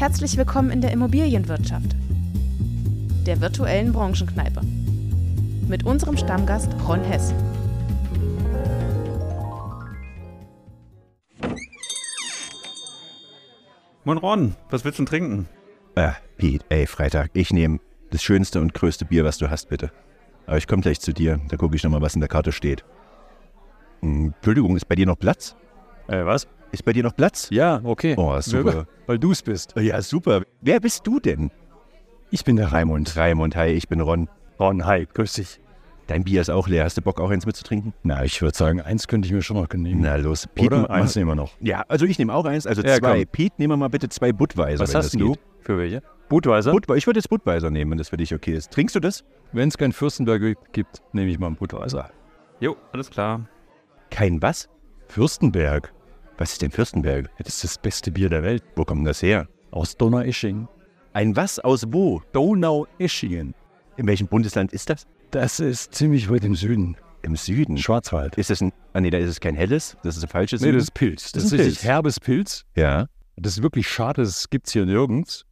Herzlich 0.00 0.38
willkommen 0.38 0.70
in 0.70 0.80
der 0.80 0.92
Immobilienwirtschaft, 0.92 1.94
der 3.26 3.38
virtuellen 3.42 3.92
Branchenkneipe. 3.92 4.62
Mit 5.68 5.84
unserem 5.84 6.16
Stammgast 6.16 6.70
Ron 6.88 7.04
Hess. 7.04 7.34
Moin 14.04 14.16
Ron, 14.16 14.56
was 14.70 14.86
willst 14.86 14.98
du 14.98 15.02
denn 15.02 15.06
trinken? 15.06 15.48
Äh, 15.96 16.12
Pete, 16.38 16.64
ey, 16.70 16.86
Freitag, 16.86 17.32
ich 17.34 17.52
nehme 17.52 17.80
das 18.10 18.22
schönste 18.22 18.62
und 18.62 18.72
größte 18.72 19.04
Bier, 19.04 19.26
was 19.26 19.36
du 19.36 19.50
hast, 19.50 19.68
bitte. 19.68 19.92
Aber 20.46 20.56
ich 20.56 20.66
komme 20.66 20.80
gleich 20.80 21.00
zu 21.00 21.12
dir, 21.12 21.38
da 21.50 21.58
gucke 21.58 21.76
ich 21.76 21.84
nochmal, 21.84 22.00
was 22.00 22.14
in 22.14 22.20
der 22.20 22.30
Karte 22.30 22.52
steht. 22.52 22.86
Hm, 24.00 24.32
Entschuldigung, 24.34 24.78
ist 24.78 24.88
bei 24.88 24.94
dir 24.94 25.04
noch 25.04 25.18
Platz? 25.18 25.56
Äh, 26.08 26.24
was? 26.24 26.48
Ist 26.72 26.84
bei 26.84 26.92
dir 26.92 27.02
noch 27.02 27.16
Platz? 27.16 27.48
Ja, 27.50 27.80
okay. 27.82 28.14
Oh, 28.16 28.40
super. 28.40 28.86
Weil 29.06 29.18
du 29.18 29.32
es 29.32 29.42
bist. 29.42 29.74
Ja, 29.76 30.00
super. 30.02 30.42
Wer 30.60 30.80
bist 30.80 31.06
du 31.06 31.18
denn? 31.18 31.50
Ich 32.30 32.44
bin 32.44 32.56
der 32.56 32.72
Raimund. 32.72 33.16
Raimund, 33.16 33.56
hi, 33.56 33.68
ich 33.70 33.88
bin 33.88 34.00
Ron. 34.00 34.28
Ron, 34.58 34.86
hi, 34.86 35.06
grüß 35.12 35.32
dich. 35.34 35.60
Dein 36.06 36.24
Bier 36.24 36.40
ist 36.40 36.50
auch 36.50 36.68
leer. 36.68 36.84
Hast 36.84 36.96
du 36.96 37.02
Bock, 37.02 37.20
auch 37.20 37.30
eins 37.30 37.46
mitzutrinken? 37.46 37.92
Na, 38.02 38.24
ich 38.24 38.40
würde 38.42 38.56
sagen, 38.56 38.80
eins 38.80 39.08
könnte 39.08 39.26
ich 39.26 39.32
mir 39.32 39.42
schon 39.42 39.56
noch 39.56 39.68
nehmen. 39.72 40.00
Na 40.00 40.16
los, 40.16 40.48
Pete, 40.54 40.76
Oder? 40.76 40.90
eins 40.90 41.14
nehmen 41.16 41.28
wir 41.30 41.34
noch. 41.36 41.52
Ja, 41.60 41.84
also 41.88 42.04
ich 42.06 42.18
nehme 42.18 42.34
auch 42.34 42.44
eins, 42.44 42.66
also 42.66 42.82
Ja, 42.82 42.98
zwei. 42.98 43.24
komm. 43.24 43.32
Pete, 43.32 43.54
nehmen 43.58 43.72
wir 43.72 43.76
mal 43.76 43.88
bitte 43.88 44.08
zwei 44.08 44.32
Budweiser, 44.32 44.80
Was 44.82 44.90
wenn 44.90 44.96
hast 44.98 45.04
das 45.06 45.10
denn 45.12 45.20
du? 45.20 45.32
geht. 45.32 45.40
Für 45.60 45.78
welche? 45.78 46.02
Budweiser? 46.28 46.72
Budwe 46.72 46.96
ich 46.96 47.06
würde 47.06 47.18
jetzt 47.18 47.28
Budweiser 47.28 47.70
nehmen, 47.70 47.92
wenn 47.92 47.98
das 47.98 48.08
für 48.10 48.16
dich 48.16 48.32
okay 48.34 48.54
ist. 48.54 48.72
Trinkst 48.72 48.94
du 48.94 49.00
das? 49.00 49.24
Wenn 49.52 49.68
es 49.68 49.76
kein 49.78 49.92
Fürstenberg 49.92 50.56
gibt, 50.72 51.02
nehme 51.12 51.30
ich 51.30 51.38
mal 51.38 51.48
einen 51.48 51.56
Budweiser. 51.56 52.10
Jo, 52.60 52.76
alles 52.92 53.10
klar. 53.10 53.46
Kein 54.10 54.40
was? 54.42 54.68
Fürstenberg? 55.08 55.92
Was 56.40 56.52
ist 56.52 56.62
denn 56.62 56.70
Fürstenberg? 56.70 57.28
Das 57.36 57.48
ist 57.56 57.64
das 57.64 57.76
beste 57.78 58.10
Bier 58.10 58.30
der 58.30 58.42
Welt. 58.42 58.62
Wo 58.74 58.84
kommt 58.86 59.06
das 59.06 59.20
her? 59.20 59.46
Aus 59.72 59.94
Donaueschingen. 59.98 60.68
Ein 61.12 61.36
was 61.36 61.58
aus 61.58 61.84
wo? 61.90 62.22
Donaueschingen. 62.32 63.54
In 63.98 64.06
welchem 64.06 64.26
Bundesland 64.26 64.72
ist 64.72 64.88
das? 64.88 65.06
Das 65.32 65.60
ist 65.60 65.94
ziemlich 65.94 66.30
weit 66.30 66.44
im 66.44 66.54
Süden. 66.54 66.96
Im 67.20 67.36
Süden. 67.36 67.76
Schwarzwald. 67.76 68.38
Ist 68.38 68.48
das 68.48 68.62
ein. 68.62 68.72
Ah, 68.94 69.02
nee, 69.02 69.10
da 69.10 69.18
ist 69.18 69.28
es 69.28 69.38
kein 69.40 69.54
helles. 69.54 69.98
Das 70.02 70.16
ist 70.16 70.22
ein 70.22 70.30
falsches. 70.30 70.62
Nee, 70.62 70.68
Süden. 70.68 70.78
das 70.78 70.84
ist 70.84 70.94
Pilz. 70.94 71.22
Das, 71.24 71.32
Das 71.32 71.44
ist 71.44 71.52
ein 71.52 71.58
richtig 71.60 71.74
Pilz. 71.80 71.84
herbes 71.84 72.20
Pilz. 72.20 72.64
Ja. 72.74 73.06
Das 73.36 73.58
ist 73.58 73.62
wirklich 73.62 73.86
schade, 73.86 74.22
das 74.22 74.48
gibt 74.48 74.66
es 74.66 74.72
hier 74.72 74.86
nirgends. 74.86 75.44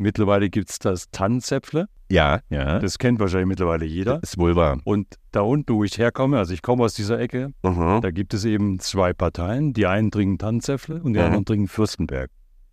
Mittlerweile 0.00 0.48
gibt 0.48 0.70
es 0.70 0.78
das 0.78 1.10
Tannenzäpfle. 1.10 1.86
Ja, 2.10 2.40
ja. 2.48 2.78
Das 2.78 2.98
kennt 2.98 3.20
wahrscheinlich 3.20 3.48
mittlerweile 3.48 3.84
jeder. 3.84 4.20
ist 4.22 4.38
wohl 4.38 4.56
wahr. 4.56 4.78
Und 4.84 5.06
da 5.30 5.42
unten, 5.42 5.74
wo 5.74 5.84
ich 5.84 5.98
herkomme, 5.98 6.38
also 6.38 6.54
ich 6.54 6.62
komme 6.62 6.84
aus 6.84 6.94
dieser 6.94 7.20
Ecke, 7.20 7.52
Mhm. 7.62 8.00
da 8.00 8.10
gibt 8.10 8.32
es 8.34 8.44
eben 8.46 8.78
zwei 8.80 9.12
Parteien. 9.12 9.74
Die 9.74 9.86
einen 9.86 10.10
trinken 10.10 10.38
Tannenzäpfle 10.38 11.02
und 11.02 11.12
die 11.12 11.18
Mhm. 11.20 11.26
anderen 11.26 11.44
trinken 11.44 11.68
Fürstenberg. 11.68 12.30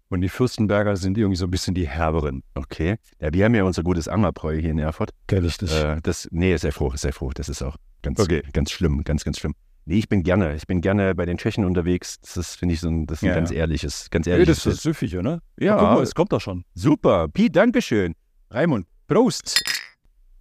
Und 0.09 0.21
die 0.21 0.29
Fürstenberger 0.29 0.95
sind 0.95 1.17
irgendwie 1.17 1.35
so 1.35 1.45
ein 1.45 1.51
bisschen 1.51 1.75
die 1.75 1.85
herberen. 1.87 2.43
Okay. 2.55 2.95
Ja, 3.19 3.33
wir 3.33 3.43
haben 3.43 3.55
ja 3.55 3.63
unser 3.65 3.83
gutes 3.83 4.07
Ammerbräu 4.07 4.57
hier 4.57 4.71
in 4.71 4.79
Erfurt. 4.79 5.11
Kenn 5.27 5.43
ich 5.43 5.57
das? 5.57 5.73
Äh, 5.73 5.99
das, 6.01 6.29
nee, 6.31 6.55
sehr 6.55 6.71
froh, 6.71 6.93
sehr 6.95 7.11
froh. 7.11 7.31
Das 7.35 7.49
ist 7.49 7.61
auch 7.61 7.75
ganz, 8.01 8.21
Okay. 8.21 8.41
ganz 8.53 8.71
schlimm, 8.71 9.03
ganz, 9.03 9.25
ganz 9.25 9.37
schlimm. 9.37 9.53
Nee, 9.89 9.99
ich 9.99 10.09
bin 10.09 10.21
gerne, 10.21 10.53
ich 10.53 10.67
bin 10.67 10.81
gerne 10.81 11.15
bei 11.15 11.25
den 11.25 11.37
Tschechen 11.37 11.63
unterwegs. 11.63 12.19
Das 12.19 12.35
ist, 12.35 12.55
finde 12.55 12.73
ich, 12.73 12.81
so 12.81 12.89
ein, 12.89 13.05
das 13.07 13.19
ist 13.19 13.23
ein 13.23 13.27
Ja, 13.29 13.35
ganz 13.35 13.51
ja. 13.51 13.55
ehrliches, 13.59 14.09
ganz 14.09 14.25
Nee, 14.25 14.33
ehrliches. 14.33 14.63
das 14.63 14.73
ist 14.73 14.81
süffig, 14.81 15.17
oder? 15.17 15.41
Ja. 15.57 15.77
Guck 15.77 15.89
mal, 15.91 16.03
es 16.03 16.13
kommt 16.13 16.33
doch 16.33 16.41
schon. 16.41 16.65
Super. 16.73 17.29
Piet, 17.29 17.55
Dankeschön. 17.55 18.13
Raimund, 18.51 18.85
Prost. 19.07 19.63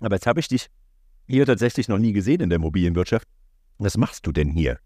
Aber 0.00 0.16
jetzt 0.16 0.26
habe 0.26 0.40
ich 0.40 0.48
dich 0.48 0.66
hier 1.28 1.46
tatsächlich 1.46 1.86
noch 1.86 1.98
nie 1.98 2.12
gesehen 2.12 2.40
in 2.40 2.50
der 2.50 2.56
Immobilienwirtschaft. 2.56 3.28
Was 3.78 3.96
machst 3.96 4.26
du 4.26 4.32
denn 4.32 4.50
hier? 4.50 4.80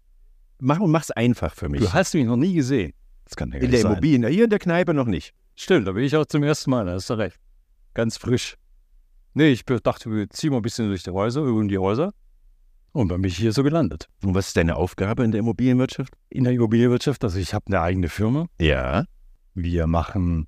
Mach 0.59 0.79
und 0.79 0.91
mach's 0.91 1.09
einfach 1.09 1.55
für 1.55 1.67
mich. 1.67 1.81
Du 1.81 1.91
hast 1.91 2.13
mich 2.13 2.25
noch 2.25 2.37
nie 2.37 2.53
gesehen. 2.53 2.93
Das 3.25 3.35
kann 3.35 3.51
ja 3.51 3.57
in 3.57 3.71
der 3.71 3.79
sein. 3.79 3.93
Immobilien, 3.93 4.27
hier 4.27 4.43
in 4.43 4.49
der 4.51 4.59
Kneipe 4.59 4.93
noch 4.93 5.07
nicht. 5.07 5.33
Stimmt, 5.55 5.87
da 5.87 5.93
bin 5.93 6.03
ich 6.03 6.15
auch 6.15 6.27
zum 6.27 6.43
ersten 6.43 6.69
Mal, 6.69 6.85
da 6.85 6.91
hast 6.93 7.09
du 7.09 7.15
recht. 7.15 7.39
Ganz 7.95 8.15
frisch. 8.17 8.57
Nee, 9.33 9.47
ich 9.47 9.65
dachte, 9.65 10.11
wir 10.11 10.29
ziehen 10.29 10.51
mal 10.51 10.57
ein 10.57 10.61
bisschen 10.61 10.87
durch 10.87 11.01
die 11.01 11.09
Häuser, 11.09 11.41
über 11.41 11.63
die 11.63 11.79
Häuser. 11.79 12.13
Und 12.93 13.09
dann 13.09 13.21
bin 13.21 13.29
ich 13.29 13.37
hier 13.37 13.53
so 13.53 13.63
gelandet. 13.63 14.07
Und 14.23 14.35
was 14.35 14.47
ist 14.47 14.57
deine 14.57 14.75
Aufgabe 14.75 15.23
in 15.23 15.31
der 15.31 15.39
Immobilienwirtschaft? 15.39 16.13
In 16.29 16.43
der 16.43 16.53
Immobilienwirtschaft, 16.53 17.23
also 17.23 17.39
ich 17.39 17.53
habe 17.53 17.67
eine 17.67 17.81
eigene 17.81 18.09
Firma. 18.09 18.47
Ja. 18.59 19.05
Wir 19.53 19.87
machen 19.87 20.47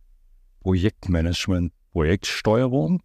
Projektmanagement, 0.62 1.72
Projektsteuerung. 1.92 3.02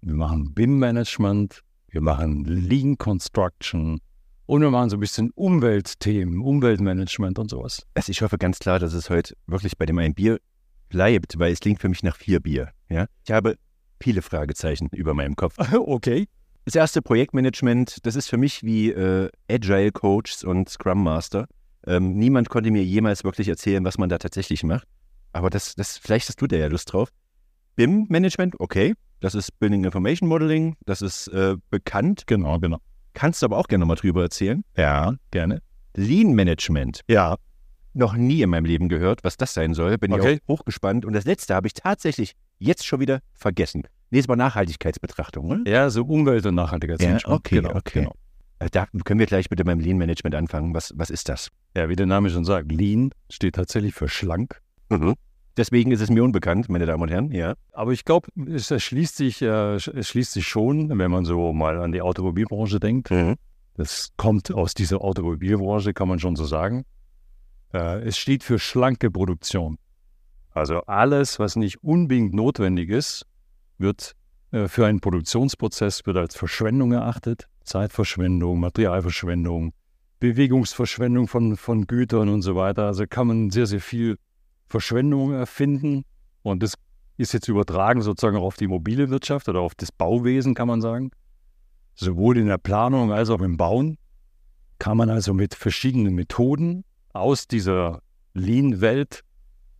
Wir 0.00 0.14
machen 0.14 0.54
BIM-Management. 0.54 1.62
Wir 1.88 2.00
machen 2.00 2.44
Lean 2.44 2.98
Construction. 2.98 4.00
Und 4.46 4.60
wir 4.60 4.70
machen 4.70 4.90
so 4.90 4.96
ein 4.96 5.00
bisschen 5.00 5.30
Umweltthemen, 5.30 6.40
Umweltmanagement 6.40 7.38
und 7.38 7.50
sowas. 7.50 7.86
Also 7.94 8.10
ich 8.10 8.20
hoffe 8.20 8.36
ganz 8.36 8.58
klar, 8.58 8.78
dass 8.78 8.92
es 8.92 9.08
heute 9.08 9.34
wirklich 9.46 9.78
bei 9.78 9.86
dem 9.86 9.98
ein 9.98 10.14
Bier 10.14 10.38
bleibt, 10.88 11.38
weil 11.38 11.52
es 11.52 11.60
klingt 11.60 11.80
für 11.80 11.88
mich 11.88 12.02
nach 12.02 12.16
vier 12.16 12.40
Bier. 12.40 12.70
Ja? 12.88 13.06
Ich 13.24 13.32
habe 13.32 13.56
viele 14.00 14.20
Fragezeichen 14.20 14.88
über 14.92 15.14
meinem 15.14 15.36
Kopf. 15.36 15.56
okay. 15.72 16.28
Das 16.64 16.74
erste 16.74 17.02
Projektmanagement, 17.02 17.98
das 18.06 18.16
ist 18.16 18.28
für 18.28 18.38
mich 18.38 18.62
wie 18.62 18.90
äh, 18.90 19.28
Agile 19.50 19.92
Coach 19.92 20.44
und 20.44 20.68
Scrum 20.68 21.02
Master. 21.02 21.46
Ähm, 21.86 22.16
niemand 22.16 22.48
konnte 22.48 22.70
mir 22.70 22.82
jemals 22.82 23.22
wirklich 23.22 23.48
erzählen, 23.48 23.84
was 23.84 23.98
man 23.98 24.08
da 24.08 24.16
tatsächlich 24.18 24.62
macht. 24.64 24.88
Aber 25.32 25.50
das, 25.50 25.74
das, 25.74 25.98
vielleicht 25.98 26.28
hast 26.28 26.40
du 26.40 26.46
da 26.46 26.56
ja 26.56 26.68
Lust 26.68 26.92
drauf. 26.92 27.10
BIM-Management, 27.76 28.60
okay. 28.60 28.94
Das 29.20 29.34
ist 29.34 29.58
Building 29.58 29.84
Information 29.84 30.28
Modeling, 30.28 30.76
das 30.86 31.02
ist 31.02 31.28
äh, 31.28 31.56
bekannt. 31.70 32.22
Genau, 32.26 32.58
genau. 32.58 32.78
Kannst 33.12 33.42
du 33.42 33.46
aber 33.46 33.58
auch 33.58 33.68
gerne 33.68 33.84
mal 33.84 33.94
drüber 33.96 34.22
erzählen. 34.22 34.64
Ja, 34.76 35.14
gerne. 35.30 35.60
Lean 35.96 36.32
Management, 36.34 37.00
Ja, 37.08 37.36
noch 37.92 38.14
nie 38.14 38.42
in 38.42 38.50
meinem 38.50 38.64
Leben 38.64 38.88
gehört, 38.88 39.22
was 39.22 39.36
das 39.36 39.54
sein 39.54 39.74
soll. 39.74 39.98
Bin 39.98 40.12
Okay. 40.12 40.34
ich 40.34 40.40
auch 40.42 40.48
hochgespannt. 40.58 41.04
Und 41.04 41.12
das 41.12 41.24
letzte 41.24 41.54
habe 41.54 41.66
ich 41.66 41.74
tatsächlich 41.74 42.32
jetzt 42.58 42.86
schon 42.86 43.00
wieder 43.00 43.20
vergessen. 43.34 43.82
Nee, 44.10 44.18
es 44.20 44.28
war 44.28 44.36
Nachhaltigkeitsbetrachtung, 44.36 45.50
oder? 45.50 45.70
ja, 45.70 45.90
so 45.90 46.04
Umwelt- 46.04 46.46
und 46.46 46.54
Nachhaltigkeitsmanagement. 46.54 47.38
okay, 47.38 47.56
genau, 47.56 47.74
okay. 47.74 48.00
Genau. 48.00 48.14
Äh, 48.60 48.68
Da 48.70 48.86
können 49.04 49.18
wir 49.20 49.26
gleich 49.26 49.48
bitte 49.48 49.64
beim 49.64 49.80
Lean 49.80 49.96
Management 49.98 50.34
anfangen. 50.34 50.74
Was, 50.74 50.92
was 50.96 51.10
ist 51.10 51.28
das? 51.28 51.48
Ja, 51.76 51.88
wie 51.88 51.96
der 51.96 52.06
Name 52.06 52.30
schon 52.30 52.44
sagt, 52.44 52.70
Lean 52.70 53.10
steht 53.30 53.56
tatsächlich 53.56 53.94
für 53.94 54.08
schlank. 54.08 54.60
Deswegen 55.56 55.90
ist 55.92 56.00
es 56.00 56.10
mir 56.10 56.22
unbekannt, 56.22 56.68
meine 56.68 56.86
Damen 56.86 57.02
und 57.02 57.10
Herren. 57.10 57.30
Ja. 57.32 57.54
Aber 57.72 57.92
ich 57.92 58.04
glaube, 58.04 58.28
es 58.48 58.70
erschließt 58.70 59.16
sich, 59.16 59.42
äh, 59.42 59.74
es 59.76 60.08
schließt 60.08 60.32
sich 60.32 60.46
schon, 60.46 60.96
wenn 60.96 61.10
man 61.10 61.24
so 61.24 61.52
mal 61.52 61.80
an 61.80 61.90
die 61.92 62.02
Automobilbranche 62.02 62.78
denkt. 62.80 63.10
Das 63.76 64.10
kommt 64.16 64.52
aus 64.52 64.74
dieser 64.74 65.00
Automobilbranche, 65.00 65.92
kann 65.94 66.06
man 66.08 66.20
schon 66.20 66.36
so 66.36 66.44
sagen. 66.44 66.84
Äh, 67.72 68.02
es 68.06 68.16
steht 68.18 68.44
für 68.44 68.58
schlanke 68.60 69.10
Produktion. 69.10 69.78
Also 70.52 70.82
alles, 70.82 71.40
was 71.40 71.56
nicht 71.56 71.82
unbedingt 71.82 72.34
notwendig 72.34 72.90
ist, 72.90 73.26
wird 73.78 74.14
äh, 74.50 74.68
für 74.68 74.86
einen 74.86 75.00
Produktionsprozess 75.00 76.06
wird 76.06 76.16
als 76.16 76.36
Verschwendung 76.36 76.92
erachtet. 76.92 77.48
Zeitverschwendung, 77.64 78.60
Materialverschwendung, 78.60 79.72
Bewegungsverschwendung 80.20 81.28
von, 81.28 81.56
von 81.56 81.86
Gütern 81.86 82.28
und 82.28 82.42
so 82.42 82.56
weiter. 82.56 82.86
Also 82.86 83.04
kann 83.06 83.26
man 83.26 83.50
sehr, 83.50 83.66
sehr 83.66 83.80
viel 83.80 84.18
Verschwendung 84.68 85.32
erfinden. 85.32 86.04
Und 86.42 86.62
das 86.62 86.74
ist 87.16 87.32
jetzt 87.32 87.48
übertragen 87.48 88.02
sozusagen 88.02 88.36
auch 88.36 88.44
auf 88.44 88.56
die 88.56 88.66
mobile 88.66 89.10
Wirtschaft 89.10 89.48
oder 89.48 89.60
auf 89.60 89.74
das 89.74 89.92
Bauwesen, 89.92 90.54
kann 90.54 90.68
man 90.68 90.80
sagen. 90.80 91.10
Sowohl 91.94 92.38
in 92.38 92.46
der 92.46 92.58
Planung 92.58 93.12
als 93.12 93.30
auch 93.30 93.40
im 93.40 93.56
Bauen 93.56 93.98
kann 94.78 94.96
man 94.96 95.10
also 95.10 95.32
mit 95.32 95.54
verschiedenen 95.54 96.14
Methoden 96.14 96.84
aus 97.12 97.46
dieser 97.46 98.02
Lean-Welt 98.34 99.22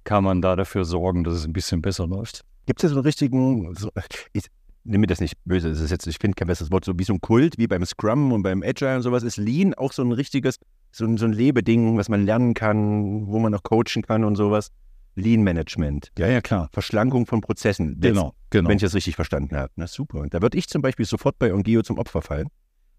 kann 0.04 0.22
man 0.22 0.40
da 0.40 0.54
dafür 0.54 0.84
sorgen, 0.84 1.24
dass 1.24 1.34
es 1.34 1.44
ein 1.44 1.52
bisschen 1.52 1.82
besser 1.82 2.06
läuft. 2.06 2.44
Gibt 2.66 2.82
es 2.82 2.90
so 2.90 2.96
einen 2.96 3.04
richtigen, 3.04 3.74
so, 3.74 3.90
ich 4.32 4.46
nehme 4.84 5.02
mir 5.02 5.06
das 5.06 5.20
nicht 5.20 5.36
böse, 5.44 5.70
das 5.70 5.80
ist 5.80 5.90
jetzt, 5.90 6.06
ich 6.06 6.18
finde 6.18 6.34
kein 6.34 6.48
besseres 6.48 6.70
Wort, 6.70 6.84
so 6.84 6.92
wie 6.96 7.04
so 7.04 7.14
ein 7.14 7.20
Kult, 7.20 7.58
wie 7.58 7.66
beim 7.66 7.84
Scrum 7.84 8.32
und 8.32 8.42
beim 8.42 8.62
Agile 8.62 8.96
und 8.96 9.02
sowas, 9.02 9.22
ist 9.22 9.36
Lean 9.36 9.74
auch 9.74 9.92
so 9.92 10.02
ein 10.02 10.12
richtiges, 10.12 10.58
so 10.92 11.04
ein, 11.04 11.16
so 11.16 11.24
ein 11.26 11.32
Lebeding, 11.32 11.96
was 11.96 12.08
man 12.08 12.24
lernen 12.24 12.54
kann, 12.54 13.26
wo 13.26 13.38
man 13.38 13.54
auch 13.54 13.62
coachen 13.62 14.02
kann 14.02 14.24
und 14.24 14.36
sowas. 14.36 14.70
Lean 15.16 15.42
Management, 15.42 16.10
Ja, 16.18 16.26
ja, 16.26 16.40
klar. 16.40 16.68
Verschlankung 16.72 17.26
von 17.26 17.40
Prozessen. 17.40 18.00
Genau, 18.00 18.34
genau. 18.50 18.68
Wenn 18.68 18.76
ich 18.76 18.82
das 18.82 18.94
richtig 18.94 19.14
verstanden 19.14 19.56
habe. 19.56 19.70
Na 19.76 19.86
super. 19.86 20.18
Und 20.18 20.34
da 20.34 20.42
würde 20.42 20.58
ich 20.58 20.68
zum 20.68 20.82
Beispiel 20.82 21.06
sofort 21.06 21.38
bei 21.38 21.54
Ongeo 21.54 21.82
zum 21.82 21.98
Opfer 21.98 22.20
fallen. 22.20 22.48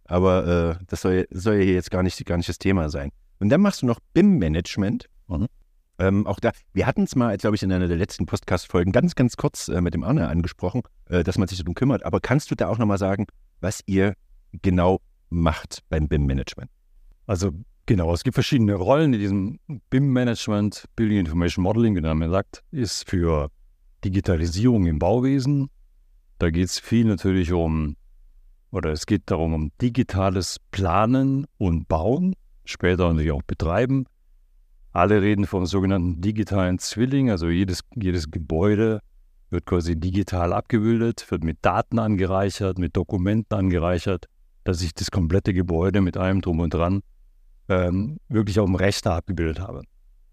Aber 0.06 0.78
äh, 0.80 0.86
das 0.88 1.02
soll, 1.02 1.28
soll 1.32 1.56
ja 1.56 1.74
jetzt 1.74 1.92
gar 1.92 2.04
nicht, 2.04 2.24
gar 2.26 2.38
nicht 2.38 2.48
das 2.48 2.58
Thema 2.58 2.90
sein. 2.90 3.12
Und 3.40 3.50
dann 3.50 3.60
machst 3.60 3.82
du 3.82 3.86
noch 3.86 4.00
BIM-Management. 4.14 5.10
Mhm. 5.28 5.48
Ähm, 5.98 6.28
auch 6.28 6.40
da, 6.40 6.52
wir 6.74 6.86
hatten 6.88 7.04
es 7.04 7.16
mal, 7.16 7.38
glaube 7.38 7.56
ich, 7.56 7.64
in 7.64 7.72
einer 7.72 7.88
der 7.88 7.98
letzten 7.98 8.26
Podcast-Folgen 8.26 8.92
ganz, 8.92 9.16
ganz 9.16 9.38
kurz 9.38 9.70
äh, 9.70 9.80
mit 9.82 9.94
dem 9.94 10.04
Arne 10.04 10.28
angesprochen, 10.28 10.82
äh, 11.10 11.24
dass 11.24 11.38
man 11.38 11.48
sich 11.48 11.58
darum 11.58 11.74
kümmert. 11.74 12.04
Aber 12.04 12.20
kannst 12.20 12.52
du 12.52 12.56
da 12.56 12.68
auch 12.68 12.78
nochmal 12.78 12.98
sagen, 12.98 13.28
was 13.62 13.82
ihr 13.86 14.16
genau 14.62 15.02
macht 15.30 15.80
beim 15.90 16.08
BIM-Management? 16.08 16.70
Also 17.28 17.52
genau, 17.86 18.14
es 18.14 18.24
gibt 18.24 18.36
verschiedene 18.36 18.76
Rollen 18.76 19.14
in 19.14 19.20
diesem 19.20 19.60
BIM-Management, 19.90 20.86
Building 20.96 21.20
Information 21.20 21.64
Modeling, 21.64 21.96
wie 21.96 22.02
Name 22.02 22.30
sagt, 22.30 22.64
ist 22.72 23.10
für 23.10 23.50
Digitalisierung 24.04 24.86
im 24.86 25.00
Bauwesen. 25.00 25.70
Da 26.40 26.50
geht 26.50 26.66
es 26.66 26.80
viel 26.80 27.06
natürlich 27.06 27.54
um, 27.54 27.96
oder 28.72 28.92
es 28.92 29.06
geht 29.06 29.24
darum, 29.28 29.54
um 29.54 29.72
digitales 29.82 30.60
Planen 30.72 31.48
und 31.58 31.88
Bauen, 31.88 32.36
später 32.66 33.08
natürlich 33.08 33.32
auch 33.32 33.44
Betreiben. 33.44 34.06
Alle 34.96 35.22
reden 35.22 35.46
vom 35.46 35.66
sogenannten 35.66 36.22
digitalen 36.22 36.80
Zwilling, 36.80 37.30
also 37.30 37.50
jedes, 37.50 37.82
jedes 37.96 38.32
Gebäude 38.32 39.02
wird 39.50 39.66
quasi 39.66 40.00
digital 40.00 40.54
abgebildet, 40.54 41.30
wird 41.30 41.44
mit 41.44 41.58
Daten 41.64 42.00
angereichert, 42.00 42.78
mit 42.78 42.96
Dokumenten 42.96 43.58
angereichert, 43.58 44.28
dass 44.64 44.82
ich 44.82 44.94
das 44.94 45.12
komplette 45.12 45.54
Gebäude 45.54 46.00
mit 46.00 46.16
allem 46.16 46.40
drum 46.40 46.62
und 46.62 46.74
dran 46.74 47.02
ähm, 47.68 48.20
wirklich 48.30 48.58
auf 48.58 48.68
dem 48.68 48.76
Rechner 48.76 49.16
abgebildet 49.16 49.60
habe. 49.60 49.82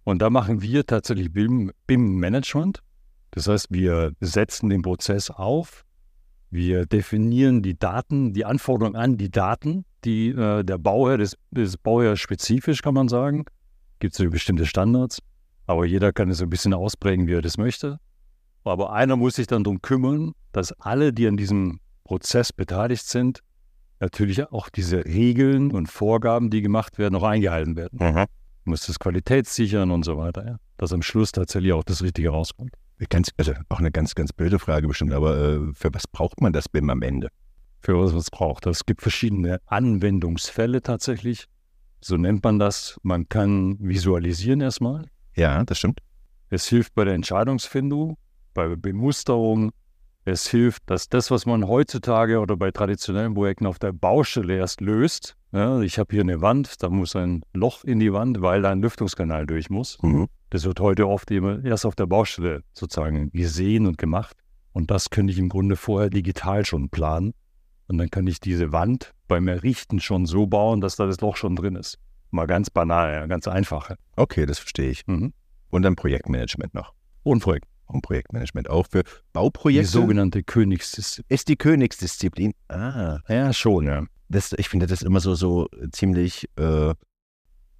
Und 0.04 0.22
da 0.22 0.30
machen 0.30 0.62
wir 0.62 0.86
tatsächlich 0.86 1.32
BIM-Management. 1.32 2.84
Das 3.32 3.48
heißt, 3.48 3.66
wir 3.70 4.12
setzen 4.20 4.70
den 4.70 4.82
Prozess 4.82 5.32
auf, 5.32 5.84
wir 6.50 6.86
definieren 6.86 7.62
die 7.62 7.76
Daten, 7.76 8.32
die 8.32 8.44
Anforderungen 8.44 8.94
an 8.94 9.16
die 9.16 9.28
Daten, 9.32 9.84
die 10.04 10.28
äh, 10.28 10.62
der 10.62 10.78
Bauherr, 10.78 11.18
das 11.18 11.76
Bauherr 11.78 12.14
spezifisch 12.16 12.80
kann 12.80 12.94
man 12.94 13.08
sagen, 13.08 13.44
gibt 14.02 14.18
es 14.18 14.30
bestimmte 14.30 14.66
Standards, 14.66 15.20
aber 15.66 15.86
jeder 15.86 16.12
kann 16.12 16.28
es 16.28 16.38
so 16.38 16.44
ein 16.44 16.50
bisschen 16.50 16.74
ausprägen, 16.74 17.28
wie 17.28 17.34
er 17.34 17.40
das 17.40 17.56
möchte. 17.56 17.98
Aber 18.64 18.92
einer 18.92 19.14
muss 19.14 19.36
sich 19.36 19.46
dann 19.46 19.62
darum 19.62 19.80
kümmern, 19.80 20.32
dass 20.50 20.72
alle, 20.80 21.12
die 21.12 21.28
an 21.28 21.36
diesem 21.36 21.78
Prozess 22.02 22.52
beteiligt 22.52 23.06
sind, 23.06 23.40
natürlich 24.00 24.50
auch 24.50 24.68
diese 24.70 25.04
Regeln 25.04 25.70
und 25.70 25.86
Vorgaben, 25.86 26.50
die 26.50 26.62
gemacht 26.62 26.98
werden, 26.98 27.14
auch 27.14 27.22
eingehalten 27.22 27.76
werden. 27.76 27.98
Mhm. 28.00 28.24
Muss 28.64 28.86
das 28.86 28.98
qualitätssichern 28.98 29.92
und 29.92 30.04
so 30.04 30.18
weiter, 30.18 30.44
ja. 30.44 30.56
dass 30.78 30.92
am 30.92 31.02
Schluss 31.02 31.30
tatsächlich 31.30 31.72
auch 31.72 31.84
das 31.84 32.02
Richtige 32.02 32.30
rauskommt. 32.30 32.74
Ganz, 33.08 33.30
also 33.36 33.52
auch 33.68 33.78
eine 33.78 33.92
ganz, 33.92 34.16
ganz 34.16 34.32
blöde 34.32 34.58
Frage 34.58 34.88
bestimmt, 34.88 35.12
aber 35.12 35.36
äh, 35.36 35.60
für 35.74 35.94
was 35.94 36.08
braucht 36.08 36.40
man 36.40 36.52
das 36.52 36.68
BIM 36.68 36.90
am 36.90 37.02
Ende? 37.02 37.28
Für 37.80 37.98
was 37.98 38.12
es 38.12 38.30
braucht. 38.30 38.66
Es 38.66 38.84
gibt 38.84 39.00
verschiedene 39.02 39.60
Anwendungsfälle 39.66 40.82
tatsächlich. 40.82 41.46
So 42.02 42.16
nennt 42.16 42.42
man 42.44 42.58
das. 42.58 42.98
Man 43.02 43.28
kann 43.28 43.76
visualisieren 43.80 44.60
erstmal. 44.60 45.06
Ja, 45.36 45.64
das 45.64 45.78
stimmt. 45.78 46.00
Es 46.50 46.66
hilft 46.66 46.94
bei 46.94 47.04
der 47.04 47.14
Entscheidungsfindung, 47.14 48.18
bei 48.54 48.74
Bemusterung, 48.76 49.72
es 50.24 50.48
hilft, 50.48 50.82
dass 50.86 51.08
das, 51.08 51.30
was 51.30 51.46
man 51.46 51.66
heutzutage 51.66 52.38
oder 52.38 52.56
bei 52.56 52.70
traditionellen 52.70 53.34
Projekten 53.34 53.66
auf 53.66 53.78
der 53.78 53.92
Baustelle 53.92 54.56
erst 54.56 54.80
löst, 54.80 55.36
ja, 55.52 55.80
ich 55.80 55.98
habe 55.98 56.12
hier 56.12 56.22
eine 56.22 56.40
Wand, 56.40 56.82
da 56.82 56.88
muss 56.88 57.14
ein 57.14 57.42
Loch 57.52 57.84
in 57.84 58.00
die 58.00 58.12
Wand, 58.12 58.40
weil 58.40 58.62
da 58.62 58.70
ein 58.70 58.80
Lüftungskanal 58.80 59.46
durch 59.46 59.68
muss. 59.68 59.98
Mhm. 60.02 60.28
Das 60.50 60.64
wird 60.64 60.80
heute 60.80 61.06
oft 61.08 61.30
eben 61.30 61.64
erst 61.64 61.84
auf 61.84 61.94
der 61.94 62.06
Baustelle 62.06 62.62
sozusagen 62.72 63.30
gesehen 63.30 63.86
und 63.86 63.98
gemacht. 63.98 64.36
Und 64.72 64.90
das 64.90 65.10
könnte 65.10 65.32
ich 65.32 65.38
im 65.38 65.50
Grunde 65.50 65.76
vorher 65.76 66.08
digital 66.08 66.64
schon 66.64 66.88
planen. 66.88 67.34
Und 67.88 67.98
dann 67.98 68.10
kann 68.10 68.26
ich 68.26 68.40
diese 68.40 68.72
Wand 68.72 69.12
beim 69.28 69.48
Errichten 69.48 70.00
schon 70.00 70.26
so 70.26 70.46
bauen, 70.46 70.80
dass 70.80 70.96
da 70.96 71.06
das 71.06 71.20
Loch 71.20 71.36
schon 71.36 71.56
drin 71.56 71.76
ist. 71.76 71.98
Mal 72.30 72.46
ganz 72.46 72.70
banal, 72.70 73.12
ja, 73.12 73.26
ganz 73.26 73.46
einfach. 73.48 73.90
Okay, 74.16 74.46
das 74.46 74.58
verstehe 74.58 74.90
ich. 74.90 75.06
Mhm. 75.06 75.32
Und 75.70 75.82
dann 75.82 75.96
Projektmanagement 75.96 76.74
noch. 76.74 76.92
Und 77.22 77.40
Projekt 77.40 77.66
und 77.92 78.02
Projektmanagement 78.02 78.70
auch 78.70 78.86
für 78.90 79.02
Bauprojekte. 79.32 79.86
Die 79.86 79.92
sogenannte 79.92 80.42
Königsdisziplin. 80.42 81.34
Ist 81.34 81.48
die 81.48 81.56
Königsdisziplin. 81.56 82.52
Ah. 82.68 83.18
Ja, 83.28 83.52
schon, 83.52 83.86
ja. 83.86 84.04
Das, 84.28 84.52
ich 84.56 84.68
finde 84.68 84.86
das 84.86 85.02
immer 85.02 85.20
so, 85.20 85.34
so 85.34 85.68
ziemlich, 85.92 86.48
äh, 86.56 86.94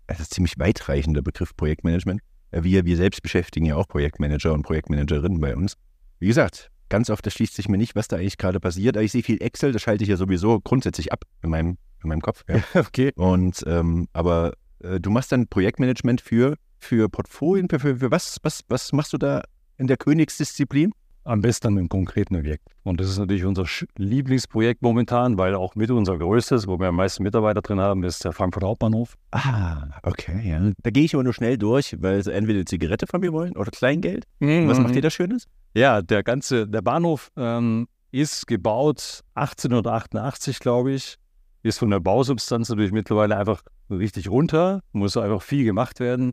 das 0.06 0.20
ist 0.20 0.34
ziemlich 0.34 0.58
weitreichender 0.58 1.22
Begriff 1.22 1.56
Projektmanagement. 1.56 2.20
Wir, 2.50 2.84
wir 2.84 2.96
selbst 2.96 3.22
beschäftigen 3.22 3.66
ja 3.66 3.76
auch 3.76 3.88
Projektmanager 3.88 4.52
und 4.52 4.62
Projektmanagerinnen 4.62 5.40
bei 5.40 5.56
uns. 5.56 5.76
Wie 6.18 6.26
gesagt, 6.26 6.70
ganz 6.92 7.08
oft 7.08 7.24
das 7.24 7.32
schließt 7.32 7.54
sich 7.54 7.70
mir 7.70 7.78
nicht, 7.78 7.96
was 7.96 8.06
da 8.06 8.16
eigentlich 8.16 8.36
gerade 8.36 8.60
passiert. 8.60 8.98
Aber 8.98 9.02
ich 9.02 9.12
sehe 9.12 9.22
viel 9.22 9.42
Excel, 9.42 9.72
das 9.72 9.80
schalte 9.80 10.04
ich 10.04 10.10
ja 10.10 10.18
sowieso 10.18 10.60
grundsätzlich 10.60 11.10
ab 11.10 11.24
in 11.42 11.48
meinem, 11.48 11.78
in 12.02 12.08
meinem 12.08 12.20
Kopf. 12.20 12.44
Ja. 12.46 12.62
okay. 12.80 13.12
Und 13.16 13.64
ähm, 13.66 14.08
aber 14.12 14.52
äh, 14.80 15.00
du 15.00 15.10
machst 15.10 15.32
dann 15.32 15.48
Projektmanagement 15.48 16.20
für, 16.20 16.56
für 16.78 17.08
Portfolien, 17.08 17.70
für, 17.70 17.80
für, 17.80 17.96
für 17.96 18.10
was, 18.10 18.36
was, 18.42 18.60
was 18.68 18.92
machst 18.92 19.14
du 19.14 19.16
da 19.16 19.42
in 19.78 19.86
der 19.86 19.96
Königsdisziplin? 19.96 20.92
Am 21.24 21.40
besten 21.40 21.78
im 21.78 21.88
konkreten 21.88 22.36
Objekt. 22.36 22.68
Und 22.82 23.00
das 23.00 23.08
ist 23.08 23.18
natürlich 23.18 23.44
unser 23.44 23.64
Lieblingsprojekt 23.96 24.82
momentan, 24.82 25.38
weil 25.38 25.54
auch 25.54 25.76
mit 25.76 25.90
unser 25.90 26.18
größtes, 26.18 26.66
wo 26.66 26.78
wir 26.78 26.88
am 26.88 26.96
meisten 26.96 27.22
Mitarbeiter 27.22 27.62
drin 27.62 27.80
haben, 27.80 28.02
ist 28.02 28.24
der 28.24 28.32
Frankfurter 28.32 28.66
Hauptbahnhof. 28.66 29.14
Ah, 29.30 29.86
okay, 30.02 30.42
ja. 30.44 30.72
Da 30.82 30.90
gehe 30.90 31.04
ich 31.04 31.14
aber 31.14 31.22
nur 31.22 31.32
schnell 31.32 31.56
durch, 31.56 31.96
weil 32.02 32.22
sie 32.22 32.34
entweder 32.34 32.58
eine 32.58 32.64
Zigarette 32.64 33.06
von 33.06 33.20
mir 33.20 33.32
wollen 33.32 33.56
oder 33.56 33.70
Kleingeld. 33.70 34.26
Mhm. 34.40 34.68
Was 34.68 34.80
macht 34.80 34.96
ihr 34.96 35.00
da 35.00 35.10
Schönes? 35.10 35.46
Ja, 35.74 36.02
der 36.02 36.22
ganze, 36.22 36.68
der 36.68 36.82
Bahnhof 36.82 37.30
ähm, 37.36 37.88
ist 38.10 38.46
gebaut 38.46 39.22
1888, 39.34 40.58
glaube 40.58 40.92
ich. 40.92 41.16
Ist 41.62 41.78
von 41.78 41.90
der 41.90 42.00
Bausubstanz 42.00 42.68
natürlich 42.68 42.92
mittlerweile 42.92 43.36
einfach 43.36 43.62
richtig 43.88 44.28
runter, 44.28 44.80
muss 44.92 45.16
einfach 45.16 45.42
viel 45.42 45.64
gemacht 45.64 46.00
werden 46.00 46.32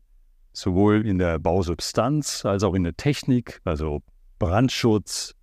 sowohl 0.54 1.06
in 1.06 1.18
der 1.18 1.40
Bausubstanz 1.40 2.46
als 2.46 2.64
auch 2.64 2.74
in 2.74 2.84
der 2.84 2.96
Technik, 2.96 3.62
also 3.64 4.02
Brandschutz, 4.40 5.36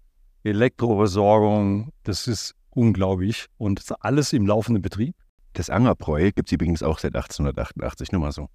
Elektroversorgung, 0.45 1.93
das 2.05 2.27
ist 2.27 2.55
unglaublich 2.71 3.47
und 3.59 3.83
alles 4.01 4.33
im 4.33 4.47
laufenden 4.47 4.83
Betrieb. 4.83 5.15
Das 5.55 5.71
Angerbräu 5.71 6.33
gibt 6.33 6.49
es 6.49 6.53
übrigens 6.53 6.83
auch 6.83 6.99
seit 6.99 7.15
1888, 7.15 8.13
nur 8.13 8.21
mal 8.21 8.33
so. 8.33 8.49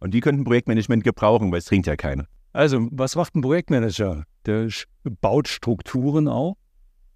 Und 0.00 0.12
die 0.12 0.20
könnten 0.20 0.44
Projektmanagement 0.44 1.02
gebrauchen, 1.02 1.50
weil 1.50 1.58
es 1.58 1.64
trinkt 1.64 1.86
ja 1.86 1.96
keiner. 1.96 2.26
Also, 2.54 2.88
was 2.92 3.16
macht 3.16 3.34
ein 3.34 3.40
Projektmanager? 3.40 4.24
Der 4.46 4.68
baut 5.02 5.48
Strukturen 5.48 6.28
auf, 6.28 6.56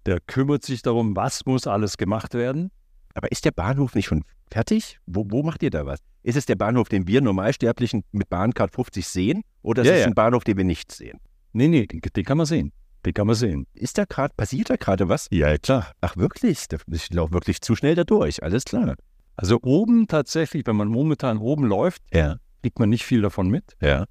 der 0.05 0.19
kümmert 0.19 0.65
sich 0.65 0.81
darum, 0.81 1.15
was 1.15 1.45
muss 1.45 1.65
alles 1.65 1.97
gemacht 1.97 2.33
werden. 2.33 2.71
Aber 3.13 3.31
ist 3.31 3.45
der 3.45 3.51
Bahnhof 3.51 3.95
nicht 3.95 4.07
schon 4.07 4.25
fertig? 4.51 4.99
Wo, 5.05 5.25
wo 5.29 5.41
macht 5.41 5.63
ihr 5.63 5.69
da 5.69 5.85
was? 5.85 5.99
Ist 6.23 6.35
es 6.35 6.45
der 6.45 6.55
Bahnhof, 6.55 6.89
den 6.89 7.07
wir 7.07 7.21
Normalsterblichen 7.21 8.03
mit 8.11 8.29
Bahncard 8.29 8.75
50 8.75 9.07
sehen? 9.07 9.43
Oder 9.61 9.83
ist 9.83 9.87
ja, 9.87 9.93
es 9.95 10.01
ja. 10.01 10.07
ein 10.07 10.13
Bahnhof, 10.13 10.43
den 10.43 10.57
wir 10.57 10.65
nicht 10.65 10.91
sehen? 10.91 11.19
Nee, 11.53 11.69
nee, 11.69 11.87
den, 11.87 12.01
den 12.01 12.25
kann 12.25 12.37
man 12.37 12.45
sehen. 12.45 12.73
Den 13.05 13.13
kann 13.13 13.25
man 13.25 13.35
sehen. 13.37 13.65
Ist 13.73 13.97
da 13.97 14.03
gerade, 14.03 14.33
passiert 14.35 14.69
da 14.69 14.75
gerade 14.75 15.07
was? 15.07 15.29
Ja, 15.31 15.57
klar. 15.57 15.93
Ach, 16.01 16.17
wirklich? 16.17 16.65
Ich 16.91 17.13
laufe 17.13 17.31
wirklich 17.31 17.61
zu 17.61 17.77
schnell 17.77 17.95
da 17.95 18.03
durch. 18.03 18.43
Alles 18.43 18.65
klar. 18.65 18.95
Also 19.37 19.59
oben 19.61 20.07
tatsächlich, 20.07 20.67
wenn 20.67 20.75
man 20.75 20.89
momentan 20.89 21.37
oben 21.37 21.63
läuft, 21.63 22.01
ja. 22.13 22.35
kriegt 22.61 22.77
man 22.77 22.89
nicht 22.89 23.05
viel 23.05 23.21
davon 23.21 23.47
mit. 23.47 23.77
Ja. 23.79 24.05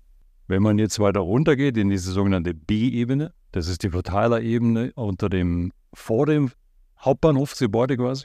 Wenn 0.49 0.62
man 0.62 0.79
jetzt 0.79 0.99
weiter 0.99 1.21
runter 1.21 1.56
geht 1.56 1.77
in 1.77 1.91
diese 1.91 2.11
sogenannte 2.11 2.55
B-Ebene, 2.55 3.33
das 3.53 3.69
ist 3.69 3.83
die 3.83 3.91
Verteilerebene 3.91 4.93
unter 4.95 5.29
dem, 5.29 5.73
vor 5.93 6.25
dem 6.25 6.50
Hauptbahnhofsgebäude 7.00 7.99
quasi, 7.99 8.25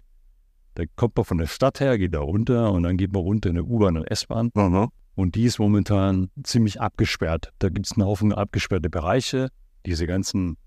da 0.76 0.86
kommt 0.96 1.18
man 1.18 1.26
von 1.26 1.38
der 1.38 1.48
Stadt 1.48 1.82
her, 1.82 1.98
geht 1.98 2.14
da 2.14 2.22
runter 2.22 2.72
und 2.72 2.84
dann 2.84 2.98
geht 2.98 3.12
man 3.12 3.22
runter 3.22 3.50
in 3.50 3.58
eine 3.58 3.66
U-Bahn 3.66 3.98
und 3.98 4.10
S-Bahn. 4.10 4.52
Mhm. 4.56 4.88
Und 5.16 5.36
die 5.36 5.44
ist 5.44 5.60
momentan 5.60 6.32
ziemlich 6.44 6.82
abgesperrt. 6.82 7.52
Da 7.60 7.70
gibt 7.70 7.86
es 7.86 7.92
einen 7.92 8.08
Haufen 8.08 8.34
abgesperrte 8.34 8.90
Bereiche. 8.90 9.50
Diese 9.86 10.08
ganzen 10.08 10.58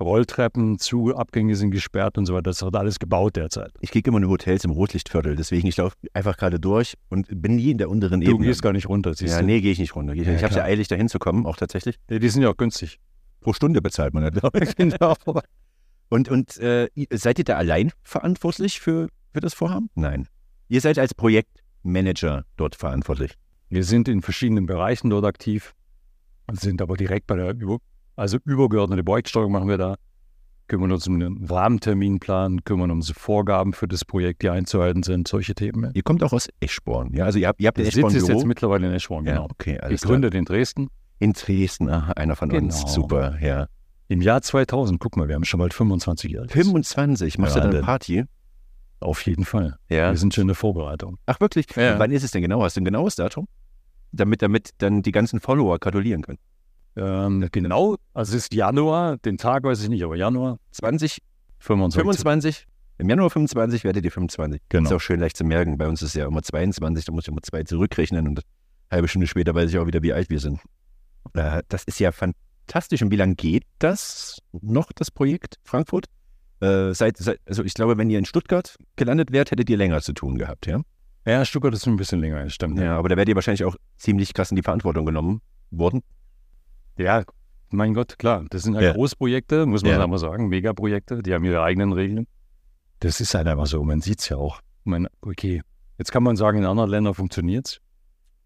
Rolltreppen, 0.00 0.78
Zugabgänge 0.78 1.56
sind 1.56 1.70
gesperrt 1.70 2.18
und 2.18 2.26
so 2.26 2.34
weiter. 2.34 2.44
Das 2.44 2.62
wird 2.62 2.76
alles 2.76 2.98
gebaut 2.98 3.36
derzeit. 3.36 3.72
Ich 3.80 3.90
kriege 3.90 4.10
immer 4.10 4.20
nur 4.20 4.30
Hotels 4.30 4.64
im 4.64 4.70
Rotlichtviertel, 4.70 5.34
deswegen 5.36 5.66
ich 5.66 5.76
laufe 5.76 5.96
einfach 6.14 6.36
gerade 6.36 6.60
durch 6.60 6.94
und 7.08 7.26
bin 7.30 7.56
nie 7.56 7.72
in 7.72 7.78
der 7.78 7.90
unteren 7.90 8.22
Ebene. 8.22 8.38
Du 8.38 8.44
gehst 8.44 8.62
gar 8.62 8.72
nicht 8.72 8.88
runter, 8.88 9.14
siehst 9.14 9.34
ja, 9.34 9.40
du? 9.40 9.46
Nee, 9.46 9.60
gehe 9.60 9.72
ich 9.72 9.78
nicht 9.78 9.96
runter. 9.96 10.14
Ich, 10.14 10.26
ja, 10.26 10.34
ich 10.34 10.42
habe 10.42 10.50
es 10.50 10.56
ja 10.56 10.64
eilig, 10.64 10.88
da 10.88 10.94
hinzukommen, 10.94 11.46
auch 11.46 11.56
tatsächlich. 11.56 11.98
Ja, 12.10 12.18
die 12.18 12.28
sind 12.28 12.42
ja 12.42 12.50
auch 12.50 12.56
günstig. 12.56 13.00
Pro 13.40 13.52
Stunde 13.52 13.82
bezahlt 13.82 14.14
man 14.14 14.22
ja, 14.22 14.30
glaube 14.30 14.60
ich. 14.60 14.76
genau. 14.76 15.14
Und, 16.08 16.28
und 16.28 16.56
äh, 16.58 16.88
seid 17.12 17.38
ihr 17.38 17.44
da 17.44 17.56
allein 17.56 17.92
verantwortlich 18.02 18.80
für, 18.80 19.08
für 19.32 19.40
das 19.40 19.54
Vorhaben? 19.54 19.90
Nein. 19.94 20.28
Ihr 20.68 20.80
seid 20.80 20.98
als 20.98 21.14
Projektmanager 21.14 22.44
dort 22.56 22.76
verantwortlich. 22.76 23.34
Wir 23.68 23.84
sind 23.84 24.08
in 24.08 24.22
verschiedenen 24.22 24.66
Bereichen 24.66 25.10
dort 25.10 25.24
aktiv, 25.24 25.74
sind 26.52 26.80
aber 26.80 26.96
direkt 26.96 27.26
bei 27.26 27.36
der 27.36 27.54
also 28.18 28.38
übergeordnete 28.44 29.04
Projektsteuerung 29.04 29.52
machen 29.52 29.68
wir 29.68 29.78
da, 29.78 29.96
kümmern 30.66 30.92
uns 30.92 31.06
um 31.06 31.18
den 31.18 31.46
Rahmenterminplan, 31.48 32.64
kümmern 32.64 32.90
uns 32.90 33.08
um 33.08 33.14
Vorgaben 33.14 33.72
für 33.72 33.88
das 33.88 34.04
Projekt, 34.04 34.42
die 34.42 34.50
einzuhalten 34.50 35.02
sind, 35.02 35.28
solche 35.28 35.54
Themen. 35.54 35.90
Ihr 35.94 36.02
kommt 36.02 36.22
auch 36.22 36.32
aus 36.32 36.48
Eschborn, 36.60 37.14
ja? 37.14 37.24
Also 37.24 37.38
ihr 37.38 37.48
habt, 37.48 37.60
ihr 37.60 37.68
habt 37.68 37.78
den 37.78 37.86
Eschborn 37.86 38.14
ist 38.14 38.28
jetzt 38.28 38.44
mittlerweile 38.44 38.88
in 38.88 38.92
Eschborn, 38.92 39.24
genau. 39.24 39.42
Ja, 39.42 39.50
okay, 39.50 39.78
alles 39.78 40.02
Gegründet 40.02 40.34
in 40.34 40.44
Dresden. 40.44 40.88
In 41.20 41.32
Dresden, 41.32 41.88
aha, 41.88 42.12
einer 42.12 42.36
von 42.36 42.48
genau. 42.48 42.64
uns, 42.64 42.92
super, 42.92 43.38
ja. 43.40 43.66
Im 44.08 44.22
Jahr 44.22 44.40
2000, 44.40 45.00
guck 45.00 45.16
mal, 45.16 45.28
wir 45.28 45.34
haben 45.34 45.44
schon 45.44 45.58
bald 45.58 45.74
25 45.74 46.32
Jahre. 46.32 46.48
25, 46.48 47.38
machst 47.38 47.56
ja, 47.56 47.60
du 47.60 47.68
dann 47.68 47.76
eine 47.76 47.84
Party? 47.84 48.24
Auf 49.00 49.24
jeden 49.26 49.44
Fall. 49.44 49.76
Ja. 49.88 50.10
Wir 50.10 50.16
sind 50.16 50.34
schon 50.34 50.42
in 50.42 50.48
der 50.48 50.56
Vorbereitung. 50.56 51.18
Ach 51.26 51.40
wirklich? 51.40 51.66
Ja. 51.76 51.98
Wann 51.98 52.10
ist 52.10 52.24
es 52.24 52.32
denn 52.32 52.42
genau? 52.42 52.62
Hast 52.62 52.76
du 52.76 52.80
ein 52.80 52.84
genaues 52.84 53.14
Datum? 53.14 53.46
Damit, 54.10 54.42
damit 54.42 54.70
dann 54.78 55.02
die 55.02 55.12
ganzen 55.12 55.40
Follower 55.40 55.78
gratulieren 55.78 56.22
können. 56.22 56.38
Ähm, 56.98 57.48
genau, 57.52 57.96
also 58.12 58.36
es 58.36 58.44
ist 58.44 58.54
Januar, 58.54 59.18
den 59.18 59.38
Tag 59.38 59.62
weiß 59.62 59.82
ich 59.82 59.88
nicht, 59.88 60.02
aber 60.02 60.16
Januar 60.16 60.58
20, 60.72 61.18
25. 61.60 62.02
25. 62.02 62.66
Im 62.98 63.08
Januar 63.08 63.30
25 63.30 63.84
werdet 63.84 64.04
ihr 64.04 64.10
25. 64.10 64.60
Genau. 64.68 64.88
Ist 64.88 64.92
auch 64.92 65.00
schön 65.00 65.20
leicht 65.20 65.36
zu 65.36 65.44
merken. 65.44 65.78
Bei 65.78 65.86
uns 65.86 66.02
ist 66.02 66.08
es 66.08 66.14
ja 66.14 66.26
immer 66.26 66.42
22, 66.42 67.04
da 67.04 67.12
muss 67.12 67.24
ich 67.24 67.28
immer 67.28 67.42
zwei 67.42 67.62
zurückrechnen 67.62 68.26
und 68.26 68.38
eine 68.40 68.96
halbe 68.96 69.08
Stunde 69.08 69.28
später 69.28 69.54
weiß 69.54 69.70
ich 69.70 69.78
auch 69.78 69.86
wieder, 69.86 70.02
wie 70.02 70.12
alt 70.12 70.28
wir 70.30 70.40
sind. 70.40 70.60
Äh, 71.34 71.62
das 71.68 71.84
ist 71.84 72.00
ja 72.00 72.10
fantastisch. 72.10 73.02
Und 73.02 73.12
wie 73.12 73.16
lange 73.16 73.36
geht 73.36 73.64
das 73.78 74.40
noch, 74.50 74.90
das 74.92 75.12
Projekt 75.12 75.56
Frankfurt? 75.62 76.06
Äh, 76.60 76.92
seit, 76.94 77.16
seit, 77.18 77.38
also 77.46 77.62
ich 77.62 77.74
glaube, 77.74 77.96
wenn 77.98 78.10
ihr 78.10 78.18
in 78.18 78.24
Stuttgart 78.24 78.76
gelandet 78.96 79.30
wärt, 79.30 79.52
hättet 79.52 79.70
ihr 79.70 79.76
länger 79.76 80.00
zu 80.00 80.12
tun 80.12 80.36
gehabt, 80.36 80.66
ja? 80.66 80.80
Ja, 81.24 81.44
Stuttgart 81.44 81.74
ist 81.74 81.86
ein 81.86 81.96
bisschen 81.96 82.20
länger, 82.20 82.48
stimmt. 82.50 82.80
Ja, 82.80 82.96
aber 82.96 83.08
da 83.08 83.16
werdet 83.16 83.28
ihr 83.28 83.34
wahrscheinlich 83.36 83.64
auch 83.64 83.76
ziemlich 83.96 84.34
krass 84.34 84.50
in 84.50 84.56
die 84.56 84.62
Verantwortung 84.62 85.06
genommen 85.06 85.40
worden. 85.70 86.02
Ja, 86.98 87.24
mein 87.70 87.94
Gott, 87.94 88.18
klar. 88.18 88.44
Das 88.50 88.62
sind 88.62 88.74
halt 88.74 88.84
Ja. 88.84 88.92
Großprojekte, 88.92 89.66
muss 89.66 89.82
man 89.82 89.92
Ja. 89.92 90.02
einfach 90.04 90.18
sagen. 90.18 90.48
Megaprojekte, 90.48 91.22
die 91.22 91.32
haben 91.34 91.44
ihre 91.44 91.62
eigenen 91.62 91.92
Regeln. 91.92 92.26
Das 93.00 93.20
ist 93.20 93.34
halt 93.34 93.46
einfach 93.46 93.66
so. 93.66 93.82
Man 93.84 94.00
sieht 94.00 94.20
es 94.20 94.28
ja 94.28 94.36
auch. 94.36 94.60
Meine, 94.84 95.08
okay, 95.20 95.62
jetzt 95.98 96.10
kann 96.12 96.22
man 96.22 96.36
sagen, 96.36 96.58
in 96.58 96.64
anderen 96.64 96.90
Ländern 96.90 97.14
funktioniert 97.14 97.66
es. 97.66 97.80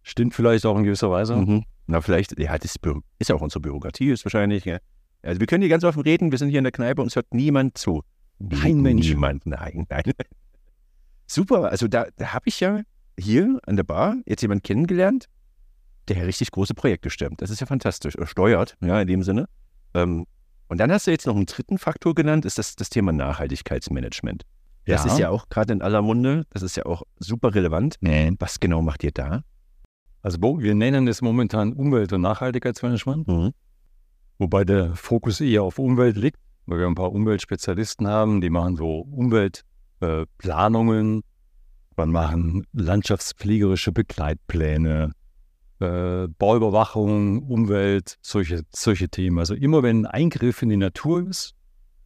Stimmt 0.02 0.34
vielleicht 0.34 0.66
auch 0.66 0.76
in 0.76 0.84
gewisser 0.84 1.10
Weise. 1.10 1.36
Mhm. 1.36 1.64
Na, 1.86 2.00
vielleicht, 2.00 2.38
ja, 2.38 2.56
das 2.58 2.76
ist, 3.18 3.28
ja 3.28 3.34
auch 3.34 3.40
unsere 3.40 3.60
Bürokratie, 3.60 4.10
ist 4.10 4.24
wahrscheinlich. 4.24 4.64
Ja. 4.64 4.78
Also, 5.22 5.40
wir 5.40 5.46
können 5.46 5.62
hier 5.62 5.68
ganz 5.70 5.84
offen 5.84 6.02
reden, 6.02 6.30
wir 6.32 6.38
sind 6.38 6.48
hier 6.50 6.58
in 6.58 6.64
der 6.64 6.72
Kneipe, 6.72 7.00
uns 7.00 7.16
hört 7.16 7.32
niemand 7.32 7.78
zu. 7.78 8.02
Kein 8.60 8.80
Mensch. 8.80 9.08
Niemand, 9.08 9.46
nein, 9.46 9.86
nein. 9.88 10.02
Super, 11.26 11.70
also 11.70 11.86
da, 11.88 12.06
da 12.16 12.32
habe 12.32 12.44
ich 12.48 12.60
ja 12.60 12.80
hier 13.18 13.58
an 13.66 13.76
der 13.76 13.84
Bar 13.84 14.16
jetzt 14.26 14.42
jemanden 14.42 14.62
kennengelernt, 14.62 15.26
der 16.08 16.26
richtig 16.26 16.50
große 16.50 16.74
Projekte 16.74 17.10
stemmt. 17.10 17.40
Das 17.42 17.50
ist 17.50 17.60
ja 17.60 17.66
fantastisch. 17.66 18.14
Er 18.16 18.26
steuert, 18.26 18.76
ja, 18.80 19.00
in 19.00 19.06
dem 19.08 19.22
Sinne. 19.22 19.48
Ähm, 19.94 20.26
und 20.68 20.78
dann 20.78 20.90
hast 20.90 21.06
du 21.06 21.10
jetzt 21.10 21.26
noch 21.26 21.36
einen 21.36 21.46
dritten 21.46 21.78
Faktor 21.78 22.14
genannt, 22.14 22.44
ist 22.44 22.58
das, 22.58 22.76
das 22.76 22.88
Thema 22.90 23.12
Nachhaltigkeitsmanagement. 23.12 24.44
Das 24.86 25.04
ist 25.04 25.18
ja 25.18 25.28
auch 25.30 25.48
gerade 25.48 25.72
in 25.74 25.82
aller 25.82 26.02
Munde, 26.02 26.44
das 26.50 26.62
ist 26.62 26.76
ja 26.76 26.86
auch 26.86 27.02
super 27.20 27.54
relevant. 27.54 27.96
Was 28.38 28.58
genau 28.58 28.82
macht 28.82 29.04
ihr 29.04 29.12
da? 29.12 29.44
Also 30.22 30.38
wir 30.40 30.74
nennen 30.74 31.06
es 31.08 31.20
momentan 31.22 31.72
Umwelt- 31.72 32.12
und 32.12 32.22
Nachhaltigkeitsmanagement, 32.22 33.28
Mhm. 33.28 33.52
wobei 34.38 34.64
der 34.64 34.94
Fokus 34.96 35.40
eher 35.40 35.62
auf 35.62 35.78
Umwelt 35.78 36.16
liegt, 36.16 36.38
weil 36.66 36.78
wir 36.80 36.86
ein 36.86 36.94
paar 36.94 37.12
Umweltspezialisten 37.12 38.08
haben, 38.08 38.40
die 38.40 38.50
machen 38.50 38.76
so 38.76 39.00
Umweltplanungen, 40.00 41.18
äh, 41.18 41.22
wir 41.96 42.06
machen 42.06 42.66
landschaftspflegerische 42.72 43.92
Begleitpläne, 43.92 45.12
äh, 45.82 46.28
Bauüberwachung, 46.38 47.42
Umwelt, 47.42 48.16
solche, 48.22 48.62
solche 48.70 49.08
Themen. 49.08 49.38
Also 49.38 49.54
immer 49.54 49.82
wenn 49.82 50.06
ein 50.06 50.22
Eingriff 50.22 50.62
in 50.62 50.68
die 50.68 50.76
Natur 50.76 51.28
ist, 51.28 51.54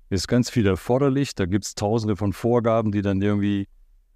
ist 0.09 0.29
ganz 0.29 0.51
viel 0.51 0.67
erforderlich. 0.67 1.35
Da 1.35 1.47
gibt 1.47 1.65
es 1.65 1.75
tausende 1.75 2.17
von 2.17 2.33
Vorgaben, 2.33 2.93
die 2.93 3.03
dann 3.03 3.21
irgendwie 3.21 3.69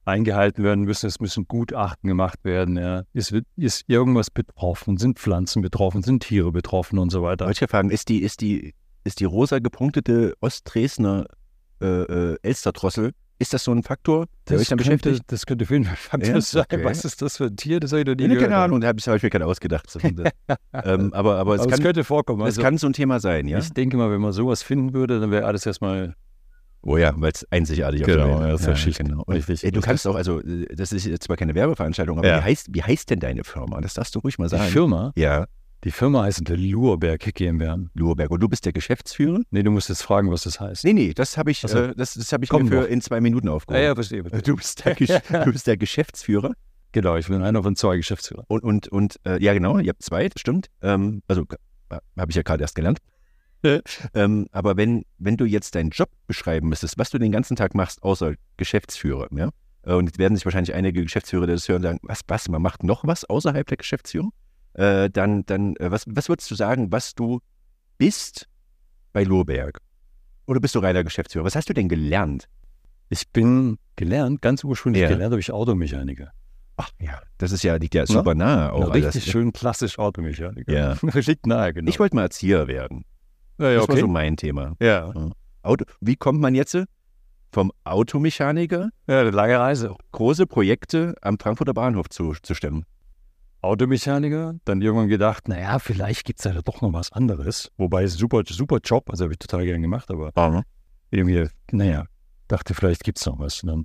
eingehalten 0.04 0.64
werden 0.64 0.84
müssen. 0.84 1.06
Es 1.06 1.20
müssen 1.20 1.46
Gutachten 1.46 2.08
gemacht 2.08 2.38
werden. 2.42 2.76
Ja. 2.76 3.02
Ist, 3.12 3.34
ist 3.56 3.84
irgendwas 3.88 4.30
betroffen? 4.30 4.96
Sind 4.96 5.18
Pflanzen 5.18 5.62
betroffen? 5.62 6.02
Sind 6.02 6.22
Tiere 6.22 6.52
betroffen 6.52 6.98
und 6.98 7.10
so 7.10 7.22
weiter? 7.22 7.46
Wollte 7.46 7.64
ich 7.64 7.70
fragen, 7.70 7.90
ist 7.90 8.08
die, 8.08 8.22
ist 8.22 8.40
die, 8.40 8.74
ist 9.04 9.20
die 9.20 9.24
rosa 9.24 9.58
gepunktete 9.58 10.34
Ostdresdner 10.40 11.26
äh, 11.80 11.86
äh, 11.86 12.36
Elsterdrossel, 12.42 13.12
ist 13.40 13.52
das 13.54 13.64
so 13.64 13.72
ein 13.72 13.82
Faktor, 13.82 14.26
der 14.48 14.58
euch 14.58 14.68
dann 14.68 14.78
könnte, 14.78 15.08
beschäftigt? 15.10 15.32
das 15.32 15.46
könnte 15.46 15.64
auf 15.64 15.70
jeden 15.70 15.84
Fall 15.84 15.96
Fakt 15.96 16.26
Ja, 16.26 16.40
sein. 16.40 16.62
okay. 16.70 16.84
Was 16.84 17.04
ist 17.04 17.20
das 17.22 17.38
für 17.38 17.46
ein 17.46 17.56
Tier? 17.56 17.80
Das 17.80 17.90
habe 17.90 18.02
ich 18.02 18.06
noch 18.06 18.14
nie 18.14 18.28
gehört. 18.28 18.42
keine 18.50 18.56
Ahnung, 18.56 18.80
das 18.80 19.06
habe 19.08 19.16
ich 19.16 19.22
mir 19.22 19.30
gerade 19.30 19.46
ausgedacht. 19.46 19.86
ähm, 20.84 21.12
aber 21.12 21.36
aber 21.38 21.54
es, 21.54 21.62
Aber 21.62 21.70
es 21.70 21.76
kann, 21.76 21.82
könnte 21.82 22.04
vorkommen. 22.04 22.42
es 22.42 22.46
Also, 22.46 22.62
kann 22.62 22.78
so 22.78 22.86
ein 22.86 22.92
Thema 22.92 23.18
sein, 23.18 23.48
ja? 23.48 23.58
Ich 23.58 23.70
denke 23.72 23.96
mal, 23.96 24.10
wenn 24.10 24.20
man 24.20 24.32
sowas 24.32 24.62
finden 24.62 24.92
würde, 24.92 25.18
dann 25.20 25.30
wäre 25.30 25.46
alles 25.46 25.66
erstmal 25.66 26.14
Oh 26.82 26.96
ja, 26.96 27.12
weil 27.16 27.32
es 27.32 27.46
einzigartig 27.50 28.02
Genau, 28.04 28.22
auf 28.22 28.28
der 28.28 28.38
Welt 28.38 28.60
ja, 28.60 28.66
das 28.68 28.86
ist 28.86 28.98
ja 28.98 29.04
genau. 29.04 29.22
Richtig. 29.24 29.64
ey, 29.64 29.70
du 29.70 29.80
Das 29.80 29.84
kannst 29.84 30.06
auch, 30.06 30.14
also 30.14 30.40
äh, 30.40 30.64
das 30.74 30.92
ist 30.92 31.04
jetzt 31.04 31.24
zwar 31.24 31.36
keine 31.36 31.54
Werbeveranstaltung, 31.54 32.18
aber 32.18 32.26
Ja. 32.28 32.38
wie, 32.38 32.42
heißt, 32.42 32.68
wie 32.70 32.82
heißt 32.82 33.10
denn 33.10 33.20
deine 33.20 33.44
Firma? 33.44 33.80
Das 33.82 33.92
darfst 33.94 34.14
du 34.14 34.20
ruhig 34.20 34.38
mal 34.38 34.46
die 34.48 34.56
sagen. 34.56 34.70
Firma. 34.70 35.12
Ja, 35.16 35.46
Die 35.84 35.90
Firma 35.90 36.24
heißt 36.24 36.46
der 36.46 36.58
Lurberg 36.58 37.20
GmbH. 37.34 37.78
Luhrberg. 37.94 38.30
Und 38.30 38.40
du 38.40 38.48
bist 38.48 38.66
der 38.66 38.72
Geschäftsführer? 38.72 39.40
Nee, 39.50 39.62
du 39.62 39.70
musst 39.70 39.88
jetzt 39.88 40.02
fragen, 40.02 40.30
was 40.30 40.42
das 40.42 40.60
heißt. 40.60 40.84
Nee, 40.84 40.92
nee, 40.92 41.14
das 41.14 41.38
habe 41.38 41.50
ich, 41.50 41.64
Ach 41.64 41.70
so. 41.70 41.78
äh, 41.78 41.94
das, 41.96 42.14
das 42.14 42.30
ich 42.32 42.52
mir 42.52 42.66
für 42.66 42.74
noch. 42.82 42.84
in 42.86 43.00
zwei 43.00 43.20
Minuten 43.20 43.46
Ja, 43.46 43.54
aufgehoben. 43.54 43.82
ja, 43.84 43.94
verstehe. 43.94 44.22
verstehe. 44.22 44.42
Du 44.42 44.56
bist, 44.56 44.84
der 44.84 44.94
du 45.44 45.52
bist 45.52 45.66
der 45.66 45.76
Geschäftsführer. 45.78 46.52
Genau, 46.92 47.16
ich 47.16 47.28
bin 47.28 47.40
einer 47.42 47.62
von 47.62 47.76
zwei 47.76 47.96
Geschäftsführern. 47.96 48.44
Und, 48.48 48.62
und, 48.62 48.88
und 48.88 49.16
äh, 49.24 49.42
ja, 49.42 49.54
genau, 49.54 49.78
ihr 49.78 49.90
habt 49.90 50.02
zwei, 50.02 50.28
stimmt. 50.36 50.66
Ähm, 50.82 51.22
also 51.28 51.46
äh, 51.88 51.96
habe 52.18 52.30
ich 52.30 52.36
ja 52.36 52.42
gerade 52.42 52.62
erst 52.62 52.74
gelernt. 52.74 52.98
ähm, 54.14 54.46
aber 54.52 54.76
wenn, 54.76 55.04
wenn 55.18 55.36
du 55.36 55.44
jetzt 55.44 55.74
deinen 55.74 55.90
Job 55.90 56.10
beschreiben 56.26 56.68
müsstest, 56.68 56.98
was 56.98 57.10
du 57.10 57.18
den 57.18 57.30
ganzen 57.32 57.56
Tag 57.56 57.74
machst, 57.74 58.02
außer 58.02 58.34
Geschäftsführer, 58.56 59.28
ja? 59.34 59.50
Äh, 59.84 59.94
Und 59.94 60.06
jetzt 60.06 60.18
werden 60.18 60.34
sich 60.34 60.44
wahrscheinlich 60.44 60.74
einige 60.74 61.02
Geschäftsführer, 61.02 61.46
die 61.46 61.52
das 61.52 61.68
hören, 61.68 61.82
sagen, 61.82 61.98
was, 62.02 62.20
was, 62.26 62.48
man 62.48 62.60
macht 62.60 62.82
noch 62.84 63.06
was 63.06 63.24
außerhalb 63.24 63.66
der 63.66 63.76
Geschäftsführung? 63.78 64.32
Äh, 64.80 65.10
dann, 65.10 65.44
dann 65.46 65.76
äh, 65.76 65.90
was, 65.90 66.04
was 66.08 66.28
würdest 66.28 66.50
du 66.50 66.54
sagen, 66.54 66.90
was 66.90 67.14
du 67.14 67.40
bist 67.98 68.48
bei 69.12 69.24
Lohberg? 69.24 69.78
Oder 70.46 70.60
bist 70.60 70.74
du 70.74 70.78
reiner 70.78 71.04
Geschäftsführer? 71.04 71.44
Was 71.44 71.54
hast 71.54 71.68
du 71.68 71.74
denn 71.74 71.88
gelernt? 71.88 72.48
Ich 73.08 73.28
bin 73.28 73.76
gelernt, 73.96 74.40
ganz 74.40 74.64
ursprünglich 74.64 75.02
Ja. 75.02 75.08
gelernt 75.08 75.32
habe 75.32 75.40
ich 75.40 75.52
Automechaniker. 75.52 76.30
Ach 76.76 76.88
ja, 76.98 77.20
das 77.36 77.52
ist 77.52 77.62
ja, 77.62 77.74
liegt 77.76 77.94
ja 77.94 78.06
super 78.06 78.34
nahe 78.34 78.72
auch 78.72 78.80
Ja, 78.80 78.88
alles. 78.88 79.14
richtig 79.14 79.30
schön 79.30 79.52
klassisch 79.52 79.98
Automechaniker. 79.98 80.72
Ja. 80.72 80.96
Liegt 81.12 81.46
nahe, 81.46 81.74
genau. 81.74 81.90
Ich 81.90 81.98
wollte 82.00 82.16
mal 82.16 82.22
Erzieher 82.22 82.66
werden. 82.68 83.04
ja, 83.58 83.68
ja, 83.70 83.74
Das 83.80 83.88
war 83.88 83.94
okay. 83.94 84.00
so 84.00 84.08
mein 84.08 84.36
Thema. 84.38 84.76
ja. 84.80 85.12
Auto, 85.62 85.84
wie 86.00 86.16
kommt 86.16 86.40
man 86.40 86.54
jetzt 86.54 86.78
vom 87.52 87.70
Automechaniker 87.84 88.88
ja, 89.06 89.20
eine 89.20 89.30
lange 89.30 89.58
Reise. 89.58 89.94
große 90.12 90.46
Projekte 90.46 91.14
am 91.20 91.38
Frankfurter 91.38 91.74
Bahnhof 91.74 92.08
zu, 92.08 92.32
zu 92.42 92.54
stemmen? 92.54 92.84
Automechaniker, 93.62 94.54
dann 94.64 94.80
irgendwann 94.80 95.08
gedacht, 95.08 95.48
naja, 95.48 95.78
vielleicht 95.78 96.24
gibt 96.24 96.38
es 96.38 96.44
ja 96.44 96.60
doch 96.62 96.80
noch 96.80 96.92
was 96.92 97.12
anderes. 97.12 97.70
Wobei, 97.76 98.06
super, 98.06 98.42
super 98.46 98.78
Job, 98.82 99.10
also 99.10 99.24
habe 99.24 99.34
ich 99.34 99.38
total 99.38 99.64
gerne 99.64 99.80
gemacht, 99.80 100.10
aber 100.10 100.64
irgendwie, 101.10 101.48
naja, 101.70 102.06
dachte, 102.48 102.74
vielleicht 102.74 103.04
gibt 103.04 103.18
es 103.18 103.26
noch 103.26 103.38
was. 103.38 103.62
Und 103.62 103.68
dann 103.68 103.84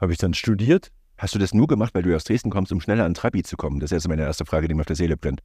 habe 0.00 0.12
ich 0.12 0.18
dann 0.18 0.34
studiert. 0.34 0.88
Hast 1.16 1.34
du 1.34 1.38
das 1.38 1.52
nur 1.52 1.66
gemacht, 1.66 1.94
weil 1.94 2.02
du 2.02 2.14
aus 2.14 2.24
Dresden 2.24 2.50
kommst, 2.50 2.70
um 2.70 2.80
schneller 2.80 3.04
an 3.04 3.14
Trabi 3.14 3.42
zu 3.42 3.56
kommen? 3.56 3.80
Das 3.80 3.90
ist 3.90 4.04
jetzt 4.04 4.08
meine 4.08 4.22
erste 4.22 4.44
Frage, 4.44 4.68
die 4.68 4.74
mir 4.74 4.82
auf 4.82 4.86
der 4.86 4.94
Seele 4.96 5.16
brennt. 5.16 5.40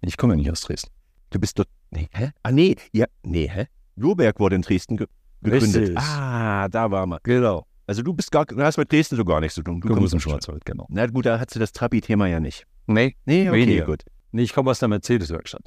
Ich 0.00 0.16
komme 0.16 0.32
ja 0.32 0.36
nicht 0.38 0.50
aus 0.50 0.62
Dresden. 0.62 0.90
Du 1.30 1.38
bist 1.38 1.58
dort. 1.58 1.68
Nee, 1.90 2.08
hä? 2.12 2.30
Ah, 2.42 2.50
nee, 2.50 2.76
ja, 2.92 3.06
nee, 3.22 3.48
hä? 3.48 3.66
Lohberg 3.96 4.40
wurde 4.40 4.56
in 4.56 4.62
Dresden 4.62 4.96
ge 4.96 5.06
gegründet. 5.42 5.82
Richtig. 5.82 5.98
Ah, 5.98 6.68
da 6.68 6.90
war 6.90 7.04
man. 7.06 7.18
Genau. 7.24 7.66
Also 7.86 8.02
du 8.02 8.14
bist 8.14 8.30
gar, 8.32 8.46
du 8.46 8.62
hast 8.62 8.78
mit 8.78 8.90
Dresden 8.90 9.16
so 9.16 9.24
gar 9.24 9.40
nichts 9.40 9.54
zu 9.56 9.62
tun. 9.62 9.80
Du 9.80 9.88
Du 9.88 9.94
kommst 9.94 10.14
aus 10.14 10.22
Schwarz. 10.22 10.44
Schwarzwald, 10.44 10.64
genau. 10.64 10.86
Na 10.88 11.06
gut, 11.06 11.26
da 11.26 11.38
hast 11.38 11.54
du 11.54 11.58
das 11.58 11.72
Trabi-Thema 11.72 12.26
ja 12.28 12.40
nicht. 12.40 12.64
Nee, 12.86 13.16
Nee, 13.24 13.48
okay, 13.48 13.58
Weniger. 13.60 13.86
gut. 13.86 14.02
nee 14.32 14.42
ich 14.42 14.52
komme 14.52 14.70
aus 14.70 14.78
der 14.78 14.88
Mercedes-Werkstatt. 14.88 15.64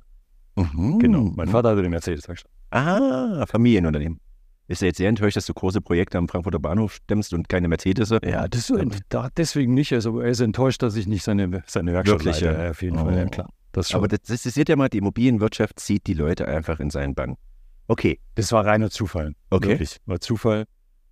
Mhm. 0.56 1.00
Genau. 1.00 1.24
Mein 1.36 1.48
Vater 1.50 1.70
hatte 1.72 1.84
die 1.84 1.90
Mercedes-Werkstatt. 1.90 2.52
Ah, 2.72 3.46
Familienunternehmen. 3.48 4.20
Ist 4.68 4.82
er 4.82 4.88
jetzt 4.88 4.98
sehr 4.98 5.10
enttäuscht, 5.10 5.38
dass 5.38 5.46
du 5.46 5.54
große 5.54 5.80
Projekte 5.82 6.18
am 6.18 6.28
Frankfurter 6.28 6.58
Bahnhof 6.60 6.94
stemmst 6.96 7.34
und 7.34 7.48
keine 7.50 7.68
Mercedes? 7.68 8.10
Ja, 8.24 8.48
das, 8.48 8.74
da, 9.10 9.30
deswegen 9.38 9.74
nicht. 9.76 9.94
Also 9.94 10.20
er 10.20 10.30
ist 10.30 10.40
enttäuscht, 10.40 10.82
dass 10.82 10.96
ich 10.96 11.06
nicht 11.08 11.24
seine, 11.24 11.64
seine 11.68 11.94
Werkstatt 11.94 12.24
Wirklich, 12.26 12.42
leite. 12.42 12.60
ja? 12.64 12.70
auf 12.72 12.82
jeden 12.82 12.98
Oh. 12.98 13.06
Fall, 13.06 13.16
ja 13.18 13.26
klar. 13.26 13.50
Das. 13.74 13.94
Aber 13.94 14.08
das, 14.08 14.22
das 14.24 14.46
ist 14.46 14.58
ja 14.58 14.76
mal, 14.76 14.90
die 14.90 14.98
Immobilienwirtschaft 15.00 15.80
zieht 15.80 16.08
die 16.08 16.14
Leute 16.14 16.48
einfach 16.48 16.80
in 16.80 16.90
seinen 16.90 17.14
Bann. 17.14 17.36
Okay, 17.88 18.20
das 18.34 18.52
war 18.52 18.66
reiner 18.66 18.90
Zufall. 18.90 19.34
Okay. 19.52 19.70
Wirklich. 19.70 19.98
War 20.08 20.20
Zufall. 20.20 20.66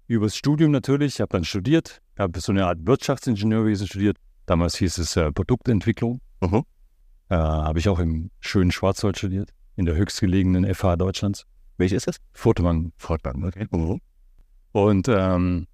Übers 0.07 0.35
Studium 0.35 0.71
natürlich. 0.71 1.15
Ich 1.15 1.21
habe 1.21 1.29
dann 1.29 1.43
studiert. 1.43 2.01
habe 2.17 2.39
so 2.39 2.51
eine 2.51 2.65
Art 2.65 2.79
Wirtschaftsingenieurwesen 2.87 3.85
studiert. 3.87 4.17
Damals 4.45 4.75
hieß 4.77 4.97
es 4.97 5.15
äh, 5.15 5.31
Produktentwicklung. 5.31 6.21
Mhm. 6.41 6.63
Äh, 7.29 7.35
habe 7.35 7.79
ich 7.79 7.87
auch 7.89 7.99
im 7.99 8.29
schönen 8.39 8.71
Schwarzwald 8.71 9.17
studiert. 9.17 9.53
In 9.75 9.85
der 9.85 9.95
höchstgelegenen 9.95 10.71
FH 10.73 10.97
Deutschlands. 10.97 11.45
welche 11.77 11.95
ist 11.95 12.07
das? 12.07 12.17
Furtwangen. 12.33 12.93
Fortbahn, 12.97 13.43
okay. 13.43 13.67
Mhm. 13.71 13.99
Und 14.71 15.07
ähm, 15.07 15.67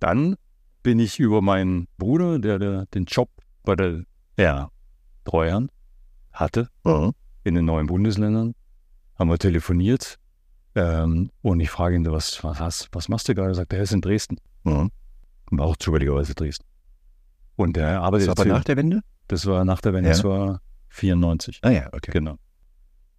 dann 0.00 0.36
bin 0.82 0.98
ich 0.98 1.18
über 1.18 1.42
meinen 1.42 1.88
Bruder, 1.98 2.38
der, 2.38 2.58
der 2.58 2.86
den 2.86 3.04
Job 3.04 3.30
bei 3.62 3.74
der 3.74 4.04
ja, 4.38 4.70
Treuhand 5.24 5.70
hatte, 6.32 6.68
Mhm. 6.84 7.12
in 7.44 7.54
den 7.54 7.64
neuen 7.64 7.86
Bundesländern, 7.86 8.54
haben 9.18 9.30
wir 9.30 9.38
telefoniert. 9.38 10.18
Ähm, 10.74 11.30
und 11.42 11.60
ich 11.60 11.70
frage 11.70 11.94
ihn, 11.96 12.04
was, 12.10 12.42
was, 12.42 12.88
was 12.92 13.08
machst 13.08 13.28
du 13.28 13.34
gerade? 13.34 13.50
Er 13.50 13.54
sagt, 13.54 13.72
er 13.72 13.82
ist 13.82 13.92
in 13.92 14.00
Dresden. 14.00 14.36
Mhm. 14.64 14.90
War 15.50 15.66
auch 15.66 15.76
zufälligerweise 15.76 16.34
Dresden. 16.34 16.64
Und 17.56 17.76
er 17.76 17.94
Das 17.94 18.02
arbeitet 18.02 18.28
war 18.28 18.38
aber 18.38 18.44
nach 18.46 18.64
der 18.64 18.76
Wende? 18.76 19.00
das 19.28 19.46
war 19.46 19.64
nach 19.64 19.80
der 19.80 19.92
Wende, 19.94 20.08
Ja. 20.10 20.14
das 20.14 20.24
war 20.24 20.60
94. 20.88 21.60
Ah 21.62 21.70
ja, 21.70 21.88
okay. 21.92 22.10
Genau. 22.12 22.36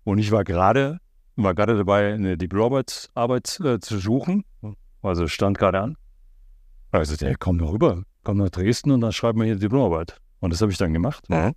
Und 0.03 0.17
ich 0.19 0.31
war 0.31 0.43
gerade, 0.43 0.99
war 1.35 1.53
gerade 1.55 1.75
dabei, 1.77 2.13
eine 2.13 2.37
Diplomarbeit 2.37 3.59
äh, 3.63 3.79
zu 3.79 3.97
suchen. 3.97 4.43
Also 5.01 5.27
stand 5.27 5.57
gerade 5.57 5.81
an. 5.81 5.97
Also 6.91 7.15
der 7.17 7.35
komm 7.37 7.57
noch 7.57 7.73
rüber, 7.73 8.03
komm 8.23 8.37
nach 8.37 8.49
Dresden 8.49 8.91
und 8.91 9.01
dann 9.01 9.11
schreiben 9.11 9.39
wir 9.39 9.45
hier 9.45 9.55
Diplomarbeit. 9.57 10.19
Und 10.39 10.53
das 10.53 10.61
habe 10.61 10.71
ich 10.71 10.77
dann 10.77 10.93
gemacht. 10.93 11.29
Mhm. 11.29 11.53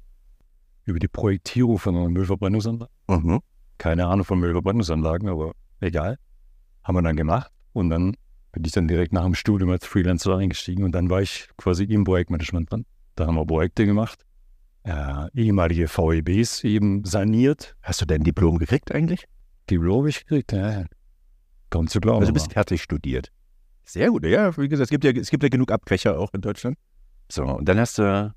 Über 0.84 0.98
die 0.98 1.08
Projektierung 1.08 1.78
von 1.78 1.94
einer 1.96 2.08
Müllverbrennungsanlage. 2.08 2.90
Mhm. 3.08 3.40
Keine 3.76 4.06
Ahnung 4.06 4.24
von 4.24 4.38
Müllverbrennungsanlagen, 4.40 5.28
aber 5.28 5.52
egal. 5.80 6.16
Haben 6.82 6.96
wir 6.96 7.02
dann 7.02 7.16
gemacht. 7.16 7.50
Und 7.74 7.90
dann 7.90 8.16
bin 8.52 8.64
ich 8.64 8.72
dann 8.72 8.88
direkt 8.88 9.12
nach 9.12 9.24
dem 9.24 9.34
Studium 9.34 9.70
als 9.70 9.86
Freelancer 9.86 10.36
eingestiegen 10.36 10.84
und 10.84 10.92
dann 10.92 11.10
war 11.10 11.22
ich 11.22 11.48
quasi 11.56 11.84
im 11.84 12.04
Projektmanagement 12.04 12.70
dran. 12.70 12.86
Da 13.14 13.26
haben 13.26 13.36
wir 13.36 13.46
Projekte 13.46 13.86
gemacht. 13.86 14.24
Äh, 14.84 15.26
ehemalige 15.34 15.88
VEBs 15.88 16.64
eben 16.64 17.04
saniert. 17.04 17.76
Hast 17.82 18.00
du 18.00 18.06
dein 18.06 18.22
Diplom 18.22 18.58
gekriegt 18.58 18.92
eigentlich? 18.92 19.26
Die 19.68 19.78
habe 19.78 20.08
ich 20.08 20.24
gekriegt, 20.24 20.52
ja. 20.52 20.84
Kaum 21.70 21.88
zu 21.88 22.00
glauben. 22.00 22.20
Also 22.20 22.30
du 22.30 22.34
bist 22.34 22.52
fertig 22.52 22.82
studiert. 22.82 23.30
Sehr 23.84 24.10
gut, 24.10 24.24
ja, 24.24 24.56
wie 24.56 24.68
gesagt, 24.68 24.86
es 24.86 24.90
gibt 24.90 25.04
ja, 25.04 25.10
es 25.10 25.30
gibt 25.30 25.42
ja 25.42 25.48
genug 25.48 25.70
Abfächer 25.72 26.18
auch 26.18 26.32
in 26.32 26.40
Deutschland. 26.40 26.76
So, 27.30 27.44
und 27.44 27.68
dann 27.68 27.78
hast 27.78 27.98
du 27.98 28.34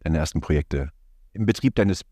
deine 0.00 0.18
ersten 0.18 0.40
Projekte 0.40 0.90
im 1.32 1.46
Betrieb 1.46 1.74
deines 1.74 2.02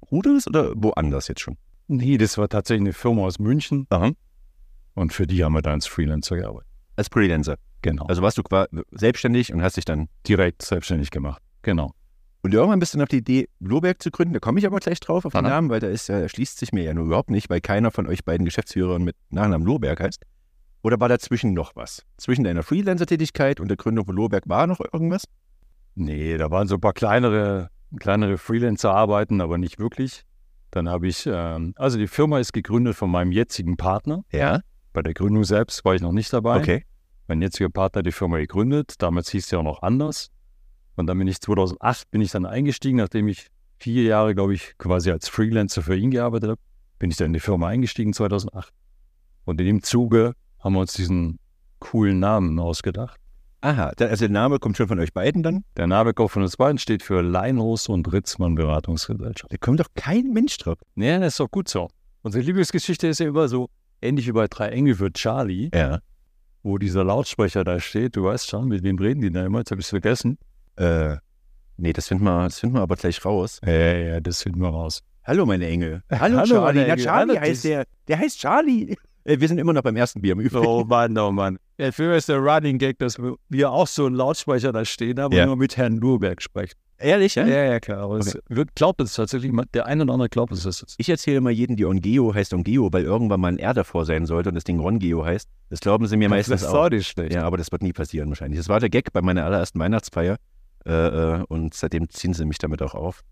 Bruders 0.00 0.46
oder 0.46 0.72
woanders 0.76 1.28
jetzt 1.28 1.40
schon? 1.40 1.56
Nee, 1.86 2.18
das 2.18 2.38
war 2.38 2.48
tatsächlich 2.48 2.82
eine 2.82 2.92
Firma 2.92 3.22
aus 3.22 3.38
München. 3.38 3.86
Aha. 3.90 4.12
Und 4.94 5.12
für 5.12 5.26
die 5.26 5.44
haben 5.44 5.54
wir 5.54 5.62
dann 5.62 5.74
als 5.74 5.86
Freelancer 5.86 6.36
gearbeitet. 6.36 6.67
Als 6.98 7.06
Freelancer. 7.06 7.58
Genau. 7.82 8.06
Also 8.06 8.22
warst 8.22 8.38
du 8.38 8.42
selbstständig 8.90 9.52
und 9.52 9.62
hast 9.62 9.76
dich 9.76 9.84
dann. 9.84 10.08
direkt 10.26 10.62
selbstständig 10.62 11.12
gemacht. 11.12 11.40
Genau. 11.62 11.94
Und 12.42 12.52
irgendwann 12.52 12.80
bist 12.80 12.92
du 12.92 13.00
auf 13.00 13.08
die 13.08 13.18
Idee, 13.18 13.48
Lohberg 13.60 14.02
zu 14.02 14.10
gründen. 14.10 14.34
Da 14.34 14.40
komme 14.40 14.58
ich 14.58 14.66
aber 14.66 14.80
gleich 14.80 14.98
drauf 14.98 15.24
auf 15.24 15.32
den 15.32 15.44
Aha. 15.44 15.48
Namen, 15.48 15.70
weil 15.70 15.78
da 15.78 15.86
ist 15.86 16.08
ja, 16.08 16.18
erschließt 16.18 16.58
sich 16.58 16.72
mir 16.72 16.82
ja 16.82 16.94
nur 16.94 17.06
überhaupt 17.06 17.30
nicht, 17.30 17.50
weil 17.50 17.60
keiner 17.60 17.92
von 17.92 18.08
euch 18.08 18.24
beiden 18.24 18.44
Geschäftsführern 18.44 19.04
mit 19.04 19.14
Nachnamen 19.30 19.64
Lohberg 19.64 20.00
heißt. 20.00 20.24
Oder 20.82 20.98
war 20.98 21.08
dazwischen 21.08 21.52
noch 21.52 21.76
was? 21.76 22.04
Zwischen 22.16 22.42
deiner 22.42 22.64
Freelancer-Tätigkeit 22.64 23.60
und 23.60 23.68
der 23.68 23.76
Gründung 23.76 24.04
von 24.04 24.16
Lohberg 24.16 24.48
war 24.48 24.66
noch 24.66 24.80
irgendwas? 24.92 25.22
Nee, 25.94 26.36
da 26.36 26.50
waren 26.50 26.66
so 26.66 26.74
ein 26.74 26.80
paar 26.80 26.94
kleinere, 26.94 27.70
kleinere 28.00 28.38
Freelancer-Arbeiten, 28.38 29.40
aber 29.40 29.56
nicht 29.56 29.78
wirklich. 29.78 30.24
Dann 30.72 30.88
habe 30.88 31.06
ich, 31.06 31.28
ähm, 31.30 31.74
also 31.76 31.96
die 31.96 32.08
Firma 32.08 32.40
ist 32.40 32.52
gegründet 32.52 32.96
von 32.96 33.08
meinem 33.08 33.30
jetzigen 33.30 33.76
Partner. 33.76 34.24
Ja. 34.32 34.62
Bei 34.98 35.02
der 35.02 35.14
Gründung 35.14 35.44
selbst 35.44 35.84
war 35.84 35.94
ich 35.94 36.02
noch 36.02 36.10
nicht 36.10 36.32
dabei. 36.32 36.58
Okay. 36.58 36.84
Mein 37.28 37.40
jetziger 37.40 37.70
Partner 37.70 38.00
hat 38.00 38.06
die 38.06 38.10
Firma 38.10 38.38
gegründet. 38.38 38.94
Damals 38.98 39.30
hieß 39.30 39.44
es 39.44 39.50
ja 39.52 39.60
auch 39.60 39.62
noch 39.62 39.82
anders. 39.82 40.32
Und 40.96 41.06
dann 41.06 41.16
bin 41.16 41.28
ich 41.28 41.40
2008 41.40 42.10
bin 42.10 42.20
ich 42.20 42.32
dann 42.32 42.44
eingestiegen, 42.44 42.98
nachdem 42.98 43.28
ich 43.28 43.46
vier 43.78 44.02
Jahre, 44.02 44.34
glaube 44.34 44.54
ich, 44.54 44.76
quasi 44.76 45.12
als 45.12 45.28
Freelancer 45.28 45.82
für 45.82 45.94
ihn 45.94 46.10
gearbeitet 46.10 46.50
habe, 46.50 46.60
bin 46.98 47.12
ich 47.12 47.16
dann 47.16 47.26
in 47.26 47.34
die 47.34 47.38
Firma 47.38 47.68
eingestiegen 47.68 48.12
2008. 48.12 48.74
Und 49.44 49.60
in 49.60 49.68
dem 49.68 49.82
Zuge 49.84 50.32
haben 50.58 50.74
wir 50.74 50.80
uns 50.80 50.94
diesen 50.94 51.38
coolen 51.78 52.18
Namen 52.18 52.58
ausgedacht. 52.58 53.20
Aha, 53.60 53.92
also 54.00 54.24
der 54.24 54.30
Name 54.30 54.58
kommt 54.58 54.78
schon 54.78 54.88
von 54.88 54.98
euch 54.98 55.12
beiden 55.12 55.44
dann? 55.44 55.62
Der 55.76 55.86
Name 55.86 56.12
Kauf 56.12 56.32
von 56.32 56.42
uns 56.42 56.56
beiden 56.56 56.78
steht 56.78 57.04
für 57.04 57.22
Leinros 57.22 57.88
und 57.88 58.12
Ritzmann 58.12 58.56
Beratungsgesellschaft. 58.56 59.52
Da 59.52 59.58
kommt 59.58 59.78
doch 59.78 59.94
kein 59.94 60.32
Mensch 60.32 60.56
drauf. 60.56 60.78
Ja, 60.96 61.20
das 61.20 61.34
ist 61.34 61.40
doch 61.40 61.52
gut 61.52 61.68
so. 61.68 61.88
Unsere 62.22 62.42
Lieblingsgeschichte 62.42 63.06
ist 63.06 63.20
ja 63.20 63.28
immer 63.28 63.46
so, 63.46 63.70
ähnlich 64.00 64.26
wie 64.26 64.32
bei 64.32 64.46
Drei 64.48 64.68
Engel 64.68 64.94
für 64.94 65.12
Charlie, 65.12 65.70
Ja. 65.74 65.98
wo 66.62 66.78
dieser 66.78 67.04
Lautsprecher 67.04 67.64
da 67.64 67.80
steht. 67.80 68.16
Du 68.16 68.24
weißt 68.24 68.48
schon, 68.48 68.68
mit 68.68 68.82
wem 68.82 68.98
reden 68.98 69.20
die 69.20 69.30
da 69.30 69.44
immer? 69.46 69.58
Jetzt 69.60 69.70
habe 69.70 69.80
ich 69.80 69.86
es 69.86 69.90
vergessen. 69.90 70.38
Äh, 70.76 71.16
nee, 71.76 71.92
das 71.92 72.08
finden 72.08 72.24
wir, 72.24 72.44
das 72.44 72.58
finden 72.60 72.76
wir 72.76 72.82
aber 72.82 72.96
gleich 72.96 73.24
raus. 73.24 73.60
Ja, 73.64 73.72
ja, 73.72 73.92
ja, 74.14 74.20
das 74.20 74.42
finden 74.42 74.60
wir 74.60 74.68
raus. 74.68 75.00
Hallo, 75.24 75.44
meine 75.44 75.66
Engel. 75.66 76.02
Hallo, 76.10 76.38
Hallo, 76.38 76.46
Charlie. 76.46 76.82
Engel. 76.84 76.96
Charlie 77.04 77.34
Hallo, 77.36 77.40
heißt 77.48 77.64
der. 77.64 77.84
Der 78.08 78.18
heißt 78.18 78.38
Charlie. 78.38 78.96
Äh, 79.24 79.40
Wir 79.40 79.48
sind 79.48 79.58
immer 79.58 79.72
noch 79.74 79.82
beim 79.82 79.96
ersten 79.96 80.22
Bier 80.22 80.32
im 80.32 80.40
Übrigen. 80.40 80.64
Oh 80.66 80.84
Mann, 80.84 81.18
oh 81.18 81.30
Mann. 81.30 81.58
Ja, 81.76 81.92
für 81.92 82.08
mich 82.08 82.18
ist 82.18 82.28
der 82.30 82.38
Running 82.38 82.78
Gag, 82.78 82.98
dass 82.98 83.18
wir 83.48 83.70
auch 83.70 83.86
so 83.86 84.06
einen 84.06 84.14
Lautsprecher 84.16 84.72
da 84.72 84.84
stehen 84.84 85.20
haben 85.20 85.34
Ja. 85.34 85.42
und 85.42 85.48
nur 85.48 85.56
mit 85.56 85.76
Herrn 85.76 85.96
Nurberg 85.96 86.40
sprechen. 86.40 86.76
Ehrlich, 87.00 87.36
ja? 87.36 87.46
Ja, 87.46 87.62
ja, 87.64 87.80
klar. 87.80 87.98
Aber 87.98 88.18
es 88.18 88.36
wird, 88.48 88.74
glaubt 88.74 89.00
es 89.00 89.14
tatsächlich, 89.14 89.52
der 89.72 89.86
eine 89.86 90.02
oder 90.02 90.14
andere 90.14 90.28
glaubt 90.28 90.52
es. 90.52 90.64
dass 90.64 90.82
es- 90.82 90.94
Ich 90.98 91.08
erzähle 91.08 91.40
mal 91.40 91.50
jedem, 91.52 91.76
die 91.76 91.84
Ongeo 91.86 92.34
heißt 92.34 92.52
Ongeo, 92.54 92.92
weil 92.92 93.04
irgendwann 93.04 93.40
mal 93.40 93.48
ein 93.48 93.58
R 93.58 93.72
davor 93.72 94.04
sein 94.04 94.26
sollte 94.26 94.48
und 94.48 94.56
das 94.56 94.64
Ding 94.64 94.80
Rongeo 94.80 95.24
heißt. 95.24 95.48
Das 95.70 95.80
glauben 95.80 96.06
sie 96.08 96.16
mir 96.16 96.28
meistens 96.28 96.60
das 96.60 96.62
ist 96.62 96.74
auch. 96.74 96.86
auch 96.86 96.90
nicht. 96.90 97.16
Ja, 97.32 97.44
aber 97.44 97.56
das 97.56 97.70
wird 97.70 97.82
nie 97.82 97.92
passieren 97.92 98.28
wahrscheinlich. 98.30 98.58
Das 98.58 98.68
war 98.68 98.80
der 98.80 98.88
Gag 98.90 99.12
bei 99.12 99.22
meiner 99.22 99.44
allerersten 99.44 99.78
Weihnachtsfeier 99.78 100.36
äh, 100.86 100.92
äh, 100.92 101.44
und 101.48 101.74
seitdem 101.74 102.08
ziehen 102.08 102.34
sie 102.34 102.44
mich 102.44 102.58
damit 102.58 102.82
auch 102.82 102.94
auf. 102.94 103.22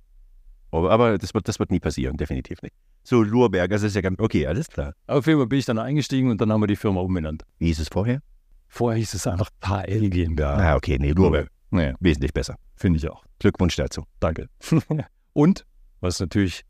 Aber, 0.70 0.90
aber 0.90 1.18
das, 1.18 1.32
wird, 1.35 1.49
das 1.49 1.58
wird 1.58 1.70
nie 1.70 1.80
passieren, 1.80 2.16
definitiv 2.16 2.61
nicht. 2.62 2.75
So, 3.02 3.23
Lurberg, 3.23 3.70
das 3.70 3.82
ist 3.82 3.94
ja 3.96 4.00
ganz, 4.00 4.18
okay, 4.20 4.46
alles 4.46 4.68
klar. 4.68 4.94
Auf 5.06 5.26
jeden 5.26 5.38
Fall 5.38 5.46
bin 5.46 5.58
ich 5.58 5.64
dann 5.64 5.78
eingestiegen 5.78 6.30
und 6.30 6.40
dann 6.40 6.52
haben 6.52 6.61
wir 6.61 6.66
die 6.66 6.76
Firma 6.76 7.00
umbenannt. 7.00 7.44
Wie 7.58 7.66
hieß 7.66 7.78
es 7.80 7.88
vorher? 7.88 8.20
Vorher 8.68 8.99
hieß 8.99 9.14
es 9.14 9.26
einfach 9.26 9.49
HL 9.64 10.11
GmbH. 10.11 10.54
Ah, 10.56 10.76
okay, 10.76 10.99
nee, 11.00 11.12
Lurberg, 11.12 11.49
Naja, 11.70 11.94
wesentlich 12.00 12.32
besser. 12.32 12.56
finde 12.76 12.99
ich 12.99 13.08
auch. 13.11 13.25
Glückwunsch 13.38 13.76
dazu. 13.76 14.04
Danke. 14.20 14.49
und, 15.32 15.66
was 16.00 16.20
natürlich, 16.20 16.62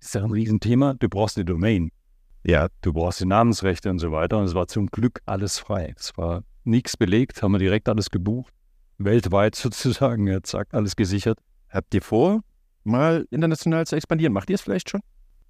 ist 0.00 0.14
ja 0.14 0.22
ein 0.22 0.30
Riesenthema, 0.30 0.94
du 0.94 1.08
brauchst 1.08 1.36
eine 1.36 1.44
Domain. 1.44 1.90
Ja, 2.46 2.68
Du 2.82 2.92
brauchst 2.92 3.20
die 3.20 3.24
Namensrechte 3.26 3.88
und 3.90 3.98
so 3.98 4.12
weiter. 4.12 4.38
Und 4.38 4.44
es 4.44 4.54
war 4.54 4.68
zum 4.68 4.88
Glück 4.88 5.20
alles 5.24 5.58
frei. 5.58 5.94
Es 5.96 6.12
war 6.16 6.44
nichts 6.64 6.96
belegt, 6.96 7.42
haben 7.42 7.52
wir 7.52 7.58
direkt 7.58 7.88
alles 7.88 8.10
gebucht. 8.10 8.52
Weltweit 8.98 9.54
sozusagen, 9.54 10.26
ja, 10.26 10.42
zack, 10.42 10.68
alles 10.72 10.94
gesichert. 10.94 11.38
habt 11.70 11.94
ihr 11.94 12.02
vor, 12.02 12.40
mal 12.84 13.26
international 13.30 13.86
zu 13.86 13.96
expandieren? 13.96 14.32
Macht 14.32 14.50
ihr 14.50 14.54
es 14.56 14.60
vielleicht 14.60 14.90
schon? 14.90 15.00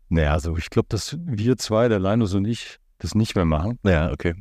Naja, 0.08 0.32
also 0.32 0.56
ich 0.56 0.70
glaube, 0.70 0.86
dass 0.88 1.18
wir 1.20 1.56
zwei, 1.56 1.88
der 1.88 1.98
Linus 1.98 2.34
und 2.34 2.44
ich, 2.44 2.78
das 2.98 3.14
nicht 3.14 3.34
mehr 3.34 3.44
machen. 3.44 3.78
Ja, 3.84 4.12
okay. 4.12 4.34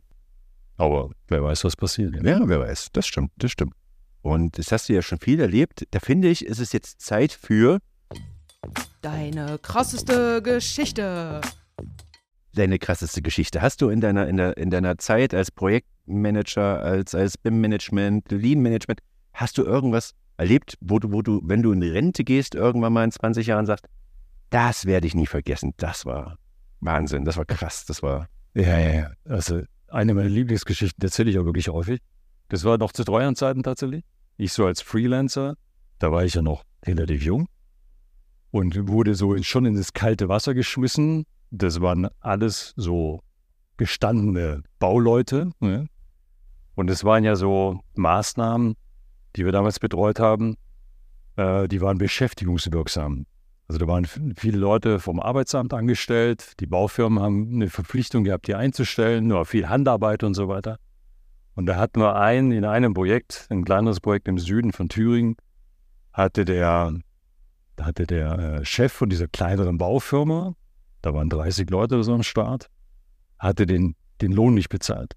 Aber 0.78 1.10
wer 1.28 1.43
weiß, 1.43 1.63
was 1.63 1.75
passiert. 1.75 2.15
Ja, 2.23 2.39
wer 2.47 2.60
weiß. 2.60 2.89
Das 2.93 3.08
stimmt, 3.08 3.32
das 3.38 3.51
stimmt. 3.51 3.73
Und 4.23 4.57
das 4.57 4.71
hast 4.71 4.89
du 4.89 4.93
ja 4.93 5.01
schon 5.01 5.19
viel 5.19 5.39
erlebt. 5.39 5.86
Da 5.91 5.99
finde 5.99 6.29
ich, 6.29 6.45
ist 6.45 6.59
es 6.59 6.71
jetzt 6.71 7.01
Zeit 7.01 7.31
für 7.33 7.79
Deine 9.01 9.59
krasseste 9.59 10.41
Geschichte. 10.41 11.41
deine 12.55 12.79
krasseste 12.79 13.21
Geschichte. 13.21 13.62
Hast 13.62 13.81
du 13.81 13.89
in 13.89 13.99
deiner, 13.99 14.27
in 14.27 14.38
der, 14.38 14.55
in 14.57 14.69
deiner 14.69 14.97
Zeit 14.97 15.33
als 15.33 15.51
Projektmanager, 15.51 16.81
als, 16.81 17.13
als 17.13 17.38
BIM-Management, 17.38 18.31
Lean-Management, 18.31 19.01
hast 19.33 19.57
du 19.57 19.63
irgendwas 19.63 20.13
erlebt, 20.38 20.77
wo 20.79 20.99
du, 20.99 21.12
wo 21.12 21.21
du, 21.21 21.41
wenn 21.43 21.62
du 21.62 21.73
in 21.73 21.83
Rente 21.83 22.23
gehst, 22.23 22.55
irgendwann 22.55 22.93
mal 22.93 23.03
in 23.03 23.12
20 23.12 23.45
Jahren 23.47 23.65
sagst, 23.65 23.86
das 24.51 24.86
werde 24.86 25.05
ich 25.07 25.15
nie 25.15 25.27
vergessen. 25.27 25.73
Das 25.77 26.05
war 26.05 26.38
Wahnsinn, 26.79 27.25
das 27.25 27.36
war 27.36 27.45
krass, 27.45 27.86
das 27.86 28.01
war. 28.01 28.29
Ja, 28.53 28.79
ja, 28.79 28.93
ja. 28.93 29.12
Also 29.25 29.63
eine 29.89 30.13
meiner 30.13 30.29
Lieblingsgeschichten 30.29 31.03
erzähle 31.03 31.29
ich 31.29 31.39
auch 31.39 31.45
wirklich 31.45 31.67
häufig. 31.67 31.99
Das 32.49 32.63
war 32.63 32.77
noch 32.77 32.93
zu 32.93 33.03
Treuhandzeiten 33.03 33.63
tatsächlich. 33.63 34.03
Ich 34.38 34.54
so 34.54 34.65
als 34.65 34.82
Freelancer, 34.82 35.56
da 36.00 36.12
war 36.12 36.26
ich 36.26 36.34
ja 36.34 36.41
noch 36.41 36.63
relativ 36.86 37.24
jung 37.24 37.48
und 38.52 38.88
wurde 38.88 39.15
so 39.15 39.41
schon 39.41 39.65
in 39.65 39.76
das 39.76 39.93
kalte 39.93 40.30
Wasser 40.30 40.54
geschmissen. 40.54 41.26
Das 41.52 41.82
waren 41.82 42.08
alles 42.19 42.74
so 42.76 43.22
gestandene 43.78 44.63
Bauleute. 44.80 45.52
Ne? 45.60 45.88
Und 46.76 46.89
es 46.89 47.04
waren 47.04 47.24
ja 47.24 47.36
so 47.36 47.80
Maßnahmen, 47.96 48.76
die 49.36 49.46
wir 49.46 49.52
damals 49.52 49.80
betreut 49.80 50.19
haben, 50.19 50.56
äh, 51.36 51.67
die 51.67 51.82
waren 51.82 51.98
beschäftigungswirksam. 51.98 53.26
Also 53.67 53.80
da 53.80 53.88
waren 53.88 54.06
viele 54.06 54.58
Leute 54.58 55.00
vom 55.00 55.19
Arbeitsamt 55.19 55.74
angestellt, 55.74 56.60
die 56.60 56.67
Baufirmen 56.67 57.24
haben 57.24 57.56
eine 57.56 57.69
Verpflichtung 57.69 58.24
gehabt, 58.24 58.48
die 58.48 58.56
einzustellen, 58.56 59.28
nur 59.28 59.46
viel 59.46 59.69
Handarbeit 59.69 60.24
und 60.24 60.34
so 60.34 60.48
weiter. 60.48 60.78
Und 61.56 61.66
da 61.68 61.76
hatten 61.78 62.00
wir 62.00 62.16
einen 62.16 62.52
in 62.52 62.66
einem 62.66 62.94
Projekt, 62.94 63.48
ein 63.50 63.63
kleineres 63.63 64.00
Projekt 64.00 64.28
im 64.28 64.39
Süden 64.39 64.72
von 64.72 64.89
Thüringen, 64.89 65.36
hatte 66.12 66.46
der, 66.46 66.94
hatte 67.80 68.08
der 68.08 68.39
äh, 68.39 68.66
Chef 68.66 68.92
von 68.92 69.10
dieser 69.10 69.28
kleineren 69.28 69.78
Baufirma, 69.78 70.56
da 71.02 71.13
waren 71.13 71.30
30 71.30 71.70
Leute 71.70 71.96
oder 71.96 72.04
so 72.04 72.13
am 72.13 72.24
Start, 72.24 72.70
hatte 73.38 73.66
den, 73.66 73.96
den 74.22 74.32
Lohn 74.32 74.54
nicht 74.54 74.70
bezahlt, 74.70 75.13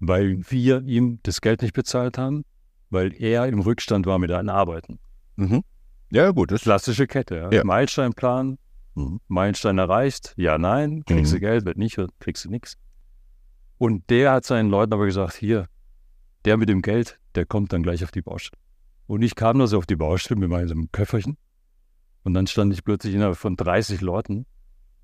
weil 0.00 0.38
wir 0.50 0.82
ihm 0.82 1.20
das 1.22 1.40
Geld 1.40 1.62
nicht 1.62 1.74
bezahlt 1.74 2.18
haben, 2.18 2.44
weil 2.90 3.14
er 3.20 3.46
im 3.46 3.60
Rückstand 3.60 4.06
war 4.06 4.18
mit 4.18 4.30
allen 4.30 4.48
Arbeiten. 4.50 4.98
Mhm. 5.36 5.62
Ja, 6.10 6.30
gut, 6.30 6.52
das 6.52 6.62
Klassische 6.62 7.06
Kette, 7.06 7.36
ja. 7.36 7.50
Ja. 7.50 7.64
Meilensteinplan, 7.64 8.58
Mhm. 8.96 9.20
Meilenstein 9.26 9.78
erreicht, 9.78 10.34
ja, 10.36 10.56
nein, 10.56 11.04
kriegst 11.04 11.32
du 11.32 11.36
Mhm. 11.36 11.40
Geld, 11.40 11.64
wird 11.64 11.78
nicht, 11.78 11.98
kriegst 12.20 12.44
du 12.44 12.50
nichts. 12.50 12.76
Und 13.78 14.08
der 14.10 14.32
hat 14.32 14.44
seinen 14.44 14.70
Leuten 14.70 14.92
aber 14.92 15.06
gesagt, 15.06 15.34
hier, 15.34 15.66
der 16.44 16.56
mit 16.56 16.68
dem 16.68 16.82
Geld, 16.82 17.18
der 17.34 17.46
kommt 17.46 17.72
dann 17.72 17.82
gleich 17.82 18.04
auf 18.04 18.10
die 18.10 18.22
Baustelle. 18.22 18.60
Und 19.06 19.22
ich 19.22 19.34
kam 19.34 19.58
da 19.58 19.66
so 19.66 19.78
auf 19.78 19.86
die 19.86 19.96
Baustelle 19.96 20.38
mit 20.40 20.48
meinem 20.48 20.90
Köfferchen 20.92 21.36
und 22.22 22.34
dann 22.34 22.46
stand 22.46 22.72
ich 22.72 22.84
plötzlich 22.84 23.14
innerhalb 23.14 23.36
von 23.36 23.56
30 23.56 24.00
Leuten, 24.00 24.46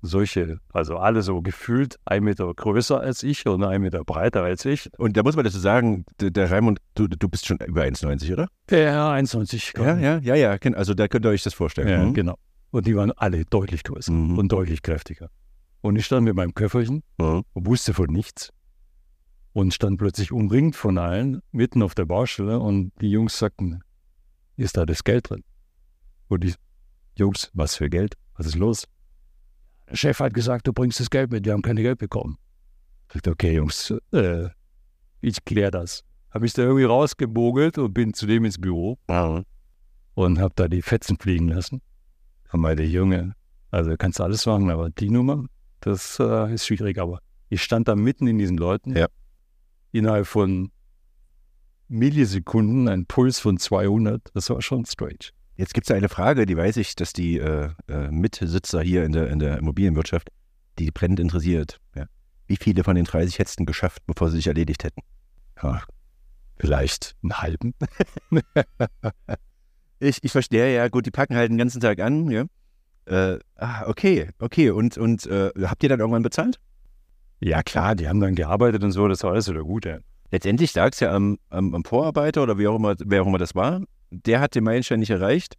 solche, 0.01 0.57
also 0.73 0.97
alle 0.97 1.21
so 1.21 1.41
gefühlt 1.43 1.97
ein 2.05 2.23
Meter 2.23 2.51
größer 2.51 2.99
als 2.99 3.21
ich 3.21 3.45
und 3.45 3.63
ein 3.63 3.81
Meter 3.81 4.03
breiter 4.03 4.41
als 4.41 4.65
ich. 4.65 4.89
Und 4.97 5.15
da 5.15 5.21
muss 5.21 5.35
man 5.35 5.45
dazu 5.45 5.59
sagen, 5.59 6.05
der, 6.19 6.49
Raimund, 6.49 6.79
du, 6.95 7.07
du 7.07 7.29
bist 7.29 7.45
schon 7.45 7.57
über 7.59 7.83
1,90, 7.83 8.33
oder? 8.33 8.47
Ja, 8.71 9.13
1,90. 9.13 9.77
Ja, 9.79 9.97
ja, 9.99 10.17
ja, 10.19 10.35
ja. 10.35 10.57
Also 10.73 10.95
da 10.95 11.07
könnt 11.07 11.25
ihr 11.25 11.29
euch 11.29 11.43
das 11.43 11.53
vorstellen. 11.53 11.87
Ja, 11.87 12.03
Mhm. 12.03 12.13
genau. 12.15 12.35
Und 12.71 12.87
die 12.87 12.95
waren 12.95 13.11
alle 13.11 13.45
deutlich 13.45 13.83
größer 13.83 14.11
Mhm. 14.11 14.39
und 14.39 14.51
deutlich 14.51 14.81
kräftiger. 14.81 15.29
Und 15.81 15.97
ich 15.97 16.05
stand 16.07 16.23
mit 16.23 16.35
meinem 16.35 16.55
Köfferchen 16.55 17.03
Mhm. 17.19 17.43
und 17.53 17.67
wusste 17.67 17.93
von 17.93 18.07
nichts 18.11 18.49
und 19.53 19.73
stand 19.73 19.97
plötzlich 19.97 20.31
umringt 20.31 20.75
von 20.75 20.97
allen, 20.97 21.41
mitten 21.51 21.81
auf 21.83 21.95
der 21.95 22.05
Baustelle 22.05 22.59
und 22.59 22.91
die 23.01 23.09
Jungs 23.11 23.37
sagten, 23.37 23.81
ist 24.55 24.77
da 24.77 24.85
das 24.85 25.03
Geld 25.03 25.29
drin? 25.29 25.43
Und 26.27 26.43
die 26.43 26.53
Jungs, 27.17 27.51
was 27.53 27.75
für 27.75 27.89
Geld? 27.89 28.15
Was 28.35 28.45
ist 28.47 28.55
los? 28.55 28.85
Der 29.89 29.95
Chef 29.97 30.19
hat 30.19 30.33
gesagt, 30.33 30.67
du 30.67 30.73
bringst 30.73 30.99
das 30.99 31.09
Geld 31.09 31.31
mit, 31.31 31.45
wir 31.45 31.53
haben 31.53 31.61
kein 31.61 31.75
Geld 31.75 31.99
bekommen. 31.99 32.37
Ich 33.09 33.15
sagte, 33.15 33.31
okay, 33.31 33.55
Jungs, 33.55 33.93
äh, 34.13 34.49
ich 35.19 35.43
kläre 35.43 35.71
das. 35.71 36.03
Habe 36.29 36.45
ich 36.45 36.53
da 36.53 36.61
irgendwie 36.61 36.85
rausgebogelt 36.85 37.77
und 37.77 37.93
bin 37.93 38.13
zu 38.13 38.25
dem 38.25 38.45
ins 38.45 38.57
Büro 38.59 38.97
Mhm. 39.09 39.43
und 40.13 40.39
habe 40.39 40.53
da 40.55 40.69
die 40.69 40.81
Fetzen 40.81 41.17
fliegen 41.17 41.49
lassen. 41.49 41.81
Und 42.53 42.61
meinte, 42.61 42.83
Junge, 42.83 43.35
also 43.69 43.95
kannst 43.97 44.19
du 44.19 44.23
alles 44.23 44.45
machen, 44.45 44.69
aber 44.69 44.89
die 44.89 45.09
Nummer, 45.09 45.45
das 45.81 46.19
äh, 46.19 46.53
ist 46.53 46.65
schwierig. 46.67 46.97
Aber 46.99 47.19
ich 47.49 47.61
stand 47.61 47.89
da 47.89 47.95
mitten 47.97 48.27
in 48.27 48.37
diesen 48.37 48.57
Leuten. 48.57 48.95
Ja. 48.95 49.07
Innerhalb 49.91 50.27
von 50.27 50.71
Millisekunden 51.87 52.87
einen 52.87 53.05
Puls 53.05 53.39
von 53.39 53.57
200. 53.57 54.31
Das 54.33 54.49
war 54.49 54.61
schon 54.61 54.85
strange. 54.85 55.31
Jetzt 55.55 55.73
gibt 55.73 55.89
es 55.89 55.95
eine 55.95 56.09
Frage, 56.09 56.45
die 56.45 56.55
weiß 56.55 56.77
ich, 56.77 56.95
dass 56.95 57.13
die 57.13 57.37
äh, 57.37 57.69
äh, 57.87 58.09
Mitsitzer 58.09 58.81
hier 58.81 59.03
in 59.03 59.11
der, 59.11 59.29
in 59.29 59.39
der 59.39 59.57
Immobilienwirtschaft, 59.57 60.29
die 60.79 60.89
brennend 60.89 61.19
interessiert. 61.19 61.79
Ja. 61.95 62.05
Wie 62.47 62.57
viele 62.57 62.83
von 62.83 62.95
den 62.95 63.05
30 63.05 63.37
hättest 63.37 63.59
du 63.59 63.65
geschafft, 63.65 64.01
bevor 64.07 64.29
sie 64.29 64.37
sich 64.37 64.47
erledigt 64.47 64.83
hätten? 64.83 65.01
Ja, 65.61 65.83
vielleicht 66.57 67.15
einen 67.21 67.37
halben. 67.39 67.73
ich, 69.99 70.23
ich 70.23 70.31
verstehe, 70.31 70.73
ja, 70.73 70.87
gut, 70.87 71.05
die 71.05 71.11
packen 71.11 71.35
halt 71.35 71.51
den 71.51 71.57
ganzen 71.57 71.81
Tag 71.81 71.99
an, 71.99 72.31
ja. 72.31 72.45
Äh, 73.05 73.39
ah, 73.55 73.87
okay, 73.87 74.29
okay. 74.39 74.69
Und, 74.69 74.97
und 74.97 75.25
äh, 75.27 75.51
habt 75.63 75.83
ihr 75.83 75.89
dann 75.89 75.99
irgendwann 75.99 76.23
bezahlt? 76.23 76.59
Ja, 77.41 77.63
klar, 77.63 77.95
die 77.95 78.07
haben 78.07 78.19
dann 78.19 78.35
gearbeitet 78.35 78.83
und 78.83 78.91
so, 78.91 79.07
das 79.07 79.23
war 79.23 79.31
alles 79.31 79.49
wieder 79.49 79.63
gut, 79.63 79.85
ja. 79.85 79.97
Letztendlich 80.31 80.73
lag 80.75 80.91
es 80.93 80.99
ja 81.01 81.13
am, 81.13 81.37
am, 81.49 81.75
am, 81.75 81.83
Vorarbeiter 81.83 82.43
oder 82.43 82.57
wie 82.57 82.67
auch 82.67 82.75
immer, 82.75 82.95
wer 83.03 83.23
auch 83.23 83.27
immer 83.27 83.37
das 83.37 83.53
war. 83.55 83.81
Der 84.11 84.39
hat 84.39 84.55
den 84.55 84.63
Meilenstein 84.63 84.99
nicht 84.99 85.09
erreicht. 85.09 85.55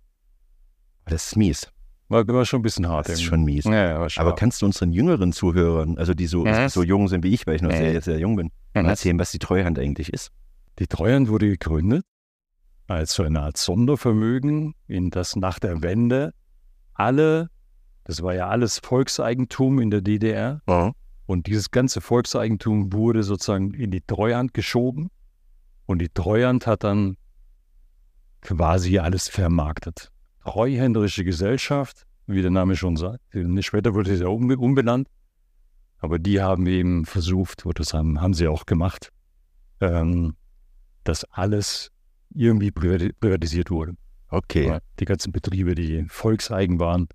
Das 1.04 1.26
ist 1.26 1.36
mies. 1.36 1.70
War, 2.08 2.26
war 2.26 2.46
schon 2.46 2.60
ein 2.60 2.62
bisschen 2.62 2.88
hart. 2.88 3.08
Das 3.08 3.14
ist 3.14 3.22
schon 3.22 3.44
mies. 3.44 3.64
Ja, 3.64 4.06
ja, 4.06 4.08
Aber 4.16 4.34
kannst 4.34 4.62
du 4.62 4.66
unseren 4.66 4.92
jüngeren 4.92 5.32
Zuhörern, 5.32 5.98
also 5.98 6.14
die 6.14 6.26
so, 6.26 6.46
so 6.68 6.82
jung 6.82 7.08
sind 7.08 7.24
wie 7.24 7.34
ich, 7.34 7.46
weil 7.46 7.56
ich 7.56 7.62
noch 7.62 7.72
sehr, 7.72 8.00
sehr 8.00 8.18
jung 8.18 8.36
bin, 8.36 8.50
mhm. 8.74 8.86
erzählen, 8.86 9.18
was 9.18 9.30
die 9.30 9.38
Treuhand 9.38 9.78
eigentlich 9.78 10.12
ist? 10.12 10.30
Die 10.78 10.86
Treuhand 10.86 11.28
wurde 11.28 11.48
gegründet 11.48 12.04
als 12.86 13.14
so 13.14 13.22
eine 13.22 13.40
Art 13.40 13.56
Sondervermögen, 13.56 14.74
in 14.86 15.10
das 15.10 15.36
nach 15.36 15.58
der 15.58 15.82
Wende 15.82 16.32
alle, 16.94 17.48
das 18.04 18.22
war 18.22 18.34
ja 18.34 18.48
alles 18.48 18.78
Volkseigentum 18.78 19.80
in 19.80 19.90
der 19.90 20.02
DDR. 20.02 20.60
Und 21.26 21.46
dieses 21.46 21.70
ganze 21.70 22.00
Volkseigentum 22.00 22.92
wurde 22.92 23.22
sozusagen 23.22 23.74
in 23.74 23.90
die 23.90 24.00
Treuhand 24.00 24.54
geschoben 24.54 25.10
und 25.86 26.00
die 26.00 26.08
Treuhand 26.08 26.66
hat 26.66 26.84
dann 26.84 27.16
quasi 28.40 28.98
alles 28.98 29.28
vermarktet. 29.28 30.10
Treuhänderische 30.42 31.24
Gesellschaft, 31.24 32.06
wie 32.26 32.42
der 32.42 32.50
Name 32.50 32.76
schon 32.76 32.96
sagt. 32.96 33.20
Später 33.60 33.94
wurde 33.94 34.16
sie 34.16 34.22
ja 34.22 34.28
umbenannt, 34.28 35.08
aber 35.98 36.18
die 36.18 36.40
haben 36.40 36.66
eben 36.66 37.04
versucht, 37.04 37.64
oder 37.64 37.74
das 37.74 37.94
haben, 37.94 38.20
haben 38.20 38.34
sie 38.34 38.48
auch 38.48 38.66
gemacht, 38.66 39.12
ähm, 39.80 40.34
dass 41.04 41.24
alles 41.24 41.90
irgendwie 42.34 42.70
privatisiert 42.70 43.70
wurde. 43.70 43.94
Okay. 44.28 44.78
Die 44.98 45.04
ganzen 45.04 45.30
Betriebe, 45.30 45.74
die 45.74 46.06
volkseigen 46.08 46.80
waren, 46.80 47.06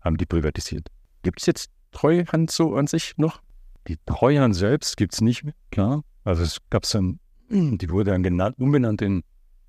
haben 0.00 0.16
die 0.16 0.26
privatisiert. 0.26 0.88
Gibt 1.22 1.40
es 1.40 1.46
jetzt 1.46 1.70
Treuhand 1.92 2.50
so 2.50 2.74
an 2.74 2.86
sich 2.86 3.14
noch? 3.16 3.40
Die 3.88 3.98
Treuhand 4.06 4.56
selbst 4.56 4.96
gibt 4.96 5.14
es 5.14 5.20
nicht 5.20 5.44
mehr, 5.44 5.54
klar. 5.70 6.02
Also 6.24 6.42
es 6.42 6.58
gab 6.70 6.82
dann, 6.90 7.20
die 7.50 7.90
wurde 7.90 8.10
dann 8.10 8.22
genannt, 8.22 8.56
umbenannt 8.58 9.02
in 9.02 9.22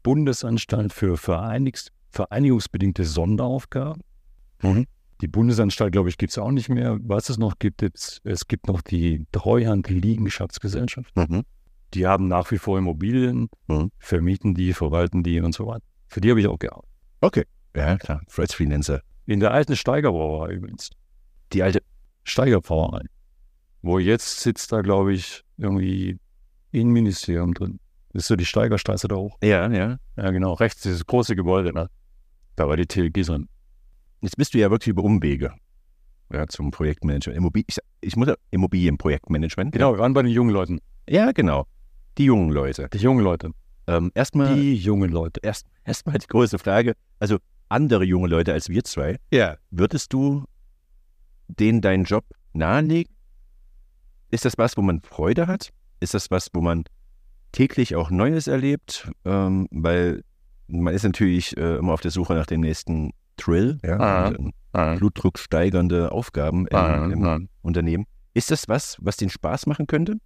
Bundesanstalt 0.04 0.94
für 0.94 1.18
Vereinigungs 1.18 1.92
vereinigungsbedingte 2.14 3.06
Sonderaufgaben. 3.06 4.04
Mhm. 4.62 4.86
Die 5.22 5.28
Bundesanstalt, 5.28 5.92
glaube 5.92 6.10
ich, 6.10 6.18
gibt 6.18 6.32
es 6.32 6.38
auch 6.38 6.52
nicht 6.52 6.70
mehr. 6.70 7.00
Was 7.02 7.30
es 7.30 7.38
noch 7.38 7.58
gibt, 7.58 7.82
es, 7.82 8.22
es 8.24 8.48
gibt 8.48 8.68
noch 8.68 8.82
die 8.82 9.26
Treuhand-Liegenschaftsgesellschaft. 9.32 11.16
Mhm. 11.16 11.44
Die 11.94 12.06
haben 12.06 12.28
nach 12.28 12.52
wie 12.52 12.58
vor 12.58 12.78
Immobilien, 12.78 13.50
mhm. 13.68 13.90
vermieten 13.98 14.54
die, 14.54 14.74
verwalten 14.74 15.24
die 15.24 15.42
und 15.42 15.54
so 15.54 15.68
weiter. 15.68 15.84
Für 16.08 16.22
die 16.22 16.30
habe 16.30 16.40
ich 16.40 16.48
auch 16.48 16.60
gearbeitet. 16.60 16.90
Okay, 17.22 17.46
ja 17.76 17.98
klar. 17.98 18.22
Freds 18.28 18.54
Freelancer. 18.54 19.02
In 19.26 19.40
der 19.40 19.52
alten 19.52 19.76
Steigerbrauerei 19.76 20.54
übrigens. 20.54 20.92
Die 21.54 21.64
alte 21.64 21.82
Steigerbrauerei. 22.24 23.06
Wo 23.82 24.00
jetzt 24.00 24.42
sitzt 24.42 24.72
da, 24.72 24.82
glaube 24.82 25.14
ich, 25.14 25.44
irgendwie 25.58 26.18
Innenministerium 26.72 27.54
drin. 27.54 27.80
Das 28.14 28.24
ist 28.24 28.28
so 28.28 28.36
die 28.36 28.46
Steigerstraße 28.46 29.08
da 29.08 29.16
hoch. 29.16 29.38
Ja, 29.44 29.70
ja. 29.72 29.98
Ja, 30.16 30.32
genau. 30.32 30.54
Rechts 30.54 30.82
dieses 30.82 31.06
große 31.06 31.36
Gebäude. 31.36 31.74
Ne? 31.74 31.90
Da 32.56 32.68
war 32.68 32.78
die 32.78 32.86
TLG 32.86 33.26
drin. 33.26 33.50
Jetzt 34.22 34.38
bist 34.38 34.54
du 34.54 34.60
ja 34.60 34.70
wirklich 34.70 34.90
über 34.90 35.04
Umwege 35.04 35.54
ja, 36.32 36.48
zum 36.48 36.72
Projektmanagement. 36.72 37.38
Immobil 37.38 37.64
ich, 37.68 37.78
ich 38.02 38.16
muss 38.16 38.30
Immobilienprojektmanagement. 38.52 39.72
Genau, 39.72 39.94
wir 39.94 40.00
waren 40.00 40.14
bei 40.14 40.22
den 40.22 40.32
jungen 40.32 40.52
Leuten. 40.52 40.80
Ja, 41.10 41.32
genau. 41.32 41.66
Die 42.18 42.26
jungen 42.26 42.52
Leute. 42.52 42.90
Die 42.94 43.00
jungen 43.00 43.24
Leute. 43.24 43.52
Ähm, 43.88 44.12
erstmal. 44.14 44.56
Die 44.56 44.76
jungen 44.76 45.12
Leute. 45.12 45.40
Erst, 45.44 45.68
erstmal 45.84 46.18
die 46.18 46.28
große 46.28 46.60
Frage. 46.60 46.94
Also 47.20 47.38
andere 47.70 48.04
junge 48.04 48.28
Leute 48.28 48.54
als 48.54 48.70
wir 48.70 48.84
zwei. 48.84 49.18
Ja. 49.32 49.58
Würdest 49.72 50.14
du 50.14 50.46
denen 51.48 51.82
deinen 51.82 52.04
Job 52.06 52.26
nahelegen? 52.54 53.14
Ist 54.32 54.46
das 54.46 54.58
was, 54.58 54.78
wo 54.78 54.82
man 54.82 55.02
Freude 55.02 55.48
hat? 55.48 55.70
Ist 56.00 56.14
das 56.14 56.32
was, 56.32 56.50
wo 56.54 56.62
man 56.62 56.86
täglich 57.52 57.96
auch 57.96 58.10
Neues 58.10 58.48
erlebt? 58.48 59.12
Ähm, 59.26 59.68
weil 59.72 60.24
man 60.68 60.94
ist 60.94 61.04
natürlich 61.04 61.56
äh, 61.58 61.78
immer 61.78 61.94
auf 61.94 62.02
der 62.02 62.12
Suche 62.12 62.34
nach 62.34 62.46
dem 62.46 62.62
nächsten 62.62 63.12
Thrill, 63.38 63.80
ja, 63.84 64.00
ah, 64.00 64.28
und, 64.28 64.40
ähm, 64.40 64.54
ah. 64.74 64.96
Blutdruck 64.96 65.40
steigernde 65.40 66.12
Aufgaben 66.12 66.68
im, 66.68 66.76
ah, 66.76 67.06
im 67.06 67.50
Unternehmen. 67.62 68.06
Ist 68.34 68.52
das 68.52 68.68
was, 68.68 68.98
was 69.02 69.18
den 69.18 69.30
Spaß 69.30 69.68
machen 69.68 69.88
könnte? 69.88 70.18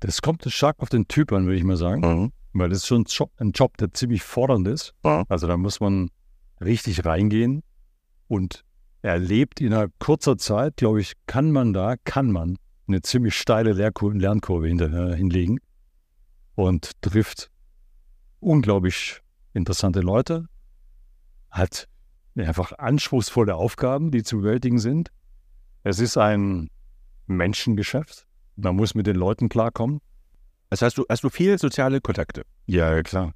Das 0.00 0.20
kommt 0.22 0.44
stark 0.48 0.76
auf 0.80 0.88
den 0.88 1.08
Typ 1.08 1.32
an, 1.32 1.46
würde 1.46 1.56
ich 1.56 1.64
mal 1.64 1.76
sagen. 1.76 2.00
Mhm. 2.00 2.32
Weil 2.52 2.70
das 2.70 2.78
ist 2.78 2.86
schon 2.86 3.02
ein 3.02 3.06
Job, 3.08 3.30
ein 3.38 3.52
Job, 3.52 3.76
der 3.76 3.92
ziemlich 3.92 4.22
fordernd 4.22 4.66
ist. 4.68 4.94
Mhm. 5.04 5.24
Also 5.28 5.46
da 5.46 5.56
muss 5.56 5.80
man 5.80 6.10
richtig 6.60 7.04
reingehen 7.04 7.62
und 8.28 8.64
erlebt 9.02 9.60
innerhalb 9.60 9.92
kurzer 9.98 10.36
Zeit, 10.38 10.76
glaube 10.76 11.00
ich, 11.00 11.14
kann 11.26 11.52
man 11.52 11.72
da, 11.72 11.96
kann 12.04 12.30
man 12.30 12.56
eine 12.88 13.02
ziemlich 13.02 13.34
steile 13.34 13.72
Lernkurve 13.72 14.68
hinter, 14.68 14.92
äh, 14.92 15.16
hinlegen 15.16 15.58
und 16.54 16.92
trifft 17.02 17.50
unglaublich 18.40 19.22
interessante 19.52 20.00
Leute, 20.00 20.46
hat 21.50 21.88
einfach 22.36 22.72
anspruchsvolle 22.72 23.54
Aufgaben, 23.54 24.10
die 24.10 24.22
zu 24.22 24.38
bewältigen 24.38 24.78
sind. 24.78 25.10
Es 25.82 26.00
ist 26.00 26.16
ein 26.16 26.68
Menschengeschäft. 27.26 28.26
Man 28.56 28.76
muss 28.76 28.94
mit 28.94 29.06
den 29.06 29.16
Leuten 29.16 29.48
klarkommen. 29.48 30.00
Also 30.70 30.86
hast 30.86 30.98
du, 30.98 31.04
hast 31.08 31.24
du 31.24 31.30
viele 31.30 31.58
soziale 31.58 32.00
Kontakte? 32.00 32.42
Ja, 32.66 33.02
klar. 33.02 33.32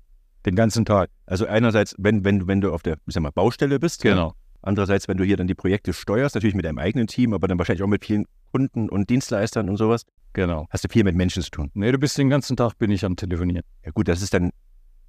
Den 0.46 0.54
ganzen 0.54 0.84
Tag. 0.84 1.10
Also 1.26 1.46
einerseits, 1.46 1.94
wenn, 1.98 2.24
wenn, 2.24 2.46
wenn 2.46 2.60
du 2.60 2.72
auf 2.72 2.82
der 2.82 2.96
ich 3.06 3.14
sag 3.14 3.22
mal, 3.22 3.30
Baustelle 3.30 3.78
bist. 3.78 4.02
Genau. 4.02 4.34
Ja. 4.62 4.68
Andererseits, 4.68 5.08
wenn 5.08 5.16
du 5.16 5.24
hier 5.24 5.36
dann 5.36 5.46
die 5.46 5.54
Projekte 5.54 5.92
steuerst, 5.92 6.34
natürlich 6.34 6.54
mit 6.54 6.64
deinem 6.64 6.78
eigenen 6.78 7.06
Team, 7.06 7.32
aber 7.32 7.48
dann 7.48 7.58
wahrscheinlich 7.58 7.82
auch 7.82 7.88
mit 7.88 8.04
vielen 8.04 8.26
Kunden 8.52 8.88
und 8.88 9.10
Dienstleistern 9.10 9.68
und 9.68 9.76
sowas. 9.76 10.04
Genau. 10.32 10.66
Hast 10.70 10.84
du 10.84 10.88
viel 10.88 11.04
mit 11.04 11.16
Menschen 11.16 11.42
zu 11.42 11.50
tun? 11.50 11.70
Nee, 11.74 11.92
du 11.92 11.98
bist 11.98 12.16
den 12.18 12.30
ganzen 12.30 12.56
Tag 12.56 12.78
bin 12.78 12.90
ich 12.90 13.04
am 13.04 13.16
Telefonieren. 13.16 13.64
Ja 13.84 13.90
gut, 13.92 14.08
das 14.08 14.22
ist 14.22 14.34
dann 14.34 14.50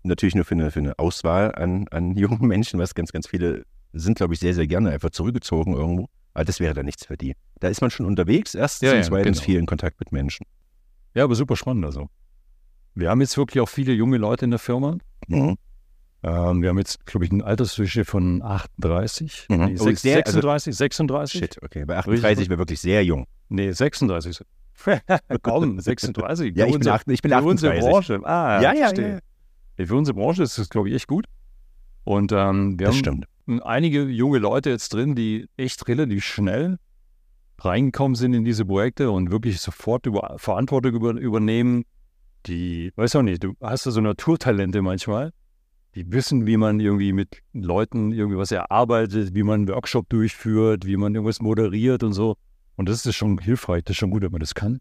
natürlich 0.04 0.36
nur 0.36 0.46
für 0.46 0.56
eine, 0.56 0.72
für 0.72 0.80
eine 0.80 0.98
Auswahl 0.98 1.54
an, 1.56 1.88
an 1.90 2.16
jungen 2.18 2.48
Menschen, 2.48 2.80
was 2.80 2.96
ganz, 2.96 3.12
ganz 3.12 3.28
viele 3.28 3.64
sind, 3.94 4.18
glaube 4.18 4.34
ich, 4.34 4.40
sehr, 4.40 4.54
sehr 4.54 4.68
gerne 4.68 4.92
einfach 4.92 5.10
zurückgezogen 5.10 5.74
irgendwo. 5.74 6.08
Aber 6.34 6.46
das 6.46 6.60
wäre 6.60 6.74
dann 6.74 6.86
nichts 6.86 7.06
für 7.06 7.18
die. 7.18 7.36
Da 7.60 7.68
ist 7.68 7.82
man 7.82 7.92
schon 7.92 8.06
unterwegs, 8.06 8.56
erstens 8.56 8.90
ja, 8.90 8.96
und 8.96 9.04
zweitens 9.04 9.40
genau. 9.40 9.46
viel 9.46 9.60
in 9.60 9.66
Kontakt 9.66 10.00
mit 10.00 10.12
Menschen. 10.12 10.46
Ja, 11.14 11.26
aber 11.26 11.36
super 11.36 11.58
spannend 11.58 11.86
also. 11.86 12.10
Wir 12.96 13.10
haben 13.10 13.22
jetzt 13.22 13.38
wirklich 13.38 13.62
auch 13.62 13.70
viele 13.70 13.94
junge 13.94 14.18
Leute 14.18 14.46
in 14.46 14.52
der 14.52 14.60
Firma. 14.60 14.98
Mhm. 15.28 15.58
Ähm, 16.24 16.62
wir 16.62 16.70
haben 16.70 16.78
jetzt, 16.78 17.06
glaube 17.08 17.26
ich, 17.26 17.32
eine 17.32 17.44
Altersdurchschnitt 17.44 18.06
von 18.08 18.42
38, 18.44 19.48
Mhm. 19.50 19.58
nee, 19.66 19.76
Oh, 19.80 19.84
sechs- 19.86 20.02
sehr- 20.04 20.18
also- 20.18 20.32
36, 20.34 20.76
36. 20.76 21.40
Shit, 21.40 21.64
okay. 21.64 21.86
Bei 21.86 21.98
38 21.98 22.48
wäre 22.50 22.60
wirklich 22.60 22.80
sehr 22.80 23.04
jung. 23.04 23.26
Nee, 23.50 23.72
36. 23.72 24.42
Komm, 25.42 25.80
36. 25.80 26.56
Ja, 26.56 26.66
ich 26.68 26.78
bin, 26.78 26.88
acht, 26.88 27.08
ich 27.10 27.22
bin 27.22 27.32
Für 27.32 27.42
unsere 27.44 27.74
38. 27.74 27.90
Branche. 27.92 28.20
Ah, 28.26 28.62
Ja, 28.62 28.74
ja, 28.74 28.80
verstehe. 28.88 29.20
Ja, 29.78 29.86
Für 29.86 29.96
unsere 29.96 30.16
Branche 30.16 30.44
ist 30.44 30.58
das, 30.58 30.70
glaube 30.70 30.90
ich, 30.90 30.96
echt 30.96 31.08
gut. 31.08 31.26
Und 32.04 32.32
ähm, 32.32 32.80
wir 32.80 32.88
Das 32.88 32.96
haben 32.96 33.00
stimmt. 33.00 33.26
einige 33.64 34.04
junge 34.04 34.40
Leute 34.40 34.70
jetzt 34.70 34.94
drin, 34.94 35.16
die 35.16 35.48
echt 35.58 35.88
relativ 35.88 36.24
schnell 36.24 36.78
reingekommen 37.60 38.16
sind 38.16 38.34
in 38.34 38.44
diese 38.44 38.66
Projekte 38.66 39.12
und 39.12 39.30
wirklich 39.32 39.60
sofort 39.62 40.06
über, 40.08 40.36
Verantwortung 40.38 40.94
über, 40.94 41.12
übernehmen. 41.14 41.84
Die, 42.48 42.92
weiß 42.96 43.16
auch 43.18 43.22
nicht, 43.22 43.44
du 43.44 43.54
hast 43.62 43.86
ja 43.86 43.92
so 43.92 44.02
Naturtalente 44.02 44.82
manchmal, 44.82 45.32
die 45.96 46.12
wissen, 46.12 46.46
wie 46.46 46.58
man 46.58 46.80
irgendwie 46.80 47.12
mit 47.14 47.42
Leuten 47.54 48.12
irgendwie 48.12 48.38
was 48.38 48.52
erarbeitet, 48.52 49.34
wie 49.36 49.44
man 49.44 49.62
einen 49.62 49.68
Workshop 49.70 50.08
durchführt, 50.10 50.86
wie 50.86 50.96
man 50.98 51.14
irgendwas 51.14 51.42
moderiert 51.42 52.04
und 52.04 52.14
so. 52.14 52.38
Und 52.78 52.88
das 52.90 53.06
ist 53.06 53.16
schon 53.16 53.38
hilfreich, 53.40 53.84
das 53.84 53.92
ist 53.94 53.98
schon 53.98 54.10
gut, 54.12 54.22
wenn 54.24 54.32
man 54.32 54.40
das 54.40 54.56
kann. 54.56 54.80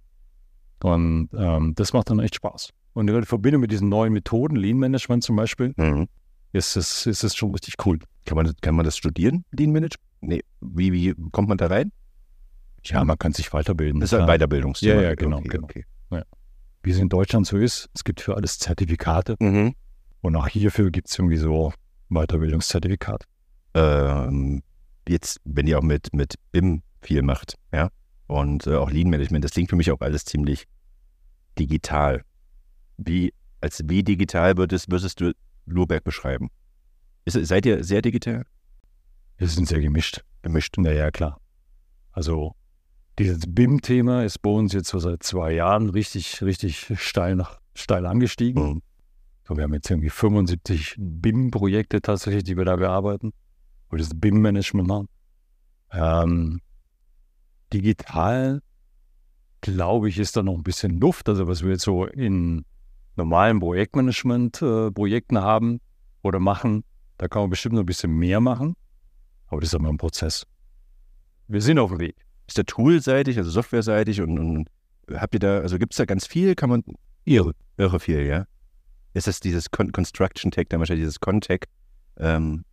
Und 0.82 1.28
ähm, 1.36 1.74
das 1.74 1.92
macht 1.92 2.10
dann 2.10 2.20
echt 2.20 2.36
Spaß. 2.36 2.70
Und 2.94 3.08
in 3.08 3.24
Verbindung 3.24 3.60
mit 3.60 3.70
diesen 3.72 3.88
neuen 3.88 4.12
Methoden, 4.12 4.56
Lean 4.56 4.78
Management 4.78 5.22
zum 5.24 5.36
Beispiel, 5.36 5.74
Mhm. 5.76 6.08
ist 6.52 6.76
es, 6.76 7.06
ist 7.06 7.22
es 7.24 7.36
schon 7.36 7.50
richtig 7.52 7.74
cool. 7.84 7.98
Kann, 8.24 8.36
man, 8.36 8.52
kann 8.60 8.74
man 8.74 8.84
das 8.84 8.96
studieren, 8.96 9.44
Lean 9.52 9.70
Management? 9.72 10.00
Nee, 10.22 10.42
wie, 10.60 10.92
wie 10.92 11.14
kommt 11.32 11.48
man 11.48 11.58
da 11.58 11.66
rein? 11.66 11.92
Ja, 12.84 13.04
man 13.04 13.18
kann 13.18 13.32
sich 13.32 13.52
weiterbilden. 13.52 14.00
Das 14.00 14.12
ist 14.12 14.18
ein. 14.18 14.26
Weiterbildungsthema. 14.26 14.94
Ja, 14.94 15.08
ja, 15.10 15.14
genau, 15.14 15.38
Okay, 15.38 15.48
genau. 15.48 15.64
okay. 15.64 15.84
Wie 16.82 16.90
es 16.92 16.98
in 16.98 17.10
Deutschland 17.10 17.46
so 17.46 17.58
ist, 17.58 17.90
es 17.94 18.04
gibt 18.04 18.22
für 18.22 18.36
alles 18.36 18.58
Zertifikate 18.58 19.36
Mhm. 19.38 19.74
Und 20.20 20.36
auch 20.36 20.48
hierfür 20.48 20.90
gibt 20.90 21.08
es 21.08 21.18
irgendwie 21.18 21.36
so 21.36 21.72
Weiterbildungszertifikat. 22.08 23.24
ähm, 23.74 24.62
jetzt, 25.08 25.40
wenn 25.44 25.66
ihr 25.66 25.78
auch 25.78 25.82
mit, 25.82 26.12
mit 26.12 26.34
BIM 26.52 26.82
viel 27.02 27.22
macht, 27.22 27.56
ja, 27.72 27.90
und 28.26 28.66
äh, 28.66 28.76
auch 28.76 28.90
Lean 28.90 29.08
Management, 29.08 29.44
das 29.44 29.52
klingt 29.52 29.70
für 29.70 29.76
mich 29.76 29.90
auch 29.90 30.00
alles 30.00 30.24
ziemlich 30.24 30.66
digital. 31.58 32.22
Wie 32.96 33.32
als 33.60 33.82
wie 33.86 34.02
digital 34.02 34.56
würdest, 34.56 34.90
würdest 34.90 35.20
du 35.20 35.32
Lurberg 35.66 36.04
beschreiben? 36.04 36.50
Ist, 37.24 37.34
seid 37.46 37.66
ihr 37.66 37.84
sehr 37.84 38.02
digital? 38.02 38.44
Wir 39.36 39.48
sind 39.48 39.68
sehr 39.68 39.80
gemischt. 39.80 40.22
Gemischt, 40.42 40.76
naja, 40.78 41.10
klar. 41.10 41.40
Also 42.12 42.54
dieses 43.18 43.42
BIM-Thema 43.46 44.24
ist 44.24 44.40
bei 44.42 44.50
uns 44.50 44.72
jetzt 44.72 44.88
so 44.88 44.98
seit 44.98 45.22
zwei 45.22 45.52
Jahren 45.52 45.90
richtig, 45.90 46.42
richtig 46.42 46.92
steil, 46.96 47.36
nach, 47.36 47.60
steil 47.74 48.06
angestiegen. 48.06 48.62
Mhm. 48.62 48.82
So, 49.50 49.56
wir 49.56 49.64
haben 49.64 49.74
jetzt 49.74 49.90
irgendwie 49.90 50.10
75 50.10 50.94
BIM-Projekte 50.96 52.00
tatsächlich, 52.00 52.44
die 52.44 52.56
wir 52.56 52.64
da 52.64 52.76
bearbeiten, 52.76 53.32
wo 53.88 53.96
das 53.96 54.10
BIM-Management 54.14 54.86
machen. 54.86 55.08
Ähm, 55.90 56.60
digital, 57.72 58.62
glaube 59.60 60.08
ich, 60.08 60.20
ist 60.20 60.36
da 60.36 60.44
noch 60.44 60.54
ein 60.54 60.62
bisschen 60.62 61.00
Luft. 61.00 61.28
Also 61.28 61.48
was 61.48 61.64
wir 61.64 61.70
jetzt 61.70 61.82
so 61.82 62.04
in 62.04 62.64
normalen 63.16 63.58
Projektmanagement-Projekten 63.58 65.36
äh, 65.36 65.40
haben 65.40 65.80
oder 66.22 66.38
machen, 66.38 66.84
da 67.18 67.26
kann 67.26 67.42
man 67.42 67.50
bestimmt 67.50 67.74
noch 67.74 67.82
ein 67.82 67.86
bisschen 67.86 68.16
mehr 68.16 68.38
machen. 68.38 68.76
Aber 69.48 69.60
das 69.60 69.70
ist 69.70 69.74
immer 69.74 69.88
ein 69.88 69.96
Prozess. 69.96 70.46
Wir 71.48 71.60
sind 71.60 71.80
auf 71.80 71.90
dem 71.90 71.98
Weg. 71.98 72.24
Ist 72.46 72.56
der 72.56 72.66
toolseitig, 72.66 73.36
also 73.36 73.50
softwareseitig 73.50 74.20
und, 74.20 74.38
und 74.38 74.70
habt 75.12 75.34
ihr 75.34 75.40
da, 75.40 75.58
also 75.58 75.76
gibt 75.76 75.92
es 75.94 75.96
da 75.96 76.04
ganz 76.04 76.28
viel? 76.28 76.54
Kann 76.54 76.70
man. 76.70 76.84
Irre. 77.24 77.56
Irre 77.76 77.98
viel, 77.98 78.24
ja. 78.26 78.46
Ist 79.14 79.26
das 79.26 79.40
dieses 79.40 79.70
Con 79.70 79.92
Construction 79.92 80.50
Tech, 80.50 80.66
dann 80.68 80.80
wahrscheinlich 80.80 81.04
dieses 81.04 81.20
Contech? 81.20 81.62
Ähm, 82.16 82.64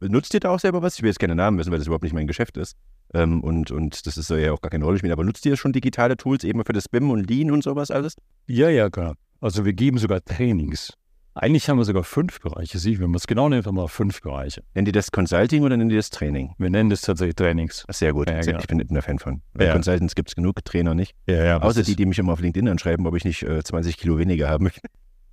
nutzt 0.00 0.34
ihr 0.34 0.40
da 0.40 0.50
auch 0.50 0.60
selber 0.60 0.82
was? 0.82 0.96
Ich 0.96 1.02
will 1.02 1.08
jetzt 1.08 1.20
keine 1.20 1.34
Namen 1.34 1.58
wissen, 1.58 1.70
weil 1.70 1.78
das 1.78 1.86
überhaupt 1.86 2.04
nicht 2.04 2.12
mein 2.12 2.26
Geschäft 2.26 2.56
ist. 2.56 2.76
Ähm, 3.14 3.42
und, 3.42 3.70
und 3.70 4.06
das 4.06 4.16
ist 4.16 4.30
ja 4.30 4.52
auch 4.52 4.60
gar 4.60 4.70
keine 4.70 4.84
Rolle 4.84 4.98
spielen. 4.98 5.12
Aber 5.12 5.24
nutzt 5.24 5.44
ihr 5.46 5.56
schon 5.56 5.72
digitale 5.72 6.16
Tools 6.16 6.44
eben 6.44 6.64
für 6.64 6.72
das 6.72 6.88
BIM 6.88 7.10
und 7.10 7.28
Lean 7.28 7.50
und 7.50 7.62
sowas 7.62 7.90
alles? 7.90 8.16
Ja, 8.46 8.68
ja, 8.68 8.90
klar. 8.90 9.14
Also 9.40 9.64
wir 9.64 9.72
geben 9.72 9.98
sogar 9.98 10.24
Trainings. 10.24 10.94
Eigentlich 11.34 11.68
haben 11.70 11.78
wir 11.78 11.84
sogar 11.86 12.04
fünf 12.04 12.40
Bereiche. 12.40 12.78
Sie, 12.78 12.98
wenn 13.00 13.08
man 13.08 13.16
es 13.16 13.26
genau 13.26 13.48
nimmt, 13.48 13.66
haben 13.66 13.76
wir 13.76 13.88
fünf 13.88 14.20
Bereiche. 14.20 14.62
Nennen 14.74 14.84
die 14.84 14.92
das 14.92 15.10
Consulting 15.10 15.62
oder 15.62 15.78
nennen 15.78 15.88
die 15.88 15.96
das 15.96 16.10
Training? 16.10 16.52
Wir 16.58 16.68
nennen 16.68 16.90
das 16.90 17.00
tatsächlich 17.00 17.36
Trainings. 17.36 17.86
Sehr 17.88 18.12
gut. 18.12 18.28
Ja, 18.28 18.40
genau. 18.40 18.58
Ich 18.58 18.66
bin 18.66 18.80
ein 18.80 19.02
Fan 19.02 19.18
von. 19.18 19.40
Bei 19.54 19.64
ja. 19.64 19.72
Consultants 19.72 20.14
gibt 20.14 20.28
es 20.28 20.34
genug, 20.34 20.62
Trainer 20.64 20.94
nicht. 20.94 21.14
Ja, 21.26 21.42
ja, 21.42 21.62
Außer 21.62 21.82
die, 21.82 21.96
die 21.96 22.04
mich 22.04 22.18
immer 22.18 22.34
auf 22.34 22.40
LinkedIn 22.40 22.68
anschreiben, 22.68 23.06
ob 23.06 23.16
ich 23.16 23.24
nicht 23.24 23.42
äh, 23.44 23.64
20 23.64 23.96
Kilo 23.96 24.18
weniger 24.18 24.50
haben 24.50 24.64
möchte. 24.64 24.82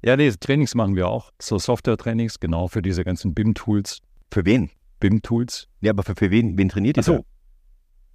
Ja, 0.01 0.15
nee, 0.15 0.31
Trainings 0.31 0.75
machen 0.75 0.95
wir 0.95 1.07
auch. 1.07 1.31
So 1.41 1.59
Software-Trainings, 1.59 2.39
genau, 2.39 2.67
für 2.67 2.81
diese 2.81 3.03
ganzen 3.03 3.33
BIM-Tools. 3.33 3.99
Für 4.31 4.45
wen? 4.45 4.69
BIM-Tools. 4.99 5.67
Ja, 5.81 5.91
aber 5.91 6.03
für, 6.03 6.15
für 6.15 6.31
wen, 6.31 6.57
wen 6.57 6.69
trainiert 6.69 6.97
ihr? 6.97 7.01
Ach 7.01 7.05
so. 7.05 7.25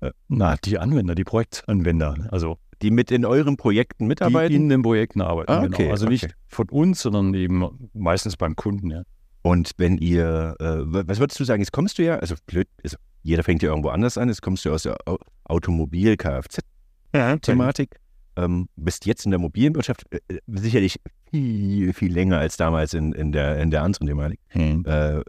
Äh, 0.01 0.13
na, 0.29 0.57
die 0.65 0.79
Anwender, 0.79 1.15
die 1.15 1.25
Projektanwender. 1.25 2.29
Also 2.31 2.59
die 2.83 2.91
mit 2.91 3.11
in 3.11 3.25
euren 3.25 3.57
Projekten 3.57 4.07
mitarbeiten? 4.07 4.51
Die 4.51 4.57
in 4.57 4.69
den 4.69 4.83
Projekten 4.83 5.23
arbeiten, 5.23 5.51
ah, 5.51 5.65
okay, 5.65 5.77
genau. 5.77 5.93
Also 5.93 6.05
okay. 6.07 6.13
nicht 6.13 6.37
von 6.47 6.69
uns, 6.69 7.01
sondern 7.01 7.33
eben 7.35 7.91
meistens 7.93 8.37
beim 8.37 8.55
Kunden, 8.57 8.91
ja. 8.91 9.03
Und 9.43 9.73
wenn 9.77 9.99
ihr, 9.99 10.57
äh, 10.59 10.79
was 10.87 11.19
würdest 11.19 11.39
du 11.39 11.45
sagen, 11.45 11.61
jetzt 11.61 11.73
kommst 11.73 11.99
du 11.99 12.03
ja, 12.03 12.17
also 12.17 12.35
blöd, 12.47 12.67
also 12.83 12.97
jeder 13.23 13.43
fängt 13.43 13.63
ja 13.63 13.69
irgendwo 13.69 13.91
anders 13.91 14.17
an, 14.19 14.29
jetzt 14.29 14.43
kommst 14.43 14.65
du 14.65 14.73
aus 14.73 14.85
der 14.85 14.97
Automobil-Kfz-Thematik, 15.45 17.91
ja, 17.93 17.99
ähm, 18.37 18.69
bist 18.77 19.07
jetzt 19.07 19.25
in 19.25 19.31
der 19.31 19.41
Mobilenwirtschaft 19.41 20.05
äh, 20.11 20.21
äh, 20.29 20.41
sicherlich 20.47 21.01
viel, 21.31 21.93
viel 21.93 22.13
länger 22.13 22.39
als 22.39 22.57
damals 22.57 22.95
in, 22.95 23.13
in, 23.13 23.33
der, 23.33 23.61
in 23.61 23.71
der 23.71 23.83
anderen 23.83 24.07
Thematik. 24.07 24.41
Hm. 24.49 24.85
Äh, 24.87 25.23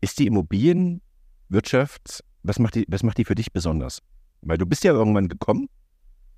ist 0.00 0.18
die 0.18 0.26
Immobilienwirtschaft, 0.26 2.24
was 2.42 2.58
macht 2.58 2.74
die, 2.74 2.84
was 2.88 3.02
macht 3.02 3.18
die 3.18 3.24
für 3.24 3.34
dich 3.34 3.52
besonders? 3.52 4.00
Weil 4.42 4.58
du 4.58 4.66
bist 4.66 4.84
ja 4.84 4.92
irgendwann 4.92 5.28
gekommen 5.28 5.68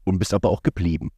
und 0.05 0.19
bist 0.19 0.33
aber 0.33 0.49
auch 0.49 0.63
geblieben. 0.63 1.11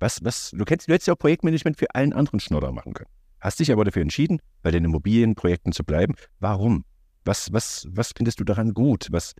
Was, 0.00 0.24
was, 0.24 0.50
du, 0.50 0.64
kennst, 0.64 0.88
du 0.88 0.92
hättest 0.92 1.08
ja 1.08 1.14
auch 1.14 1.18
Projektmanagement 1.18 1.78
für 1.78 1.94
allen 1.94 2.12
anderen 2.12 2.40
Schnodder 2.40 2.72
machen 2.72 2.94
können. 2.94 3.10
Hast 3.40 3.60
dich 3.60 3.70
aber 3.70 3.84
dafür 3.84 4.02
entschieden, 4.02 4.40
bei 4.62 4.70
den 4.70 4.84
Immobilienprojekten 4.84 5.72
zu 5.72 5.84
bleiben. 5.84 6.14
Warum? 6.40 6.84
Was, 7.24 7.52
was, 7.52 7.86
was 7.90 8.12
findest 8.16 8.40
du 8.40 8.44
daran 8.44 8.72
gut? 8.72 9.08
Was, 9.10 9.34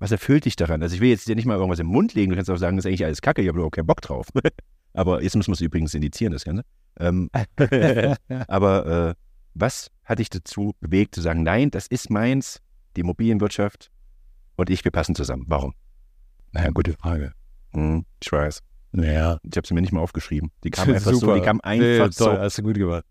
was 0.00 0.10
erfüllt 0.10 0.46
dich 0.46 0.56
daran? 0.56 0.82
Also 0.82 0.96
ich 0.96 1.00
will 1.00 1.10
jetzt 1.10 1.28
dir 1.28 1.36
nicht 1.36 1.44
mal 1.44 1.56
irgendwas 1.56 1.78
im 1.78 1.86
Mund 1.86 2.14
legen, 2.14 2.30
du 2.30 2.36
kannst 2.36 2.50
auch 2.50 2.56
sagen, 2.56 2.76
das 2.76 2.84
ist 2.84 2.88
eigentlich 2.88 3.04
alles 3.04 3.22
Kacke, 3.22 3.42
ich 3.42 3.48
habe 3.48 3.58
überhaupt 3.58 3.76
keinen 3.76 3.86
Bock 3.86 4.00
drauf. 4.00 4.26
aber 4.94 5.22
jetzt 5.22 5.36
muss 5.36 5.46
man 5.46 5.52
es 5.52 5.60
übrigens 5.60 5.94
indizieren, 5.94 6.32
das 6.32 6.44
Ganze. 6.44 6.64
Ähm, 6.98 7.30
aber 8.48 9.10
äh, 9.10 9.14
was 9.54 9.90
hat 10.04 10.18
dich 10.18 10.30
dazu 10.30 10.74
bewegt 10.80 11.14
zu 11.14 11.20
sagen, 11.20 11.42
nein, 11.42 11.70
das 11.70 11.86
ist 11.86 12.10
meins, 12.10 12.60
die 12.96 13.02
Immobilienwirtschaft 13.02 13.90
und 14.56 14.70
ich, 14.70 14.84
wir 14.84 14.90
passen 14.90 15.14
zusammen. 15.14 15.44
Warum? 15.46 15.74
Naja, 16.52 16.70
gute 16.70 16.94
Frage. 16.94 17.32
Hm, 17.72 18.04
ich 18.20 18.32
weiß. 18.32 18.62
Naja. 18.92 19.38
Ich 19.42 19.56
habe 19.56 19.66
sie 19.66 19.74
mir 19.74 19.82
nicht 19.82 19.92
mal 19.92 20.00
aufgeschrieben. 20.00 20.50
Die 20.64 20.70
kam 20.70 20.88
einfach 20.94 21.12
Super. 21.12 21.26
so. 21.26 21.34
Die 21.34 21.42
kam 21.42 21.60
einfach 21.60 22.08
nee, 22.08 22.08
toll, 22.08 22.38
Hast 22.38 22.58
du 22.58 22.62
gut 22.62 22.74
gemacht. 22.74 23.04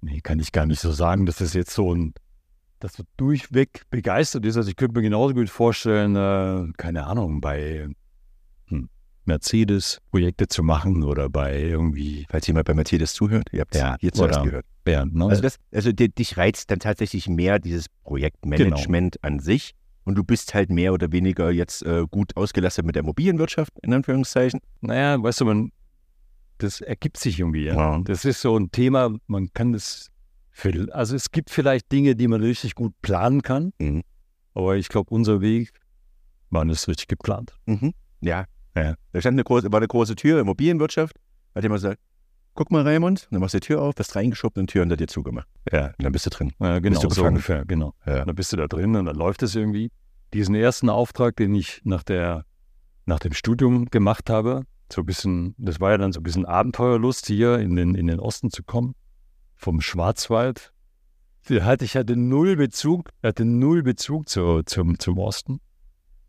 Nee, 0.00 0.20
kann 0.20 0.40
ich 0.40 0.52
gar 0.52 0.66
nicht 0.66 0.80
so 0.80 0.92
sagen, 0.92 1.26
dass 1.26 1.36
das 1.36 1.54
jetzt 1.54 1.72
so 1.72 1.94
ein, 1.94 2.14
dass 2.80 2.94
so 2.94 3.04
durchweg 3.16 3.82
begeistert 3.90 4.44
ist. 4.44 4.56
Also 4.56 4.70
ich 4.70 4.76
könnte 4.76 4.98
mir 4.98 5.02
genauso 5.02 5.34
gut 5.34 5.50
vorstellen, 5.50 6.16
äh, 6.16 6.72
keine 6.76 7.06
Ahnung, 7.06 7.40
bei 7.40 7.88
hm, 8.68 8.88
Mercedes 9.24 10.00
Projekte 10.10 10.48
zu 10.48 10.62
machen 10.62 11.02
oder 11.02 11.28
bei 11.28 11.60
irgendwie. 11.60 12.26
Falls 12.28 12.46
jemand 12.46 12.66
bei 12.66 12.74
Mercedes 12.74 13.14
zuhört, 13.14 13.48
ihr 13.52 13.60
habt 13.60 13.74
es 13.74 13.80
ja, 13.80 13.96
hier 14.00 14.12
zuerst 14.12 14.42
gehört. 14.42 14.66
Bernd, 14.84 15.14
ne? 15.14 15.26
Also, 15.26 15.42
das, 15.42 15.56
also 15.72 15.90
dich 15.92 16.36
reizt 16.36 16.70
dann 16.70 16.78
tatsächlich 16.78 17.28
mehr 17.28 17.58
dieses 17.58 17.86
Projektmanagement 18.04 19.18
genau. 19.20 19.26
an 19.26 19.40
sich 19.40 19.74
und 20.04 20.14
du 20.14 20.22
bist 20.22 20.54
halt 20.54 20.70
mehr 20.70 20.92
oder 20.94 21.10
weniger 21.10 21.50
jetzt 21.50 21.82
äh, 21.84 22.04
gut 22.08 22.36
ausgelastet 22.36 22.86
mit 22.86 22.94
der 22.94 23.02
Immobilienwirtschaft, 23.02 23.72
in 23.82 23.92
Anführungszeichen. 23.92 24.60
Naja, 24.80 25.20
weißt 25.20 25.40
du, 25.40 25.44
man, 25.44 25.72
das 26.58 26.80
ergibt 26.80 27.18
sich 27.18 27.40
irgendwie. 27.40 27.64
Ja. 27.64 27.74
ja. 27.74 28.00
Das 28.04 28.24
ist 28.24 28.40
so 28.40 28.56
ein 28.56 28.70
Thema, 28.70 29.10
man 29.26 29.52
kann 29.52 29.72
das, 29.72 30.08
für, 30.56 30.88
also 30.94 31.14
es 31.14 31.30
gibt 31.30 31.50
vielleicht 31.50 31.92
Dinge, 31.92 32.16
die 32.16 32.28
man 32.28 32.40
richtig 32.40 32.74
gut 32.74 32.94
planen 33.02 33.42
kann, 33.42 33.74
mhm. 33.78 34.02
aber 34.54 34.76
ich 34.76 34.88
glaube, 34.88 35.14
unser 35.14 35.42
Weg 35.42 35.70
war 36.48 36.64
nicht 36.64 36.88
richtig 36.88 37.08
geplant. 37.08 37.54
Mhm. 37.66 37.92
Ja. 38.22 38.46
ja. 38.74 38.94
Da 39.12 39.20
stand 39.20 39.34
eine 39.34 39.44
große, 39.44 39.70
war 39.70 39.80
eine 39.80 39.86
große 39.86 40.16
Tür, 40.16 40.40
Immobilienwirtschaft, 40.40 41.14
hat 41.54 41.62
jemand 41.62 41.82
gesagt, 41.82 42.00
guck 42.54 42.70
mal, 42.70 42.82
Raimund, 42.88 43.28
dann 43.30 43.40
machst 43.40 43.52
du 43.52 43.60
die 43.60 43.66
Tür 43.66 43.82
auf, 43.82 43.98
wirst 43.98 44.16
reingeschoben 44.16 44.62
und 44.62 44.70
die 44.70 44.72
Tür 44.72 44.82
unter 44.82 44.96
dir 44.96 45.08
zugemacht. 45.08 45.46
Ja. 45.70 45.88
Und 45.88 46.04
dann 46.04 46.12
bist 46.12 46.24
du 46.24 46.30
drin. 46.30 46.52
Ja, 46.58 46.78
genau, 46.78 47.00
bist 47.00 47.04
du 47.04 47.14
so 47.14 47.26
ungefähr, 47.26 47.66
genau. 47.66 47.92
Ja. 48.06 48.24
Dann 48.24 48.34
bist 48.34 48.50
du 48.54 48.56
da 48.56 48.66
drin 48.66 48.96
und 48.96 49.04
dann 49.04 49.16
läuft 49.16 49.42
es 49.42 49.54
irgendwie. 49.54 49.90
Diesen 50.32 50.54
ersten 50.54 50.88
Auftrag, 50.88 51.36
den 51.36 51.54
ich 51.54 51.82
nach, 51.84 52.02
der, 52.02 52.46
nach 53.04 53.18
dem 53.18 53.34
Studium 53.34 53.86
gemacht 53.90 54.30
habe, 54.30 54.62
so 54.90 55.02
ein 55.02 55.06
bisschen, 55.06 55.54
das 55.58 55.80
war 55.80 55.90
ja 55.90 55.98
dann 55.98 56.12
so 56.12 56.20
ein 56.20 56.22
bisschen 56.22 56.46
Abenteuerlust, 56.46 57.26
hier 57.26 57.58
in 57.58 57.76
den, 57.76 57.94
in 57.94 58.06
den 58.06 58.20
Osten 58.20 58.50
zu 58.50 58.62
kommen, 58.62 58.94
vom 59.56 59.80
Schwarzwald. 59.80 60.72
Da 61.48 61.64
hatte 61.64 61.84
ich 61.84 61.96
hatte 61.96 62.16
null 62.16 62.56
Bezug, 62.56 63.10
hatte 63.22 63.44
null 63.44 63.82
Bezug 63.82 64.28
zu, 64.28 64.62
zum, 64.64 64.98
zum 64.98 65.18
Osten. 65.18 65.60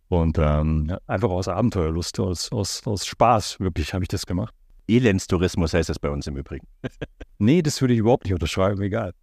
Und 0.10 0.38
ähm, 0.38 0.96
einfach 1.06 1.30
aus 1.30 1.48
Abenteuerlust, 1.48 2.20
aus, 2.20 2.52
aus, 2.52 2.86
aus 2.86 3.06
Spaß, 3.06 3.60
wirklich 3.60 3.94
habe 3.94 4.04
ich 4.04 4.08
das 4.08 4.26
gemacht. 4.26 4.54
Elendstourismus 4.88 5.74
heißt 5.74 5.90
das 5.90 6.00
bei 6.00 6.10
uns 6.10 6.28
im 6.28 6.38
Übrigen. 6.38 6.66
nee, 7.40 7.62
das 7.62 7.82
würde 7.82 7.94
ich 7.94 8.00
überhaupt 8.00 8.24
nicht 8.24 8.34
unterschreiben, 8.34 8.82
egal. 8.82 9.14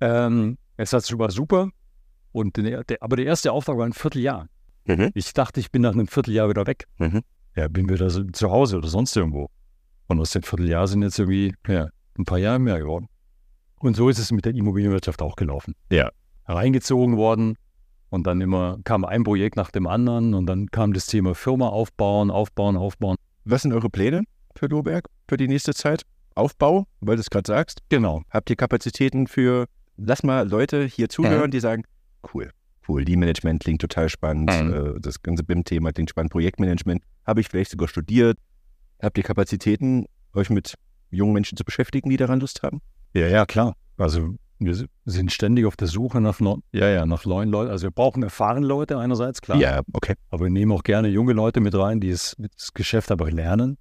Ähm, 0.00 0.56
es 0.76 0.92
war 0.92 1.30
super. 1.30 1.70
Und 2.32 2.56
der, 2.56 2.84
der, 2.84 3.02
aber 3.02 3.16
der 3.16 3.26
erste 3.26 3.52
Auftrag 3.52 3.78
war 3.78 3.86
ein 3.86 3.92
Vierteljahr. 3.92 4.48
Mhm. 4.86 5.10
Ich 5.14 5.32
dachte, 5.32 5.60
ich 5.60 5.70
bin 5.70 5.82
nach 5.82 5.92
einem 5.92 6.06
Vierteljahr 6.06 6.48
wieder 6.48 6.66
weg. 6.66 6.86
Mhm. 6.98 7.22
Ja, 7.56 7.68
bin 7.68 7.88
wieder 7.88 8.08
zu 8.08 8.50
Hause 8.50 8.76
oder 8.76 8.88
sonst 8.88 9.16
irgendwo. 9.16 9.50
Und 10.06 10.20
aus 10.20 10.30
dem 10.30 10.42
Vierteljahr 10.42 10.86
sind 10.86 11.02
jetzt 11.02 11.18
irgendwie 11.18 11.54
ja, 11.66 11.88
ein 12.18 12.24
paar 12.24 12.38
Jahre 12.38 12.58
mehr 12.58 12.78
geworden. 12.78 13.08
Und 13.84 13.94
so 13.96 14.08
ist 14.08 14.18
es 14.18 14.32
mit 14.32 14.44
der 14.44 14.54
Immobilienwirtschaft 14.54 15.20
auch 15.20 15.36
gelaufen. 15.36 15.74
Ja. 15.90 16.10
Reingezogen 16.46 17.16
worden 17.16 17.56
und 18.10 18.26
dann 18.26 18.40
immer 18.40 18.78
kam 18.84 19.04
ein 19.04 19.24
Projekt 19.24 19.56
nach 19.56 19.70
dem 19.70 19.86
anderen 19.86 20.34
und 20.34 20.46
dann 20.46 20.70
kam 20.70 20.92
das 20.92 21.06
Thema 21.06 21.34
Firma 21.34 21.68
aufbauen, 21.68 22.30
aufbauen, 22.30 22.76
aufbauen. 22.76 23.16
Was 23.44 23.62
sind 23.62 23.72
eure 23.72 23.90
Pläne? 23.90 24.22
für 24.56 24.66
Lohberg 24.66 25.08
für 25.28 25.36
die 25.36 25.48
nächste 25.48 25.74
Zeit? 25.74 26.02
Aufbau, 26.34 26.86
weil 27.00 27.16
du 27.16 27.20
es 27.20 27.30
gerade 27.30 27.46
sagst. 27.46 27.80
Genau. 27.90 28.22
Habt 28.30 28.50
ihr 28.50 28.56
Kapazitäten 28.56 29.26
für, 29.26 29.66
lass 29.96 30.22
mal 30.22 30.48
Leute 30.48 30.84
hier 30.84 31.08
zuhören, 31.08 31.46
mhm. 31.46 31.50
die 31.52 31.60
sagen, 31.60 31.84
cool, 32.32 32.50
cool, 32.88 33.04
die 33.04 33.16
Management 33.16 33.62
klingt 33.62 33.80
total 33.80 34.08
spannend, 34.08 34.50
mhm. 34.50 34.96
äh, 34.96 35.00
das 35.00 35.22
ganze 35.22 35.44
BIM-Thema 35.44 35.92
klingt 35.92 36.10
spannend, 36.10 36.32
Projektmanagement, 36.32 37.02
habe 37.24 37.40
ich 37.40 37.48
vielleicht 37.48 37.70
sogar 37.70 37.88
studiert. 37.88 38.38
Habt 39.00 39.16
ihr 39.18 39.24
Kapazitäten, 39.24 40.06
euch 40.32 40.50
mit 40.50 40.74
jungen 41.10 41.34
Menschen 41.34 41.56
zu 41.56 41.64
beschäftigen, 41.64 42.10
die 42.10 42.16
daran 42.16 42.40
Lust 42.40 42.62
haben? 42.62 42.80
Ja, 43.14 43.28
ja, 43.28 43.46
klar. 43.46 43.74
Also 43.96 44.36
wir 44.58 44.86
sind 45.04 45.32
ständig 45.32 45.66
auf 45.66 45.76
der 45.76 45.88
Suche 45.88 46.20
nach, 46.20 46.40
ja, 46.72 46.88
ja, 46.88 47.06
nach 47.06 47.24
neuen 47.24 47.50
Leuten. 47.50 47.70
Also 47.70 47.84
wir 47.84 47.90
brauchen 47.90 48.22
erfahrene 48.22 48.66
Leute 48.66 48.98
einerseits, 48.98 49.40
klar. 49.40 49.58
Ja, 49.58 49.80
okay. 49.92 50.14
Aber 50.30 50.44
wir 50.44 50.50
nehmen 50.50 50.72
auch 50.72 50.82
gerne 50.82 51.08
junge 51.08 51.32
Leute 51.32 51.60
mit 51.60 51.74
rein, 51.74 52.00
die 52.00 52.10
es, 52.10 52.36
das 52.38 52.72
Geschäft 52.72 53.10
aber 53.10 53.30
lernen. 53.30 53.78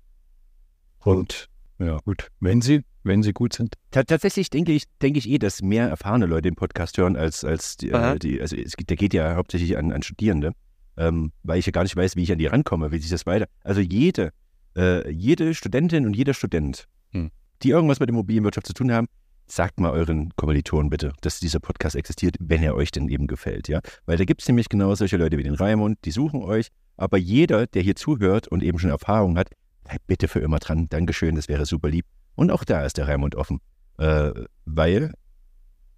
Und 0.99 1.49
ja, 1.79 1.97
gut, 2.05 2.29
wenn 2.39 2.61
sie, 2.61 2.83
wenn 3.03 3.23
sie 3.23 3.33
gut 3.33 3.53
sind. 3.53 3.75
T 3.91 4.03
tatsächlich 4.03 4.49
denke 4.49 4.71
ich, 4.71 4.85
denke 5.01 5.19
ich 5.19 5.29
eh, 5.29 5.37
dass 5.37 5.61
mehr 5.61 5.89
erfahrene 5.89 6.25
Leute 6.25 6.43
den 6.43 6.55
Podcast 6.55 6.97
hören 6.97 7.15
als, 7.15 7.43
als 7.43 7.77
die, 7.77 7.89
äh, 7.89 8.17
die 8.19 8.41
also 8.41 8.55
es, 8.55 8.73
der 8.73 8.95
geht 8.95 9.13
ja 9.13 9.35
hauptsächlich 9.35 9.77
an, 9.77 9.91
an 9.91 10.01
Studierende, 10.03 10.53
ähm, 10.97 11.31
weil 11.43 11.59
ich 11.59 11.65
ja 11.65 11.71
gar 11.71 11.83
nicht 11.83 11.95
weiß, 11.95 12.15
wie 12.15 12.23
ich 12.23 12.31
an 12.31 12.37
die 12.37 12.45
rankomme, 12.47 12.91
wie 12.91 12.99
sich 12.99 13.09
das 13.09 13.25
weiter. 13.25 13.47
Also 13.63 13.81
jede, 13.81 14.31
äh, 14.77 15.09
jede 15.11 15.53
Studentin 15.53 16.05
und 16.05 16.15
jeder 16.15 16.33
Student, 16.33 16.87
hm. 17.11 17.31
die 17.63 17.69
irgendwas 17.69 17.99
mit 17.99 18.09
der 18.09 18.13
Immobilienwirtschaft 18.13 18.67
zu 18.67 18.73
tun 18.73 18.91
haben, 18.91 19.07
sagt 19.55 19.79
mal 19.79 19.91
euren 19.91 20.31
Kommilitonen 20.35 20.89
bitte, 20.89 21.13
dass 21.21 21.39
dieser 21.39 21.59
Podcast 21.59 21.95
existiert, 21.95 22.35
wenn 22.39 22.63
er 22.63 22.75
euch 22.75 22.91
denn 22.91 23.07
eben 23.07 23.27
gefällt, 23.27 23.67
ja? 23.67 23.81
Weil 24.05 24.17
da 24.17 24.25
gibt 24.25 24.41
es 24.41 24.47
nämlich 24.47 24.69
genau 24.69 24.93
solche 24.95 25.17
Leute 25.17 25.37
wie 25.37 25.43
den 25.43 25.55
Raimund, 25.55 25.99
die 26.05 26.11
suchen 26.11 26.41
euch, 26.43 26.69
aber 26.97 27.17
jeder, 27.17 27.67
der 27.67 27.81
hier 27.81 27.95
zuhört 27.95 28.47
und 28.47 28.63
eben 28.63 28.79
schon 28.79 28.89
Erfahrung 28.89 29.37
hat, 29.37 29.49
bleibt 29.83 30.07
bitte 30.07 30.27
für 30.27 30.39
immer 30.39 30.59
dran. 30.59 30.87
Dankeschön, 30.89 31.35
das 31.35 31.47
wäre 31.47 31.65
super 31.65 31.89
lieb. 31.89 32.05
Und 32.35 32.51
auch 32.51 32.63
da 32.63 32.85
ist 32.85 32.97
der 32.97 33.07
Raimund 33.07 33.35
offen. 33.35 33.59
Äh, 33.97 34.31
weil, 34.65 35.13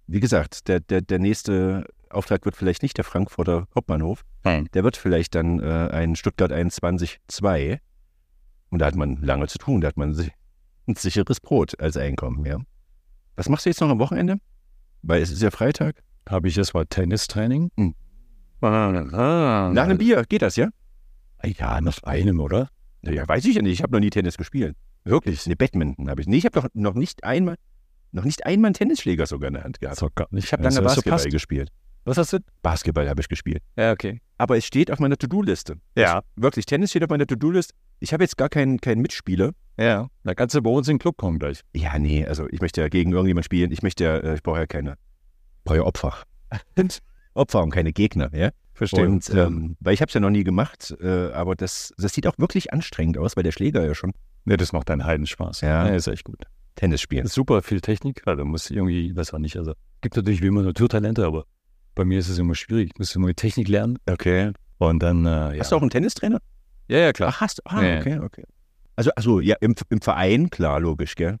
wie 0.06 0.20
gesagt, 0.20 0.68
der, 0.68 0.80
der, 0.80 1.00
der 1.00 1.18
nächste 1.18 1.86
Auftrag 2.10 2.44
wird 2.44 2.56
vielleicht 2.56 2.82
nicht 2.82 2.96
der 2.96 3.04
Frankfurter 3.04 3.68
Hauptbahnhof. 3.74 4.22
Hm. 4.44 4.68
Der 4.72 4.84
wird 4.84 4.96
vielleicht 4.96 5.34
dann 5.34 5.60
äh, 5.60 5.88
ein 5.92 6.16
Stuttgart 6.16 6.52
21.2. 6.52 7.78
Und 8.70 8.78
da 8.80 8.86
hat 8.86 8.96
man 8.96 9.16
lange 9.22 9.46
zu 9.46 9.58
tun. 9.58 9.80
Da 9.80 9.88
hat 9.88 9.96
man 9.96 10.14
ein 10.86 10.94
sicheres 10.94 11.40
Brot 11.40 11.78
als 11.80 11.96
Einkommen, 11.96 12.44
ja. 12.44 12.58
Was 13.36 13.48
machst 13.48 13.66
du 13.66 13.70
jetzt 13.70 13.80
noch 13.80 13.88
am 13.90 13.98
Wochenende? 13.98 14.36
Weil 15.02 15.22
es 15.22 15.30
ist 15.30 15.42
ja 15.42 15.50
Freitag. 15.50 16.02
Habe 16.28 16.48
ich 16.48 16.58
erstmal 16.58 16.86
Tennistraining. 16.86 17.70
Hm. 17.76 17.94
Ah, 18.62 19.70
Nach 19.72 19.84
einem 19.84 19.98
Bier 19.98 20.24
geht 20.28 20.42
das, 20.42 20.56
ja? 20.56 20.70
Ja, 21.44 21.80
nach 21.80 22.02
einem, 22.02 22.40
oder? 22.40 22.70
Ja, 23.02 23.28
weiß 23.28 23.44
ich 23.44 23.54
ja 23.54 23.62
nicht. 23.62 23.74
Ich 23.74 23.82
habe 23.82 23.92
noch 23.92 24.00
nie 24.00 24.10
Tennis 24.10 24.36
gespielt. 24.36 24.74
Wirklich? 25.04 25.46
Ne, 25.46 25.54
Badminton 25.54 26.10
habe 26.10 26.20
ich. 26.20 26.26
Nee, 26.26 26.38
ich 26.38 26.44
habe 26.44 26.60
doch 26.60 26.66
noch 26.74 26.94
nicht 26.94 27.22
einmal, 27.22 27.56
noch 28.10 28.24
nicht 28.24 28.44
einmal 28.46 28.68
einen 28.70 28.74
Tennisschläger 28.74 29.26
sogar 29.26 29.48
in 29.48 29.54
der 29.54 29.62
Hand 29.64 29.78
gehabt. 29.80 30.02
Ich 30.32 30.52
habe 30.52 30.62
lange 30.64 30.76
du 30.76 30.82
Basketball 30.82 31.12
passt. 31.12 31.30
gespielt. 31.30 31.70
Was 32.04 32.18
hast 32.18 32.32
du? 32.32 32.38
Basketball 32.62 33.08
habe 33.08 33.20
ich 33.20 33.28
gespielt. 33.28 33.62
Ja, 33.76 33.92
okay. 33.92 34.20
Aber 34.38 34.56
es 34.56 34.64
steht 34.64 34.90
auf 34.90 34.98
meiner 34.98 35.16
To-Do-Liste. 35.16 35.76
Ja. 35.96 36.22
Wirklich, 36.34 36.66
Tennis 36.66 36.90
steht 36.90 37.04
auf 37.04 37.10
meiner 37.10 37.26
To-Do-Liste. 37.26 37.74
Ich 38.00 38.12
habe 38.12 38.24
jetzt 38.24 38.36
gar 38.36 38.48
keinen, 38.48 38.80
keinen 38.80 39.00
Mitspieler. 39.00 39.52
Ja. 39.78 40.08
Da 40.24 40.34
kannst 40.34 40.54
du 40.54 40.62
bei 40.62 40.70
uns 40.70 40.88
in 40.88 40.94
den 40.94 40.98
Club 40.98 41.16
kommen 41.16 41.38
gleich. 41.38 41.60
Ja, 41.74 41.98
nee, 41.98 42.24
also 42.26 42.46
ich 42.50 42.60
möchte 42.60 42.80
ja 42.80 42.88
gegen 42.88 43.12
irgendjemand 43.12 43.44
spielen. 43.44 43.70
Ich 43.72 43.82
möchte 43.82 44.04
ja, 44.04 44.16
äh, 44.16 44.34
ich 44.34 44.42
brauche 44.42 44.58
ja 44.58 44.66
keine, 44.66 44.92
ich 44.92 45.64
brauche 45.64 45.78
ja 45.78 45.82
Opfer. 45.84 46.14
Opfer 47.34 47.62
und 47.62 47.70
keine 47.70 47.92
Gegner, 47.92 48.30
ja. 48.34 48.50
Verstehe. 48.72 49.06
Und 49.06 49.28
ähm, 49.30 49.76
weil 49.80 49.94
ich 49.94 50.02
habe 50.02 50.08
es 50.08 50.14
ja 50.14 50.20
noch 50.20 50.30
nie 50.30 50.44
gemacht, 50.44 50.94
äh, 51.00 51.32
aber 51.32 51.54
das, 51.54 51.94
das 51.96 52.12
sieht 52.12 52.26
auch 52.26 52.38
wirklich 52.38 52.72
anstrengend 52.72 53.16
aus, 53.16 53.36
weil 53.36 53.42
der 53.42 53.52
Schläger 53.52 53.84
ja 53.84 53.94
schon 53.94 54.12
ne, 54.46 54.56
das 54.56 54.72
macht 54.72 54.90
einen 54.90 55.04
Heidenspaß. 55.04 55.60
Ja. 55.60 55.86
ist 55.88 56.06
echt 56.06 56.24
gut. 56.24 56.42
Tennis 56.76 57.04
ist 57.04 57.32
super 57.32 57.62
viel 57.62 57.80
Technik. 57.80 58.22
Also 58.26 58.44
muss 58.44 58.70
irgendwie, 58.70 59.14
weiß 59.14 59.34
auch 59.34 59.38
nicht. 59.38 59.56
Also 59.56 59.72
gibt 60.02 60.16
natürlich 60.16 60.42
wie 60.42 60.46
immer 60.46 60.62
Naturtalente, 60.62 61.24
aber 61.24 61.44
bei 61.94 62.04
mir 62.04 62.18
ist 62.18 62.28
es 62.28 62.38
immer 62.38 62.54
schwierig. 62.54 62.90
Ich 62.92 62.98
muss 62.98 63.14
immer 63.14 63.28
die 63.28 63.34
Technik 63.34 63.68
lernen. 63.68 63.98
Okay. 64.06 64.52
Und 64.78 65.02
dann, 65.02 65.24
äh, 65.24 65.54
ja. 65.54 65.60
Hast 65.60 65.72
du 65.72 65.76
auch 65.76 65.80
einen 65.80 65.90
Tennistrainer? 65.90 66.38
Ja, 66.88 66.98
ja, 66.98 67.12
klar. 67.12 67.30
Ach, 67.32 67.40
hast 67.40 67.58
du? 67.58 67.62
Ah, 67.66 67.82
Ja, 67.84 67.98
okay, 68.00 68.18
okay. 68.18 68.44
Also, 68.96 69.10
also 69.16 69.40
ja, 69.40 69.56
im, 69.60 69.74
im 69.90 70.00
Verein, 70.00 70.50
klar, 70.50 70.80
logisch, 70.80 71.14
gell. 71.16 71.36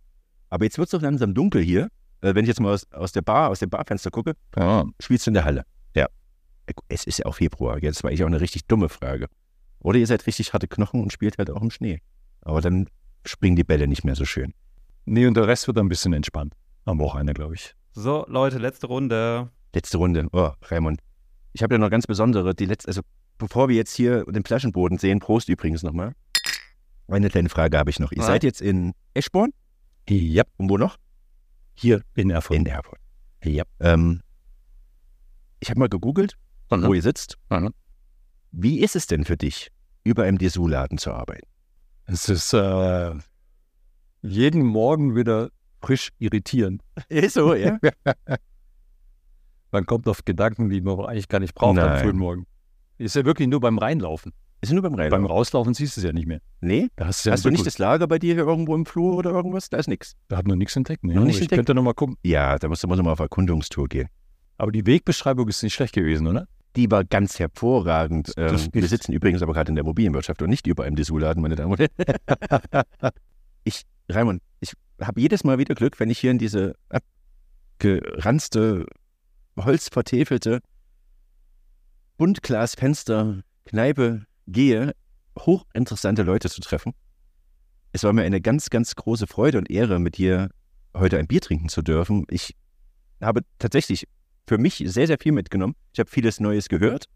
Aber 0.50 0.64
jetzt 0.64 0.78
wird 0.78 0.86
es 0.88 0.90
doch 0.92 1.00
langsam 1.02 1.34
dunkel 1.34 1.62
hier. 1.62 1.88
Äh, 2.20 2.34
wenn 2.34 2.44
ich 2.44 2.48
jetzt 2.48 2.60
mal 2.60 2.72
aus, 2.72 2.90
aus 2.92 3.12
der 3.12 3.22
Bar, 3.22 3.48
aus 3.50 3.60
dem 3.60 3.70
Barfenster 3.70 4.10
gucke, 4.10 4.34
Ja. 4.56 4.84
spielst 5.00 5.26
du 5.26 5.30
in 5.30 5.34
der 5.34 5.44
Halle. 5.44 5.64
Ja. 5.94 6.06
Es 6.88 7.04
ist 7.04 7.18
ja 7.18 7.26
auch 7.26 7.34
Februar, 7.36 7.80
gell. 7.80 7.90
Das 7.92 8.02
war 8.02 8.10
eigentlich 8.10 8.22
auch 8.24 8.28
eine 8.28 8.40
richtig 8.40 8.66
dumme 8.66 8.88
Frage. 8.88 9.26
Oder 9.80 9.98
ihr 9.98 10.06
seid 10.06 10.26
richtig 10.26 10.52
harte 10.52 10.66
Knochen 10.68 11.02
und 11.02 11.12
spielt 11.12 11.38
halt 11.38 11.50
auch 11.50 11.62
im 11.62 11.70
Schnee. 11.70 12.00
Aber 12.42 12.60
dann 12.60 12.88
springen 13.24 13.56
die 13.56 13.64
Bälle 13.64 13.86
nicht 13.86 14.04
mehr 14.04 14.14
so 14.16 14.24
schön. 14.24 14.52
Nee, 15.04 15.26
und 15.26 15.34
der 15.36 15.46
Rest 15.46 15.66
wird 15.68 15.76
dann 15.76 15.86
ein 15.86 15.88
bisschen 15.88 16.12
entspannt. 16.12 16.54
Am 16.84 16.98
Wochenende, 16.98 17.34
glaube 17.34 17.54
ich. 17.54 17.74
So, 17.92 18.24
Leute, 18.28 18.58
letzte 18.58 18.86
Runde. 18.88 19.50
Letzte 19.74 19.98
Runde. 19.98 20.26
Oh, 20.32 20.50
Raimund. 20.64 21.00
Ich 21.52 21.62
habe 21.62 21.74
ja 21.74 21.78
noch 21.78 21.90
ganz 21.90 22.06
besondere, 22.06 22.54
die 22.54 22.66
letzte, 22.66 22.88
also 22.88 23.02
bevor 23.38 23.68
wir 23.68 23.76
jetzt 23.76 23.94
hier 23.94 24.24
den 24.24 24.44
Flaschenboden 24.44 24.98
sehen, 24.98 25.18
Prost 25.20 25.48
übrigens 25.48 25.82
nochmal. 25.82 26.12
Eine 27.08 27.28
kleine 27.30 27.48
Frage 27.48 27.78
habe 27.78 27.90
ich 27.90 28.00
noch. 28.00 28.10
Ihr 28.12 28.18
Ja. 28.18 28.24
seid 28.26 28.42
jetzt 28.44 28.60
in 28.60 28.92
Eschborn? 29.14 29.50
Ja. 30.08 30.44
Und 30.56 30.70
wo 30.70 30.78
noch? 30.78 30.96
Hier 31.74 32.02
in 32.14 32.30
Erfurt. 32.30 32.56
In 32.56 32.66
Erfurt. 32.66 32.98
Ja. 33.44 33.64
Ähm, 33.80 34.22
ich 35.60 35.70
habe 35.70 35.78
mal 35.80 35.88
gegoogelt, 35.88 36.36
Mhm. 36.70 36.82
wo 36.84 36.94
ihr 36.94 37.02
sitzt. 37.02 37.36
Mhm. 37.50 37.72
Wie 38.52 38.80
ist 38.80 38.96
es 38.96 39.06
denn 39.06 39.24
für 39.24 39.36
dich, 39.36 39.70
über 40.04 40.24
einem 40.24 40.38
Dessous-Laden 40.38 40.98
zu 40.98 41.12
arbeiten? 41.12 41.46
Es 42.06 42.28
ist 42.28 42.52
äh, 42.54 43.12
jeden 44.22 44.64
Morgen 44.64 45.14
wieder 45.16 45.50
frisch 45.82 46.10
irritierend. 46.18 46.82
Ist 47.08 47.34
so, 47.34 47.54
ja? 47.54 47.78
Man 49.72 49.84
kommt 49.86 50.08
auf 50.08 50.24
Gedanken, 50.24 50.70
die 50.70 50.80
man 50.80 50.98
eigentlich 51.04 51.28
gar 51.28 51.40
nicht 51.40 51.54
braucht 51.54 51.78
am 51.78 51.86
Nein. 51.86 52.02
frühen 52.02 52.16
Morgen. 52.18 52.46
Ist 52.98 53.16
ja 53.16 53.24
wirklich 53.24 53.48
nur 53.48 53.60
beim 53.60 53.78
Reinlaufen. 53.78 54.32
Ist 54.62 54.72
nur 54.72 54.82
beim 54.82 54.92
Beim 54.92 55.00
Reinlaufen. 55.00 55.26
Rauslaufen 55.26 55.74
siehst 55.74 55.96
du 55.96 56.00
es 56.00 56.04
ja 56.04 56.12
nicht 56.12 56.26
mehr. 56.26 56.40
Nee? 56.60 56.88
Da 56.96 57.06
hast 57.06 57.24
du, 57.24 57.28
ja 57.28 57.34
Hast 57.34 57.44
du 57.44 57.50
nicht 57.50 57.66
das 57.66 57.78
Lager 57.78 58.06
bei 58.06 58.18
dir 58.18 58.34
hier 58.34 58.44
irgendwo 58.44 58.74
im 58.74 58.86
Flur 58.86 59.16
oder 59.16 59.30
irgendwas? 59.30 59.68
Da 59.68 59.76
ist 59.76 59.86
nichts. 59.86 60.16
Da 60.28 60.38
hat 60.38 60.46
noch 60.46 60.56
nichts 60.56 60.74
entdeckt. 60.76 61.04
Ne? 61.04 61.14
Noch 61.14 61.24
nicht 61.24 61.36
ich 61.36 61.42
entdeckt? 61.42 61.58
könnte 61.58 61.74
noch 61.74 61.82
mal 61.82 61.92
gucken. 61.92 62.16
Ja, 62.22 62.58
da 62.58 62.68
musst 62.68 62.82
du 62.82 62.88
mal 62.88 62.98
auf 63.06 63.18
Erkundungstour 63.18 63.86
gehen. 63.88 64.08
Aber 64.56 64.72
die 64.72 64.86
Wegbeschreibung 64.86 65.46
ist 65.48 65.62
nicht 65.62 65.74
schlecht 65.74 65.94
gewesen, 65.94 66.26
oder? 66.26 66.48
Die 66.74 66.90
war 66.90 67.04
ganz 67.04 67.38
hervorragend. 67.38 68.32
Ähm, 68.36 68.58
wir 68.72 68.88
sitzen 68.88 69.12
übrigens 69.12 69.42
aber 69.42 69.52
gerade 69.52 69.70
in 69.70 69.76
der 69.76 69.82
Immobilienwirtschaft 69.82 70.42
und 70.42 70.50
nicht 70.50 70.66
über 70.66 70.84
einem 70.84 70.96
Dessous-Laden, 70.96 71.42
meine 71.42 71.56
Damen 71.56 71.72
und 71.72 71.78
Herren. 71.78 72.84
ich, 73.64 73.82
Raimund, 74.08 74.42
ich 74.60 74.72
habe 75.00 75.20
jedes 75.20 75.44
Mal 75.44 75.58
wieder 75.58 75.74
Glück, 75.74 76.00
wenn 76.00 76.10
ich 76.10 76.18
hier 76.18 76.30
in 76.30 76.38
diese 76.38 76.74
abgeranzte, 77.78 78.86
holzvertäfelte 79.58 80.60
Buntglasfenster 82.16 83.42
Kneipe 83.64 84.24
gehe, 84.46 84.94
hochinteressante 85.38 86.22
Leute 86.22 86.48
zu 86.48 86.60
treffen. 86.60 86.92
Es 87.92 88.04
war 88.04 88.12
mir 88.12 88.22
eine 88.22 88.40
ganz, 88.40 88.70
ganz 88.70 88.94
große 88.94 89.26
Freude 89.26 89.58
und 89.58 89.70
Ehre, 89.70 89.98
mit 89.98 90.18
dir 90.18 90.50
heute 90.94 91.18
ein 91.18 91.26
Bier 91.26 91.40
trinken 91.40 91.68
zu 91.68 91.82
dürfen. 91.82 92.24
Ich 92.30 92.54
habe 93.20 93.42
tatsächlich 93.58 94.06
für 94.46 94.58
mich 94.58 94.82
sehr, 94.86 95.06
sehr 95.06 95.18
viel 95.20 95.32
mitgenommen. 95.32 95.74
Ich 95.92 95.98
habe 95.98 96.10
vieles 96.10 96.40
Neues 96.40 96.68
gehört. 96.68 97.06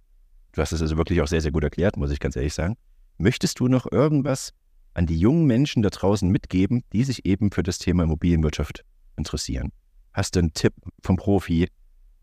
Du 0.52 0.60
hast 0.60 0.72
es 0.72 0.82
also 0.82 0.96
wirklich 0.96 1.20
auch 1.20 1.28
sehr, 1.28 1.40
sehr 1.40 1.52
gut 1.52 1.64
erklärt, 1.64 1.96
muss 1.96 2.10
ich 2.10 2.18
ganz 2.18 2.36
ehrlich 2.36 2.54
sagen. 2.54 2.76
Möchtest 3.18 3.60
du 3.60 3.68
noch 3.68 3.90
irgendwas 3.90 4.52
an 4.94 5.06
die 5.06 5.18
jungen 5.18 5.46
Menschen 5.46 5.82
da 5.82 5.90
draußen 5.90 6.28
mitgeben, 6.28 6.82
die 6.92 7.04
sich 7.04 7.24
eben 7.24 7.52
für 7.52 7.62
das 7.62 7.78
Thema 7.78 8.02
Immobilienwirtschaft 8.02 8.84
interessieren? 9.16 9.70
Hast 10.12 10.34
du 10.34 10.40
einen 10.40 10.52
Tipp 10.54 10.72
vom 11.02 11.16
Profi? 11.16 11.68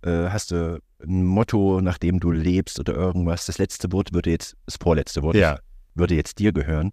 Äh, 0.02 0.30
hast 0.30 0.52
du 0.52 0.82
ein 1.04 1.24
Motto, 1.26 1.82
nach 1.82 1.98
dem 1.98 2.20
du 2.20 2.32
lebst 2.32 2.80
oder 2.80 2.94
irgendwas? 2.94 3.46
Das 3.46 3.58
letzte 3.58 3.92
Wort 3.92 4.14
würde 4.14 4.32
jetzt, 4.32 4.56
das 4.66 4.78
vorletzte 4.82 5.22
Wort 5.24 5.36
Ja. 5.36 5.60
würde 5.96 6.16
jetzt 6.16 6.40
dir 6.40 6.52
gehören. 6.52 6.92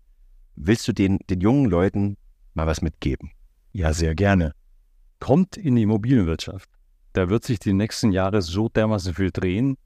Willst 0.57 0.87
du 0.88 0.93
den, 0.93 1.19
den 1.31 1.40
jungen 1.40 1.67
Leuten 1.71 2.17
mal 2.55 2.67
was 2.67 2.83
mitgeben? 2.83 3.31
Ja, 3.73 3.93
sehr 3.93 4.14
gerne. 4.14 4.53
Kommt 5.21 5.57
in 5.57 5.77
die 5.77 5.83
Immobilienwirtschaft. 5.83 6.69
Da 7.12 7.29
wird 7.29 7.45
sich 7.45 7.59
die 7.59 7.73
nächsten 7.73 8.12
Jahre 8.12 8.43
so 8.43 8.69
dermaßen 8.69 9.14
viel 9.14 9.31
drehen. 9.31 9.77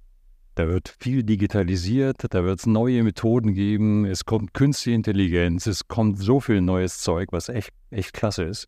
Da 0.54 0.66
wird 0.66 0.94
viel 0.98 1.22
digitalisiert, 1.22 2.16
da 2.34 2.42
wird 2.42 2.58
es 2.58 2.66
neue 2.66 3.04
Methoden 3.04 3.54
geben, 3.54 4.04
es 4.04 4.24
kommt 4.24 4.54
künstliche 4.54 4.96
Intelligenz, 4.96 5.68
es 5.68 5.86
kommt 5.86 6.18
so 6.18 6.40
viel 6.40 6.60
neues 6.60 6.98
Zeug, 6.98 7.28
was 7.30 7.48
echt, 7.48 7.70
echt 7.90 8.12
klasse 8.12 8.42
ist. 8.42 8.66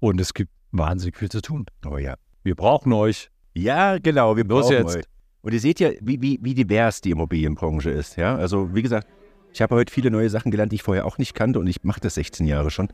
Und 0.00 0.20
es 0.22 0.32
gibt 0.32 0.50
wahnsinnig 0.72 1.18
viel 1.18 1.28
zu 1.30 1.42
tun. 1.42 1.66
Oh 1.86 1.98
ja. 1.98 2.14
Wir 2.44 2.54
brauchen 2.54 2.94
euch. 2.94 3.30
Ja, 3.62 3.98
genau, 3.98 4.36
wir 4.36 4.44
Los 4.44 4.66
brauchen 4.66 4.76
jetzt. 4.76 4.96
euch. 4.96 5.04
Und 5.42 5.52
ihr 5.52 5.60
seht 5.60 5.80
ja, 5.80 5.90
wie, 6.00 6.20
wie, 6.20 6.38
wie 6.42 6.54
divers 6.54 7.00
die 7.00 7.10
Immobilienbranche 7.10 7.90
ist. 7.90 8.16
Ja? 8.16 8.36
Also, 8.36 8.74
wie 8.74 8.82
gesagt, 8.82 9.08
ich 9.52 9.62
habe 9.62 9.74
heute 9.74 9.92
viele 9.92 10.10
neue 10.10 10.30
Sachen 10.30 10.50
gelernt, 10.50 10.72
die 10.72 10.76
ich 10.76 10.82
vorher 10.82 11.06
auch 11.06 11.18
nicht 11.18 11.34
kannte 11.34 11.58
und 11.58 11.66
ich 11.66 11.82
mache 11.82 12.00
das 12.00 12.14
16 12.14 12.46
Jahre 12.46 12.70
schon. 12.70 12.88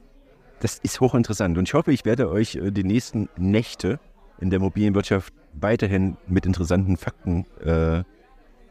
Das 0.60 0.78
ist 0.78 1.00
hochinteressant 1.00 1.58
und 1.58 1.68
ich 1.68 1.74
hoffe, 1.74 1.92
ich 1.92 2.04
werde 2.04 2.30
euch 2.30 2.56
äh, 2.56 2.70
die 2.70 2.84
nächsten 2.84 3.28
Nächte 3.36 3.98
in 4.40 4.50
der 4.50 4.58
Immobilienwirtschaft 4.58 5.34
weiterhin 5.52 6.16
mit 6.26 6.46
interessanten 6.46 6.96
Fakten 6.96 7.44
äh, 7.64 8.02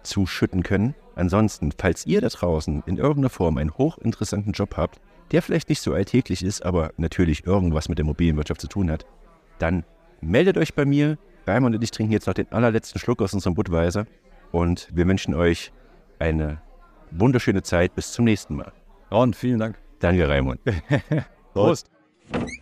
zuschütten 0.03 0.63
können. 0.63 0.95
Ansonsten, 1.15 1.71
falls 1.77 2.05
ihr 2.05 2.21
da 2.21 2.29
draußen 2.29 2.83
in 2.85 2.97
irgendeiner 2.97 3.29
Form 3.29 3.57
einen 3.57 3.77
hochinteressanten 3.77 4.53
Job 4.53 4.75
habt, 4.77 4.99
der 5.31 5.41
vielleicht 5.41 5.69
nicht 5.69 5.81
so 5.81 5.93
alltäglich 5.93 6.43
ist, 6.43 6.65
aber 6.65 6.91
natürlich 6.97 7.45
irgendwas 7.45 7.89
mit 7.89 7.97
der 7.97 8.03
Immobilienwirtschaft 8.03 8.61
zu 8.61 8.67
tun 8.67 8.89
hat, 8.89 9.05
dann 9.59 9.83
meldet 10.21 10.57
euch 10.57 10.73
bei 10.73 10.85
mir. 10.85 11.17
Raimund 11.45 11.75
und 11.75 11.83
ich 11.83 11.91
trinken 11.91 12.13
jetzt 12.13 12.27
noch 12.27 12.33
den 12.33 12.51
allerletzten 12.51 12.99
Schluck 12.99 13.21
aus 13.21 13.33
unserem 13.33 13.55
Budweiser 13.55 14.05
und 14.51 14.87
wir 14.93 15.07
wünschen 15.07 15.33
euch 15.33 15.71
eine 16.19 16.61
wunderschöne 17.11 17.63
Zeit. 17.63 17.95
Bis 17.95 18.11
zum 18.11 18.25
nächsten 18.25 18.55
Mal. 18.55 18.71
Ron, 19.11 19.33
vielen 19.33 19.59
Dank. 19.59 19.77
Danke, 19.99 20.27
Raimund. 20.27 20.59
Prost. 21.53 21.89
Prost. 22.31 22.53